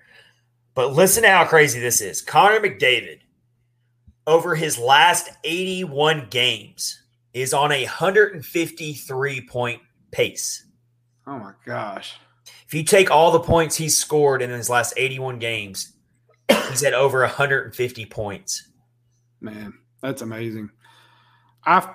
But 0.76 0.92
listen 0.92 1.24
to 1.24 1.30
how 1.30 1.46
crazy 1.46 1.80
this 1.80 2.02
is. 2.02 2.22
Connor 2.22 2.60
McDavid, 2.60 3.20
over 4.28 4.54
his 4.56 4.78
last 4.78 5.30
81 5.46 6.28
games, 6.30 7.02
is 7.34 7.54
on 7.54 7.72
a 7.72 7.84
153 7.84 9.48
point 9.48 9.82
pace. 10.12 10.66
Oh 11.26 11.40
my 11.40 11.54
gosh. 11.66 12.18
If 12.72 12.76
you 12.76 12.84
take 12.86 13.12
all 13.12 13.32
the 13.32 13.42
points 13.42 13.76
he's 13.76 13.98
scored 13.98 14.42
in 14.42 14.50
his 14.50 14.70
last 14.70 14.94
81 14.96 15.40
games, 15.40 15.92
he's 16.70 16.86
at 16.86 16.94
over 16.94 17.20
150 17.20 18.06
points. 18.06 18.70
Man, 19.42 19.74
that's 20.02 20.22
amazing. 20.22 20.70
I 21.66 21.86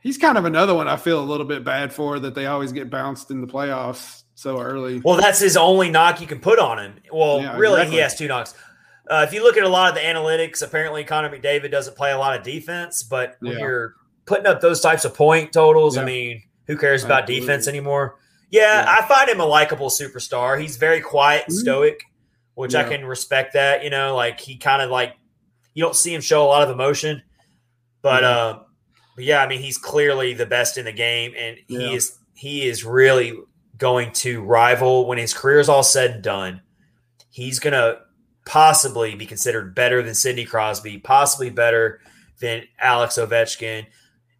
he's 0.00 0.18
kind 0.18 0.36
of 0.36 0.46
another 0.46 0.74
one 0.74 0.88
I 0.88 0.96
feel 0.96 1.20
a 1.20 1.24
little 1.24 1.46
bit 1.46 1.62
bad 1.62 1.92
for 1.92 2.18
that 2.18 2.34
they 2.34 2.46
always 2.46 2.72
get 2.72 2.90
bounced 2.90 3.30
in 3.30 3.40
the 3.40 3.46
playoffs 3.46 4.24
so 4.34 4.60
early. 4.60 5.00
Well, 5.04 5.16
that's 5.16 5.38
his 5.38 5.56
only 5.56 5.90
knock 5.90 6.20
you 6.20 6.26
can 6.26 6.40
put 6.40 6.58
on 6.58 6.80
him. 6.80 6.94
Well, 7.12 7.40
yeah, 7.40 7.56
really, 7.56 7.74
exactly. 7.74 7.94
he 7.94 8.02
has 8.02 8.18
two 8.18 8.26
knocks. 8.26 8.52
Uh, 9.08 9.24
if 9.28 9.32
you 9.32 9.44
look 9.44 9.56
at 9.56 9.62
a 9.62 9.68
lot 9.68 9.90
of 9.90 9.94
the 9.94 10.00
analytics, 10.00 10.60
apparently 10.60 11.04
Connor 11.04 11.30
McDavid 11.30 11.70
doesn't 11.70 11.96
play 11.96 12.10
a 12.10 12.18
lot 12.18 12.36
of 12.36 12.42
defense, 12.42 13.04
but 13.04 13.36
when 13.38 13.52
yeah. 13.52 13.58
you're 13.60 13.94
putting 14.26 14.46
up 14.46 14.60
those 14.60 14.80
types 14.80 15.04
of 15.04 15.14
point 15.14 15.52
totals, 15.52 15.94
yeah. 15.94 16.02
I 16.02 16.04
mean, 16.04 16.42
who 16.66 16.76
cares 16.76 17.04
about 17.04 17.22
Absolutely. 17.22 17.46
defense 17.46 17.68
anymore? 17.68 18.16
Yeah, 18.54 18.84
I 18.86 19.04
find 19.06 19.28
him 19.28 19.40
a 19.40 19.44
likable 19.44 19.88
superstar. 19.88 20.60
He's 20.60 20.76
very 20.76 21.00
quiet 21.00 21.42
mm-hmm. 21.42 21.54
stoic, 21.54 22.04
which 22.54 22.76
I 22.76 22.84
can 22.84 23.04
respect 23.04 23.54
that. 23.54 23.82
You 23.82 23.90
know, 23.90 24.14
like 24.14 24.38
he 24.38 24.56
kind 24.58 24.80
of 24.80 24.90
like 24.90 25.16
you 25.74 25.82
don't 25.82 25.96
see 25.96 26.14
him 26.14 26.20
show 26.20 26.44
a 26.44 26.46
lot 26.46 26.62
of 26.62 26.70
emotion, 26.70 27.20
but 28.00 28.22
mm-hmm. 28.22 28.58
uh, 28.60 28.62
but 29.16 29.24
yeah, 29.24 29.42
I 29.42 29.48
mean, 29.48 29.60
he's 29.60 29.76
clearly 29.76 30.34
the 30.34 30.46
best 30.46 30.78
in 30.78 30.84
the 30.84 30.92
game, 30.92 31.34
and 31.36 31.56
he 31.66 31.96
is 31.96 32.16
he 32.34 32.68
is 32.68 32.84
really 32.84 33.36
going 33.76 34.12
to 34.12 34.40
rival 34.40 35.08
when 35.08 35.18
his 35.18 35.34
career 35.34 35.58
is 35.58 35.68
all 35.68 35.82
said 35.82 36.12
and 36.12 36.22
done. 36.22 36.62
He's 37.30 37.58
going 37.58 37.72
to 37.72 38.02
possibly 38.46 39.16
be 39.16 39.26
considered 39.26 39.74
better 39.74 40.00
than 40.00 40.14
Sidney 40.14 40.44
Crosby, 40.44 40.98
possibly 40.98 41.50
better 41.50 42.00
than 42.38 42.68
Alex 42.78 43.18
Ovechkin. 43.18 43.86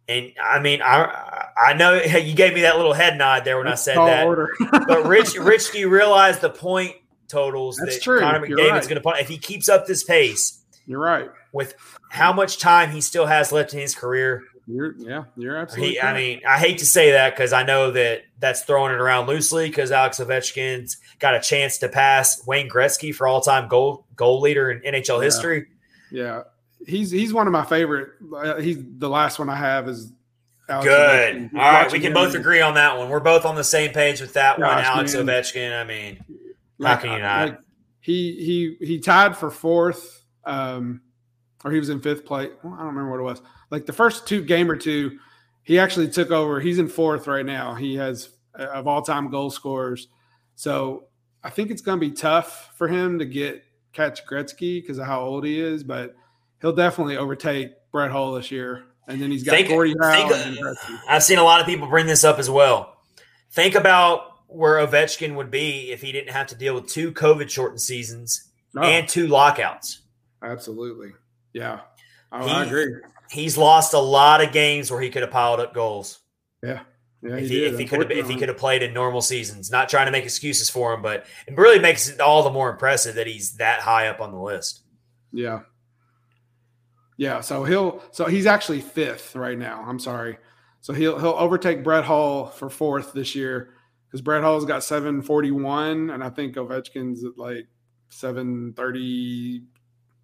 And 0.07 0.31
I 0.41 0.59
mean, 0.59 0.81
I 0.83 1.49
I 1.57 1.73
know 1.73 1.95
you 1.95 2.35
gave 2.35 2.53
me 2.53 2.61
that 2.61 2.77
little 2.77 2.93
head 2.93 3.17
nod 3.17 3.43
there 3.43 3.57
when 3.57 3.65
That's 3.65 3.87
I 3.87 3.93
said 3.93 3.97
that. 3.97 4.85
but 4.87 5.07
Rich, 5.07 5.35
Rich, 5.39 5.71
do 5.71 5.79
you 5.79 5.89
realize 5.89 6.39
the 6.39 6.49
point 6.49 6.95
totals 7.27 7.77
That's 7.77 7.95
that 7.95 8.03
true. 8.03 8.19
Connor 8.19 8.39
McDavid's 8.45 8.71
right. 8.71 8.83
going 8.83 8.95
to 8.95 9.01
put? 9.01 9.17
If 9.17 9.27
he 9.27 9.37
keeps 9.37 9.67
up 9.67 9.87
this 9.87 10.03
pace, 10.03 10.63
you're 10.85 10.99
right. 10.99 11.29
With 11.53 11.75
how 12.09 12.33
much 12.33 12.59
time 12.59 12.91
he 12.91 13.01
still 13.01 13.25
has 13.25 13.51
left 13.51 13.73
in 13.73 13.79
his 13.79 13.95
career, 13.95 14.43
you're 14.67 14.95
yeah, 14.97 15.25
you're 15.35 15.57
absolutely. 15.57 15.93
He, 15.93 16.01
I 16.01 16.13
mean, 16.13 16.41
I 16.47 16.57
hate 16.57 16.79
to 16.79 16.85
say 16.85 17.11
that 17.11 17.35
because 17.35 17.53
I 17.53 17.63
know 17.63 17.91
that 17.91 18.23
that's 18.39 18.63
throwing 18.63 18.93
it 18.93 18.99
around 18.99 19.27
loosely 19.27 19.69
because 19.69 19.91
Alex 19.91 20.19
Ovechkin's 20.19 20.97
got 21.19 21.35
a 21.35 21.39
chance 21.39 21.77
to 21.79 21.89
pass 21.89 22.45
Wayne 22.45 22.69
Gretzky 22.69 23.13
for 23.13 23.27
all 23.27 23.41
time 23.41 23.67
goal 23.67 24.05
goal 24.15 24.41
leader 24.41 24.71
in 24.71 24.81
NHL 24.81 25.17
yeah. 25.17 25.23
history. 25.23 25.67
Yeah, 26.11 26.43
he's 26.85 27.11
he's 27.11 27.33
one 27.33 27.47
of 27.47 27.53
my 27.53 27.65
favorite. 27.65 28.09
Uh, 28.35 28.55
he's 28.57 28.77
the 28.97 29.09
last 29.09 29.39
one 29.39 29.49
I 29.49 29.55
have 29.55 29.87
is. 29.87 30.11
Alex 30.67 30.87
Good. 30.87 31.35
Ovechkin. 31.35 31.53
All 31.53 31.59
right, 31.59 31.91
we 31.91 31.99
can 31.99 32.11
both 32.11 32.33
agree 32.33 32.59
on 32.59 32.73
that 32.73 32.97
one. 32.97 33.09
We're 33.09 33.19
both 33.19 33.45
on 33.45 33.53
the 33.53 33.63
same 33.63 33.91
page 33.91 34.19
with 34.19 34.33
that 34.33 34.57
Gosh, 34.57 34.75
one. 34.75 34.83
Alex 34.83 35.13
man. 35.13 35.27
Ovechkin. 35.27 35.79
I 35.79 35.83
mean, 35.83 36.25
like, 36.79 36.95
how 36.95 37.01
can 37.03 37.11
you 37.11 37.19
not? 37.19 37.49
Like, 37.49 37.59
he 37.99 38.75
he 38.79 38.85
he 38.85 38.99
tied 38.99 39.37
for 39.37 39.51
fourth, 39.51 40.25
um, 40.43 41.01
or 41.63 41.69
he 41.71 41.77
was 41.77 41.89
in 41.89 42.01
fifth 42.01 42.25
place. 42.25 42.49
Well, 42.63 42.73
I 42.73 42.77
don't 42.77 42.87
remember 42.87 43.11
what 43.11 43.19
it 43.19 43.23
was 43.23 43.41
like 43.69 43.85
the 43.85 43.93
first 43.93 44.27
two 44.27 44.43
game 44.43 44.69
or 44.69 44.75
two, 44.75 45.19
he 45.63 45.79
actually 45.79 46.09
took 46.09 46.31
over. 46.31 46.59
He's 46.59 46.79
in 46.79 46.87
fourth 46.87 47.27
right 47.27 47.45
now. 47.45 47.75
He 47.75 47.95
has 47.95 48.29
uh, 48.57 48.65
of 48.65 48.87
all 48.87 49.01
time 49.01 49.29
goal 49.29 49.49
scorers. 49.49 50.07
So 50.55 51.05
I 51.43 51.49
think 51.49 51.71
it's 51.71 51.81
going 51.81 51.99
to 51.99 52.09
be 52.09 52.13
tough 52.13 52.71
for 52.77 52.87
him 52.87 53.19
to 53.19 53.25
get 53.25 53.63
catch 53.93 54.25
Gretzky 54.25 54.81
because 54.81 54.97
of 54.97 55.05
how 55.05 55.21
old 55.21 55.45
he 55.45 55.59
is, 55.59 55.83
but 55.83 56.15
he'll 56.65 56.75
definitely 56.75 57.15
overtake 57.15 57.73
Brett 57.91 58.09
Hull 58.09 58.33
this 58.33 58.49
year. 58.49 58.85
And 59.07 59.21
then 59.21 59.29
he's 59.29 59.43
got 59.43 59.51
think, 59.51 59.67
Gordie 59.67 59.93
Howe 60.01 60.33
and 60.33 60.57
Gretzky. 60.57 60.99
I've 61.07 61.21
seen 61.21 61.37
a 61.37 61.43
lot 61.43 61.61
of 61.61 61.67
people 61.67 61.87
bring 61.87 62.07
this 62.07 62.23
up 62.23 62.39
as 62.39 62.49
well. 62.49 62.97
Think 63.51 63.75
about 63.75 64.31
where 64.47 64.85
Ovechkin 64.85 65.35
would 65.35 65.51
be 65.51 65.91
if 65.91 66.01
he 66.01 66.11
didn't 66.11 66.31
have 66.31 66.47
to 66.47 66.55
deal 66.55 66.73
with 66.73 66.87
two 66.87 67.11
COVID 67.11 67.51
shortened 67.51 67.81
seasons 67.81 68.49
oh. 68.75 68.81
and 68.81 69.07
two 69.07 69.27
lockouts. 69.27 70.01
Absolutely. 70.41 71.11
Yeah. 71.53 71.81
Oh, 72.31 72.47
he, 72.47 72.51
I 72.51 72.65
agree 72.65 72.95
he's 73.29 73.57
lost 73.57 73.93
a 73.93 73.99
lot 73.99 74.43
of 74.43 74.51
games 74.51 74.91
where 74.91 75.01
he 75.01 75.09
could 75.09 75.21
have 75.21 75.31
piled 75.31 75.59
up 75.59 75.73
goals. 75.73 76.19
Yeah. 76.63 76.81
Yeah, 77.21 77.37
if 77.37 77.49
he, 77.49 77.59
he 77.59 77.65
if 77.65 77.79
he 77.79 77.85
could 77.85 78.01
have 78.01 78.11
if 78.11 78.29
he 78.29 78.35
could 78.35 78.49
have 78.49 78.57
played 78.57 78.83
in 78.83 78.93
normal 78.93 79.21
seasons, 79.21 79.71
not 79.71 79.89
trying 79.89 80.05
to 80.05 80.11
make 80.11 80.25
excuses 80.25 80.69
for 80.69 80.93
him, 80.93 81.01
but 81.01 81.25
it 81.47 81.57
really 81.57 81.79
makes 81.79 82.07
it 82.07 82.19
all 82.19 82.43
the 82.43 82.51
more 82.51 82.69
impressive 82.69 83.15
that 83.15 83.25
he's 83.25 83.53
that 83.53 83.79
high 83.79 84.09
up 84.09 84.21
on 84.21 84.31
the 84.31 84.37
list. 84.37 84.81
Yeah. 85.31 85.61
Yeah, 87.17 87.41
so 87.41 87.63
he'll 87.63 88.03
so 88.11 88.25
he's 88.25 88.45
actually 88.45 88.81
fifth 88.81 89.35
right 89.35 89.57
now. 89.57 89.83
I'm 89.87 89.99
sorry. 89.99 90.37
So 90.81 90.93
he'll 90.93 91.17
he'll 91.17 91.31
overtake 91.31 91.83
Brett 91.83 92.03
Hull 92.03 92.47
for 92.47 92.69
fourth 92.69 93.13
this 93.13 93.35
year 93.35 93.73
because 94.07 94.21
Brett 94.21 94.43
Hull's 94.43 94.65
got 94.65 94.83
741, 94.83 96.09
and 96.09 96.23
I 96.23 96.29
think 96.29 96.55
Ovechkin's 96.55 97.23
at 97.23 97.37
like 97.37 97.67
730 98.09 99.63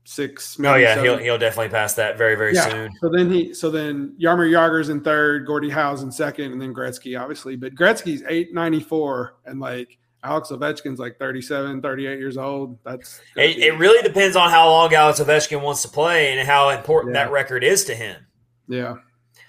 six. 0.03 0.59
Oh 0.59 0.75
yeah, 0.75 0.95
he 0.95 1.01
he'll 1.03 1.17
he'll 1.17 1.37
definitely 1.37 1.69
pass 1.69 1.93
that 1.95 2.17
very 2.17 2.35
very 2.35 2.53
yeah. 2.53 2.69
soon. 2.69 2.91
So 2.99 3.09
then 3.09 3.31
he 3.31 3.53
so 3.53 3.69
then 3.71 4.15
Jaromir 4.19 4.49
Jagr's 4.49 4.89
in 4.89 5.01
third, 5.01 5.45
Gordie 5.45 5.69
Howe's 5.69 6.03
in 6.03 6.11
second, 6.11 6.51
and 6.51 6.61
then 6.61 6.73
Gretzky 6.73 7.19
obviously. 7.19 7.55
But 7.55 7.75
Gretzky's 7.75 8.23
eight 8.27 8.53
ninety 8.53 8.79
four, 8.79 9.37
and 9.45 9.59
like 9.59 9.97
Alex 10.23 10.49
Ovechkin's 10.49 10.99
like 10.99 11.17
37, 11.17 11.81
38 11.81 12.19
years 12.19 12.37
old. 12.37 12.77
That's 12.83 13.21
it, 13.35 13.57
it, 13.57 13.77
really 13.79 14.01
depends 14.07 14.35
on 14.35 14.51
how 14.51 14.69
long 14.69 14.93
Alex 14.93 15.19
Ovechkin 15.19 15.61
wants 15.61 15.81
to 15.81 15.87
play 15.87 16.31
and 16.37 16.47
how 16.47 16.69
important 16.69 17.15
yeah. 17.15 17.25
that 17.25 17.31
record 17.31 17.63
is 17.63 17.85
to 17.85 17.95
him. 17.95 18.25
Yeah, 18.67 18.95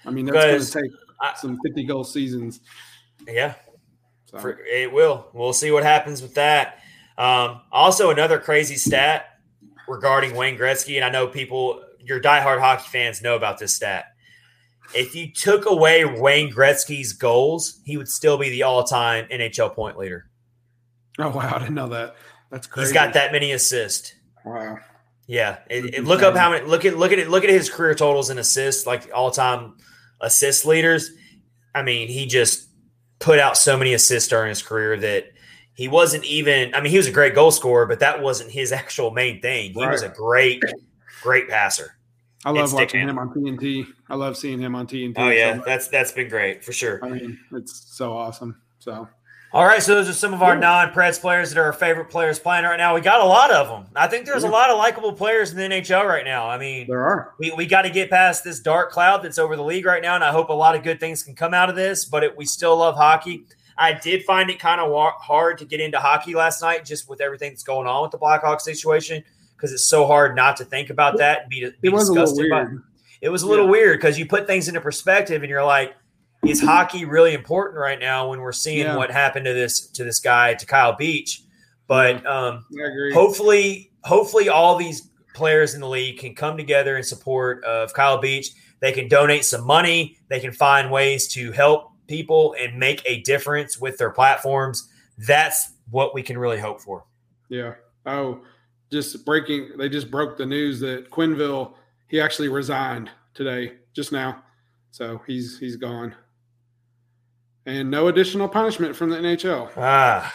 I 0.05 0.11
mean 0.11 0.25
that's 0.25 0.45
going 0.45 0.59
to 0.59 0.71
take 0.71 0.99
I, 1.21 1.35
some 1.35 1.59
fifty 1.63 1.83
goal 1.83 2.03
seasons. 2.03 2.61
Yeah, 3.27 3.53
so. 4.25 4.39
For, 4.39 4.59
it 4.65 4.91
will. 4.91 5.27
We'll 5.33 5.53
see 5.53 5.71
what 5.71 5.83
happens 5.83 6.21
with 6.21 6.33
that. 6.35 6.79
Um, 7.17 7.61
also, 7.71 8.09
another 8.09 8.39
crazy 8.39 8.75
stat 8.75 9.25
regarding 9.87 10.35
Wayne 10.35 10.57
Gretzky, 10.57 10.95
and 10.95 11.05
I 11.05 11.09
know 11.09 11.27
people, 11.27 11.83
your 11.99 12.19
diehard 12.19 12.59
hockey 12.59 12.89
fans, 12.89 13.21
know 13.21 13.35
about 13.35 13.59
this 13.59 13.75
stat. 13.75 14.05
If 14.95 15.15
you 15.15 15.31
took 15.31 15.67
away 15.67 16.03
Wayne 16.05 16.51
Gretzky's 16.51 17.13
goals, 17.13 17.79
he 17.85 17.95
would 17.97 18.07
still 18.07 18.37
be 18.37 18.49
the 18.49 18.63
all-time 18.63 19.27
NHL 19.31 19.73
point 19.73 19.97
leader. 19.97 20.29
Oh 21.19 21.29
wow, 21.29 21.53
I 21.55 21.59
didn't 21.59 21.75
know 21.75 21.89
that. 21.89 22.15
That's 22.49 22.67
crazy. 22.67 22.87
He's 22.87 22.93
got 22.93 23.13
that 23.13 23.31
many 23.31 23.51
assists. 23.51 24.13
Wow. 24.45 24.77
Yeah, 25.25 25.59
it, 25.69 25.95
it, 25.95 26.03
look 26.03 26.21
up 26.21 26.35
how 26.35 26.51
many. 26.51 26.65
Look 26.65 26.85
at 26.85 26.97
look 26.97 27.11
at 27.11 27.19
it. 27.19 27.29
Look 27.29 27.43
at 27.43 27.49
his 27.49 27.69
career 27.69 27.95
totals 27.95 28.29
and 28.29 28.39
assists, 28.39 28.85
like 28.85 29.09
all-time 29.13 29.77
assist 30.19 30.65
leaders. 30.65 31.11
I 31.73 31.81
mean, 31.81 32.09
he 32.09 32.25
just 32.25 32.67
put 33.19 33.39
out 33.39 33.57
so 33.57 33.77
many 33.77 33.93
assists 33.93 34.29
during 34.29 34.49
his 34.49 34.61
career 34.61 34.97
that 34.97 35.31
he 35.73 35.87
wasn't 35.87 36.25
even. 36.25 36.75
I 36.75 36.81
mean, 36.81 36.91
he 36.91 36.97
was 36.97 37.07
a 37.07 37.11
great 37.11 37.33
goal 37.33 37.51
scorer, 37.51 37.85
but 37.85 37.99
that 37.99 38.21
wasn't 38.21 38.51
his 38.51 38.71
actual 38.73 39.11
main 39.11 39.41
thing. 39.41 39.73
He 39.73 39.81
right. 39.81 39.91
was 39.91 40.03
a 40.03 40.09
great, 40.09 40.61
great 41.21 41.47
passer. 41.47 41.95
I 42.45 42.51
love 42.51 42.73
watching 42.73 43.07
him 43.07 43.17
on 43.17 43.29
TNT. 43.29 43.87
I 44.09 44.15
love 44.15 44.35
seeing 44.35 44.59
him 44.59 44.75
on 44.75 44.85
TNT. 44.85 45.13
Oh 45.17 45.29
yeah, 45.29 45.55
so 45.57 45.63
that's 45.65 45.87
that's 45.87 46.11
been 46.11 46.27
great 46.27 46.65
for 46.65 46.73
sure. 46.73 46.99
I 47.03 47.09
mean, 47.09 47.39
it's 47.53 47.95
so 47.95 48.11
awesome. 48.11 48.61
So 48.79 49.07
all 49.53 49.65
right, 49.65 49.83
so 49.83 49.93
those 49.93 50.09
are 50.09 50.13
some 50.13 50.33
of 50.33 50.41
our 50.41 50.57
non-Preds 50.57 51.21
players 51.21 51.51
that 51.51 51.59
are 51.59 51.65
our 51.65 51.73
favorite 51.73 52.09
players 52.09 52.39
playing 52.39 52.63
right 52.63 52.75
now. 52.75 52.95
We 52.95 53.01
got 53.01 53.21
a 53.21 53.25
lot 53.25 53.51
of 53.51 53.67
them. 53.67 53.85
I 53.95 54.07
think 54.07 54.25
there's 54.25 54.43
a 54.43 54.49
lot 54.49 54.71
of 54.71 54.79
likable 54.79 55.13
players 55.13 55.51
in 55.51 55.57
the 55.57 55.63
NHL 55.63 56.05
right 56.05 56.25
now. 56.25 56.49
I 56.49 56.57
mean, 56.57 56.87
there 56.87 57.03
are. 57.03 57.35
We, 57.37 57.51
we 57.51 57.67
got 57.67 57.83
to 57.83 57.91
get 57.91 58.09
past 58.09 58.43
this 58.43 58.59
dark 58.59 58.91
cloud 58.91 59.21
that's 59.21 59.37
over 59.37 59.55
the 59.55 59.63
league 59.63 59.85
right 59.85 60.01
now, 60.01 60.15
and 60.15 60.23
I 60.23 60.31
hope 60.31 60.49
a 60.49 60.53
lot 60.53 60.75
of 60.75 60.81
good 60.81 60.99
things 60.99 61.21
can 61.21 61.35
come 61.35 61.53
out 61.53 61.69
of 61.69 61.75
this. 61.75 62.03
But 62.03 62.23
it, 62.23 62.35
we 62.35 62.45
still 62.45 62.77
love 62.77 62.95
hockey. 62.95 63.45
I 63.77 63.93
did 63.93 64.23
find 64.23 64.49
it 64.49 64.57
kind 64.57 64.81
of 64.81 64.91
hard 65.19 65.59
to 65.59 65.65
get 65.65 65.79
into 65.79 65.99
hockey 65.99 66.33
last 66.33 66.63
night, 66.63 66.83
just 66.83 67.07
with 67.07 67.21
everything 67.21 67.51
that's 67.51 67.63
going 67.63 67.85
on 67.85 68.01
with 68.01 68.11
the 68.11 68.17
Blackhawks 68.17 68.61
situation, 68.61 69.23
because 69.55 69.71
it's 69.71 69.87
so 69.87 70.07
hard 70.07 70.35
not 70.35 70.57
to 70.57 70.65
think 70.65 70.89
about 70.89 71.17
that 71.19 71.41
and 71.41 71.49
be, 71.51 71.69
be 71.79 71.89
it 71.89 71.93
was 71.93 72.09
disgusted 72.09 72.49
by. 72.49 72.65
It 73.21 73.29
was 73.29 73.43
a 73.43 73.47
little 73.47 73.65
yeah. 73.65 73.71
weird 73.71 73.99
because 73.99 74.17
you 74.17 74.25
put 74.25 74.47
things 74.47 74.67
into 74.67 74.81
perspective, 74.81 75.43
and 75.43 75.49
you're 75.49 75.63
like, 75.63 75.93
is 76.45 76.61
hockey 76.61 77.05
really 77.05 77.33
important 77.33 77.79
right 77.79 77.99
now 77.99 78.29
when 78.29 78.41
we're 78.41 78.51
seeing 78.51 78.85
yeah. 78.85 78.95
what 78.95 79.11
happened 79.11 79.45
to 79.45 79.53
this 79.53 79.87
to 79.91 80.03
this 80.03 80.19
guy 80.19 80.53
to 80.53 80.65
Kyle 80.65 80.95
Beach? 80.95 81.43
But 81.87 82.25
um, 82.25 82.65
hopefully, 83.13 83.91
hopefully, 84.03 84.49
all 84.49 84.77
these 84.77 85.09
players 85.33 85.73
in 85.73 85.81
the 85.81 85.89
league 85.89 86.19
can 86.19 86.35
come 86.35 86.57
together 86.57 86.97
in 86.97 87.03
support 87.03 87.63
of 87.63 87.93
Kyle 87.93 88.19
Beach. 88.19 88.51
They 88.79 88.91
can 88.91 89.07
donate 89.07 89.45
some 89.45 89.65
money. 89.65 90.17
They 90.29 90.39
can 90.39 90.51
find 90.51 90.91
ways 90.91 91.27
to 91.29 91.51
help 91.51 91.93
people 92.07 92.55
and 92.59 92.77
make 92.77 93.01
a 93.05 93.21
difference 93.21 93.79
with 93.79 93.97
their 93.97 94.09
platforms, 94.09 94.89
that's 95.17 95.73
what 95.89 96.13
we 96.13 96.23
can 96.23 96.37
really 96.37 96.59
hope 96.59 96.81
for. 96.81 97.05
Yeah. 97.49 97.73
Oh, 98.05 98.41
just 98.91 99.25
breaking. 99.25 99.77
They 99.77 99.89
just 99.89 100.11
broke 100.11 100.37
the 100.37 100.45
news 100.45 100.79
that 100.81 101.09
Quenneville 101.09 101.73
he 102.07 102.21
actually 102.21 102.49
resigned 102.49 103.09
today, 103.33 103.73
just 103.93 104.11
now. 104.11 104.43
So 104.91 105.21
he's 105.25 105.57
he's 105.57 105.75
gone. 105.75 106.13
And 107.65 107.89
no 107.89 108.07
additional 108.07 108.49
punishment 108.49 108.95
from 108.95 109.09
the 109.09 109.17
NHL. 109.17 109.71
Ah, 109.77 110.33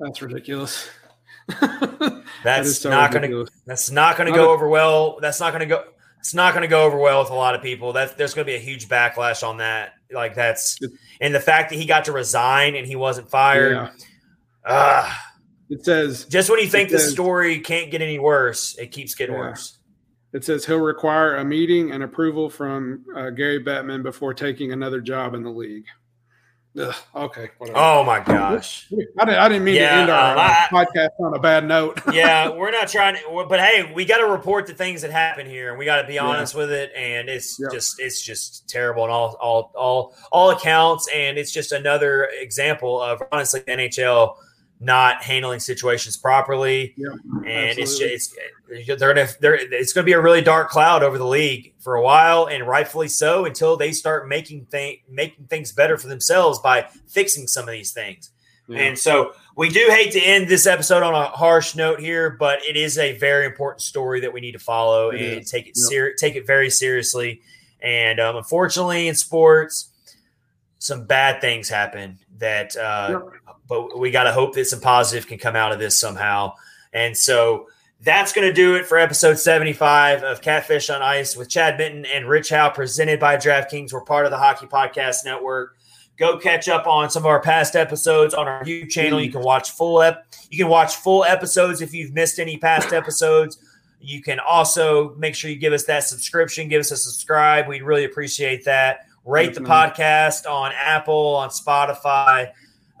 that's 0.00 0.20
ridiculous. 0.20 0.88
that's 2.42 2.80
that 2.82 2.90
not 2.90 3.12
going 3.12 3.30
to 3.30 3.46
that's 3.64 3.90
not 3.90 4.16
going 4.16 4.30
to 4.30 4.36
go 4.36 4.50
over 4.50 4.68
well. 4.68 5.18
That's 5.20 5.40
not 5.40 5.52
going 5.52 5.60
to 5.60 5.66
go 5.66 5.84
it's 6.18 6.34
not 6.34 6.52
going 6.52 6.62
to 6.62 6.68
go 6.68 6.84
over 6.84 6.98
well 6.98 7.20
with 7.20 7.30
a 7.30 7.34
lot 7.34 7.54
of 7.54 7.62
people. 7.62 7.92
That 7.92 8.18
there's 8.18 8.34
going 8.34 8.44
to 8.44 8.50
be 8.50 8.56
a 8.56 8.60
huge 8.60 8.88
backlash 8.88 9.46
on 9.46 9.58
that. 9.58 9.94
Like 10.12 10.34
that's 10.34 10.78
and 11.20 11.34
the 11.34 11.40
fact 11.40 11.70
that 11.70 11.76
he 11.76 11.86
got 11.86 12.04
to 12.06 12.12
resign 12.12 12.74
and 12.74 12.86
he 12.86 12.96
wasn't 12.96 13.30
fired. 13.30 13.72
Yeah. 13.72 13.90
Uh, 14.64 15.14
it 15.70 15.84
says 15.84 16.24
just 16.24 16.50
when 16.50 16.60
you 16.60 16.66
think 16.66 16.90
the 16.90 16.98
story 16.98 17.60
can't 17.60 17.90
get 17.90 18.02
any 18.02 18.18
worse, 18.18 18.76
it 18.78 18.88
keeps 18.88 19.14
getting 19.14 19.34
yeah. 19.34 19.42
worse. 19.42 19.78
It 20.32 20.44
says 20.44 20.66
he'll 20.66 20.80
require 20.80 21.36
a 21.36 21.44
meeting 21.44 21.92
and 21.92 22.02
approval 22.02 22.50
from 22.50 23.04
uh, 23.16 23.30
Gary 23.30 23.64
Bettman 23.64 24.02
before 24.02 24.34
taking 24.34 24.72
another 24.72 25.00
job 25.00 25.34
in 25.34 25.42
the 25.42 25.50
league. 25.50 25.86
Ugh, 26.78 26.94
okay. 27.14 27.50
Whatever. 27.58 27.78
Oh 27.78 28.04
my 28.04 28.20
gosh. 28.20 28.86
I 28.92 29.24
didn't, 29.24 29.38
I 29.38 29.48
didn't 29.48 29.64
mean 29.64 29.76
yeah, 29.76 29.90
to 29.90 30.00
end 30.02 30.10
our 30.10 30.32
um, 30.32 30.38
I, 30.38 30.68
podcast 30.70 31.10
on 31.18 31.34
a 31.34 31.38
bad 31.38 31.66
note. 31.66 32.00
yeah, 32.12 32.50
we're 32.50 32.70
not 32.70 32.88
trying 32.88 33.16
to, 33.16 33.46
but 33.48 33.60
hey, 33.60 33.92
we 33.92 34.04
got 34.04 34.18
to 34.18 34.26
report 34.26 34.66
the 34.66 34.74
things 34.74 35.02
that 35.02 35.10
happen 35.10 35.46
here, 35.46 35.70
and 35.70 35.78
we 35.78 35.84
got 35.84 36.02
to 36.02 36.06
be 36.06 36.18
honest 36.18 36.54
yeah. 36.54 36.60
with 36.60 36.72
it. 36.72 36.92
And 36.96 37.28
it's 37.28 37.58
yep. 37.58 37.72
just, 37.72 38.00
it's 38.00 38.22
just 38.22 38.68
terrible 38.68 39.02
on 39.02 39.10
all, 39.10 39.36
all, 39.40 39.72
all, 39.74 40.14
all 40.30 40.50
accounts. 40.50 41.08
And 41.14 41.36
it's 41.38 41.52
just 41.52 41.72
another 41.72 42.28
example 42.40 43.00
of 43.00 43.22
honestly 43.32 43.60
NHL 43.60 44.36
not 44.80 45.22
handling 45.22 45.60
situations 45.60 46.16
properly, 46.16 46.94
yeah, 46.96 47.08
and 47.46 47.78
it's 47.78 47.98
just, 47.98 48.32
it's 48.70 48.98
they're 48.98 49.14
gonna 49.14 49.28
they're, 49.40 49.54
it's 49.54 49.92
gonna 49.92 50.04
be 50.04 50.12
a 50.12 50.20
really 50.20 50.42
dark 50.42 50.70
cloud 50.70 51.02
over 51.02 51.18
the 51.18 51.26
league 51.26 51.74
for 51.78 51.96
a 51.96 52.02
while, 52.02 52.46
and 52.46 52.66
rightfully 52.66 53.08
so 53.08 53.44
until 53.44 53.76
they 53.76 53.92
start 53.92 54.28
making 54.28 54.66
thing 54.66 54.98
making 55.08 55.46
things 55.46 55.72
better 55.72 55.98
for 55.98 56.08
themselves 56.08 56.58
by 56.60 56.88
fixing 57.06 57.46
some 57.46 57.64
of 57.64 57.72
these 57.72 57.92
things. 57.92 58.30
Yeah. 58.68 58.80
And 58.80 58.98
so 58.98 59.32
we 59.56 59.70
do 59.70 59.86
hate 59.88 60.12
to 60.12 60.20
end 60.20 60.48
this 60.48 60.66
episode 60.66 61.02
on 61.02 61.14
a 61.14 61.24
harsh 61.24 61.74
note 61.74 62.00
here, 62.00 62.30
but 62.30 62.60
it 62.68 62.76
is 62.76 62.98
a 62.98 63.16
very 63.18 63.46
important 63.46 63.80
story 63.80 64.20
that 64.20 64.32
we 64.32 64.40
need 64.40 64.52
to 64.52 64.58
follow 64.58 65.10
it 65.10 65.20
and 65.20 65.40
is. 65.40 65.50
take 65.50 65.66
it 65.66 65.76
ser- 65.76 66.14
take 66.14 66.36
it 66.36 66.46
very 66.46 66.70
seriously. 66.70 67.40
And 67.80 68.20
um, 68.20 68.36
unfortunately, 68.36 69.08
in 69.08 69.14
sports, 69.14 69.90
some 70.78 71.06
bad 71.06 71.40
things 71.40 71.68
happen 71.68 72.18
that 72.38 72.76
uh, 72.76 73.20
yep 73.24 73.42
but 73.68 73.98
we 73.98 74.10
got 74.10 74.24
to 74.24 74.32
hope 74.32 74.54
that 74.54 74.66
some 74.66 74.80
positive 74.80 75.28
can 75.28 75.38
come 75.38 75.54
out 75.54 75.72
of 75.72 75.78
this 75.78 76.00
somehow. 76.00 76.54
And 76.92 77.16
so 77.16 77.68
that's 78.00 78.32
going 78.32 78.48
to 78.48 78.52
do 78.52 78.76
it 78.76 78.86
for 78.86 78.98
episode 78.98 79.38
75 79.38 80.22
of 80.22 80.40
Catfish 80.40 80.88
on 80.88 81.02
Ice 81.02 81.36
with 81.36 81.50
Chad 81.50 81.76
Minton 81.76 82.06
and 82.06 82.26
Rich 82.26 82.48
Howe, 82.48 82.70
presented 82.70 83.20
by 83.20 83.36
DraftKings. 83.36 83.92
We're 83.92 84.00
part 84.00 84.24
of 84.24 84.30
the 84.30 84.38
Hockey 84.38 84.66
Podcast 84.66 85.24
Network. 85.24 85.76
Go 86.18 86.38
catch 86.38 86.68
up 86.68 86.86
on 86.86 87.10
some 87.10 87.22
of 87.22 87.26
our 87.26 87.40
past 87.40 87.76
episodes 87.76 88.34
on 88.34 88.48
our 88.48 88.64
YouTube 88.64 88.90
channel. 88.90 89.20
You 89.20 89.30
can 89.30 89.42
watch 89.42 89.70
full 89.70 90.02
ep- 90.02 90.26
you 90.50 90.58
can 90.58 90.68
watch 90.68 90.96
full 90.96 91.24
episodes 91.24 91.80
if 91.80 91.94
you've 91.94 92.12
missed 92.12 92.40
any 92.40 92.56
past 92.56 92.92
episodes. 92.92 93.58
You 94.00 94.22
can 94.22 94.40
also 94.40 95.14
make 95.16 95.36
sure 95.36 95.50
you 95.50 95.56
give 95.56 95.72
us 95.72 95.84
that 95.84 96.04
subscription, 96.04 96.68
give 96.68 96.80
us 96.80 96.90
a 96.90 96.96
subscribe. 96.96 97.68
We'd 97.68 97.82
really 97.82 98.04
appreciate 98.04 98.64
that. 98.64 99.06
Rate 99.28 99.54
the 99.54 99.60
podcast 99.60 100.50
on 100.50 100.72
Apple, 100.74 101.36
on 101.36 101.50
Spotify. 101.50 102.50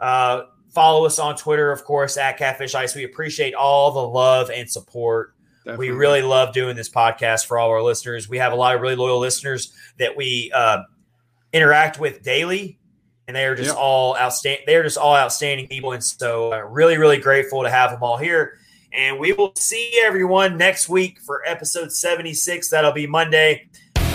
Uh, 0.00 0.42
Follow 0.70 1.06
us 1.06 1.18
on 1.18 1.34
Twitter, 1.34 1.72
of 1.72 1.82
course, 1.82 2.18
at 2.18 2.36
Catfish 2.36 2.74
Ice. 2.74 2.94
We 2.94 3.04
appreciate 3.04 3.54
all 3.54 3.90
the 3.90 4.06
love 4.06 4.50
and 4.50 4.70
support. 4.70 5.34
Definitely. 5.64 5.90
We 5.90 5.96
really 5.96 6.22
love 6.22 6.52
doing 6.52 6.76
this 6.76 6.90
podcast 6.90 7.46
for 7.46 7.58
all 7.58 7.70
our 7.70 7.82
listeners. 7.82 8.28
We 8.28 8.36
have 8.38 8.52
a 8.52 8.54
lot 8.54 8.76
of 8.76 8.82
really 8.82 8.94
loyal 8.94 9.18
listeners 9.18 9.72
that 9.98 10.14
we 10.14 10.52
uh, 10.54 10.82
interact 11.52 11.98
with 11.98 12.22
daily, 12.22 12.78
and 13.26 13.34
they 13.34 13.46
are 13.46 13.56
just 13.56 13.70
yep. 13.70 13.78
all 13.78 14.16
outstanding. 14.18 14.64
They 14.66 14.76
are 14.76 14.82
just 14.84 14.98
all 14.98 15.16
outstanding 15.16 15.68
people, 15.68 15.92
and 15.92 16.04
so 16.04 16.52
uh, 16.52 16.58
really, 16.58 16.98
really 16.98 17.18
grateful 17.18 17.62
to 17.62 17.70
have 17.70 17.90
them 17.90 18.02
all 18.02 18.18
here. 18.18 18.58
And 18.92 19.18
we 19.18 19.32
will 19.32 19.54
see 19.56 19.98
everyone 20.04 20.58
next 20.58 20.88
week 20.88 21.18
for 21.18 21.42
episode 21.46 21.92
seventy 21.92 22.34
six. 22.34 22.68
That'll 22.68 22.92
be 22.92 23.06
Monday. 23.06 23.68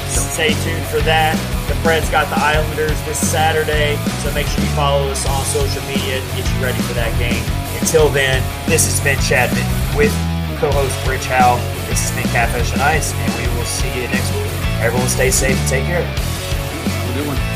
Stay 0.07 0.53
tuned 0.53 0.85
for 0.85 1.01
that. 1.01 1.52
The 1.67 1.75
Preds 1.79 2.11
got 2.11 2.27
the 2.29 2.39
Islanders 2.41 2.99
this 3.05 3.19
Saturday, 3.19 3.95
so 4.21 4.31
make 4.33 4.47
sure 4.47 4.59
you 4.59 4.69
follow 4.71 5.07
us 5.07 5.25
on 5.25 5.45
social 5.45 5.81
media 5.87 6.19
to 6.19 6.27
get 6.35 6.43
you 6.43 6.63
ready 6.63 6.81
for 6.83 6.93
that 6.93 7.11
game. 7.17 7.43
Until 7.79 8.09
then, 8.09 8.43
this 8.67 8.85
has 8.85 8.99
been 8.99 9.17
Chadman 9.19 9.63
with 9.95 10.13
co-host 10.59 10.95
Rich 11.07 11.25
Howe. 11.25 11.57
This 11.87 12.09
has 12.09 12.11
been 12.15 12.29
Catfish 12.31 12.73
on 12.73 12.81
Ice, 12.81 13.13
and 13.13 13.31
we 13.39 13.47
will 13.57 13.65
see 13.65 13.87
you 13.95 14.07
next 14.07 14.31
week. 14.35 14.51
Everyone 14.79 15.07
stay 15.07 15.31
safe 15.31 15.57
and 15.57 15.69
take 15.69 15.85
care. 15.85 16.03
Have 16.03 17.09
a 17.09 17.13
good 17.19 17.27
one. 17.27 17.52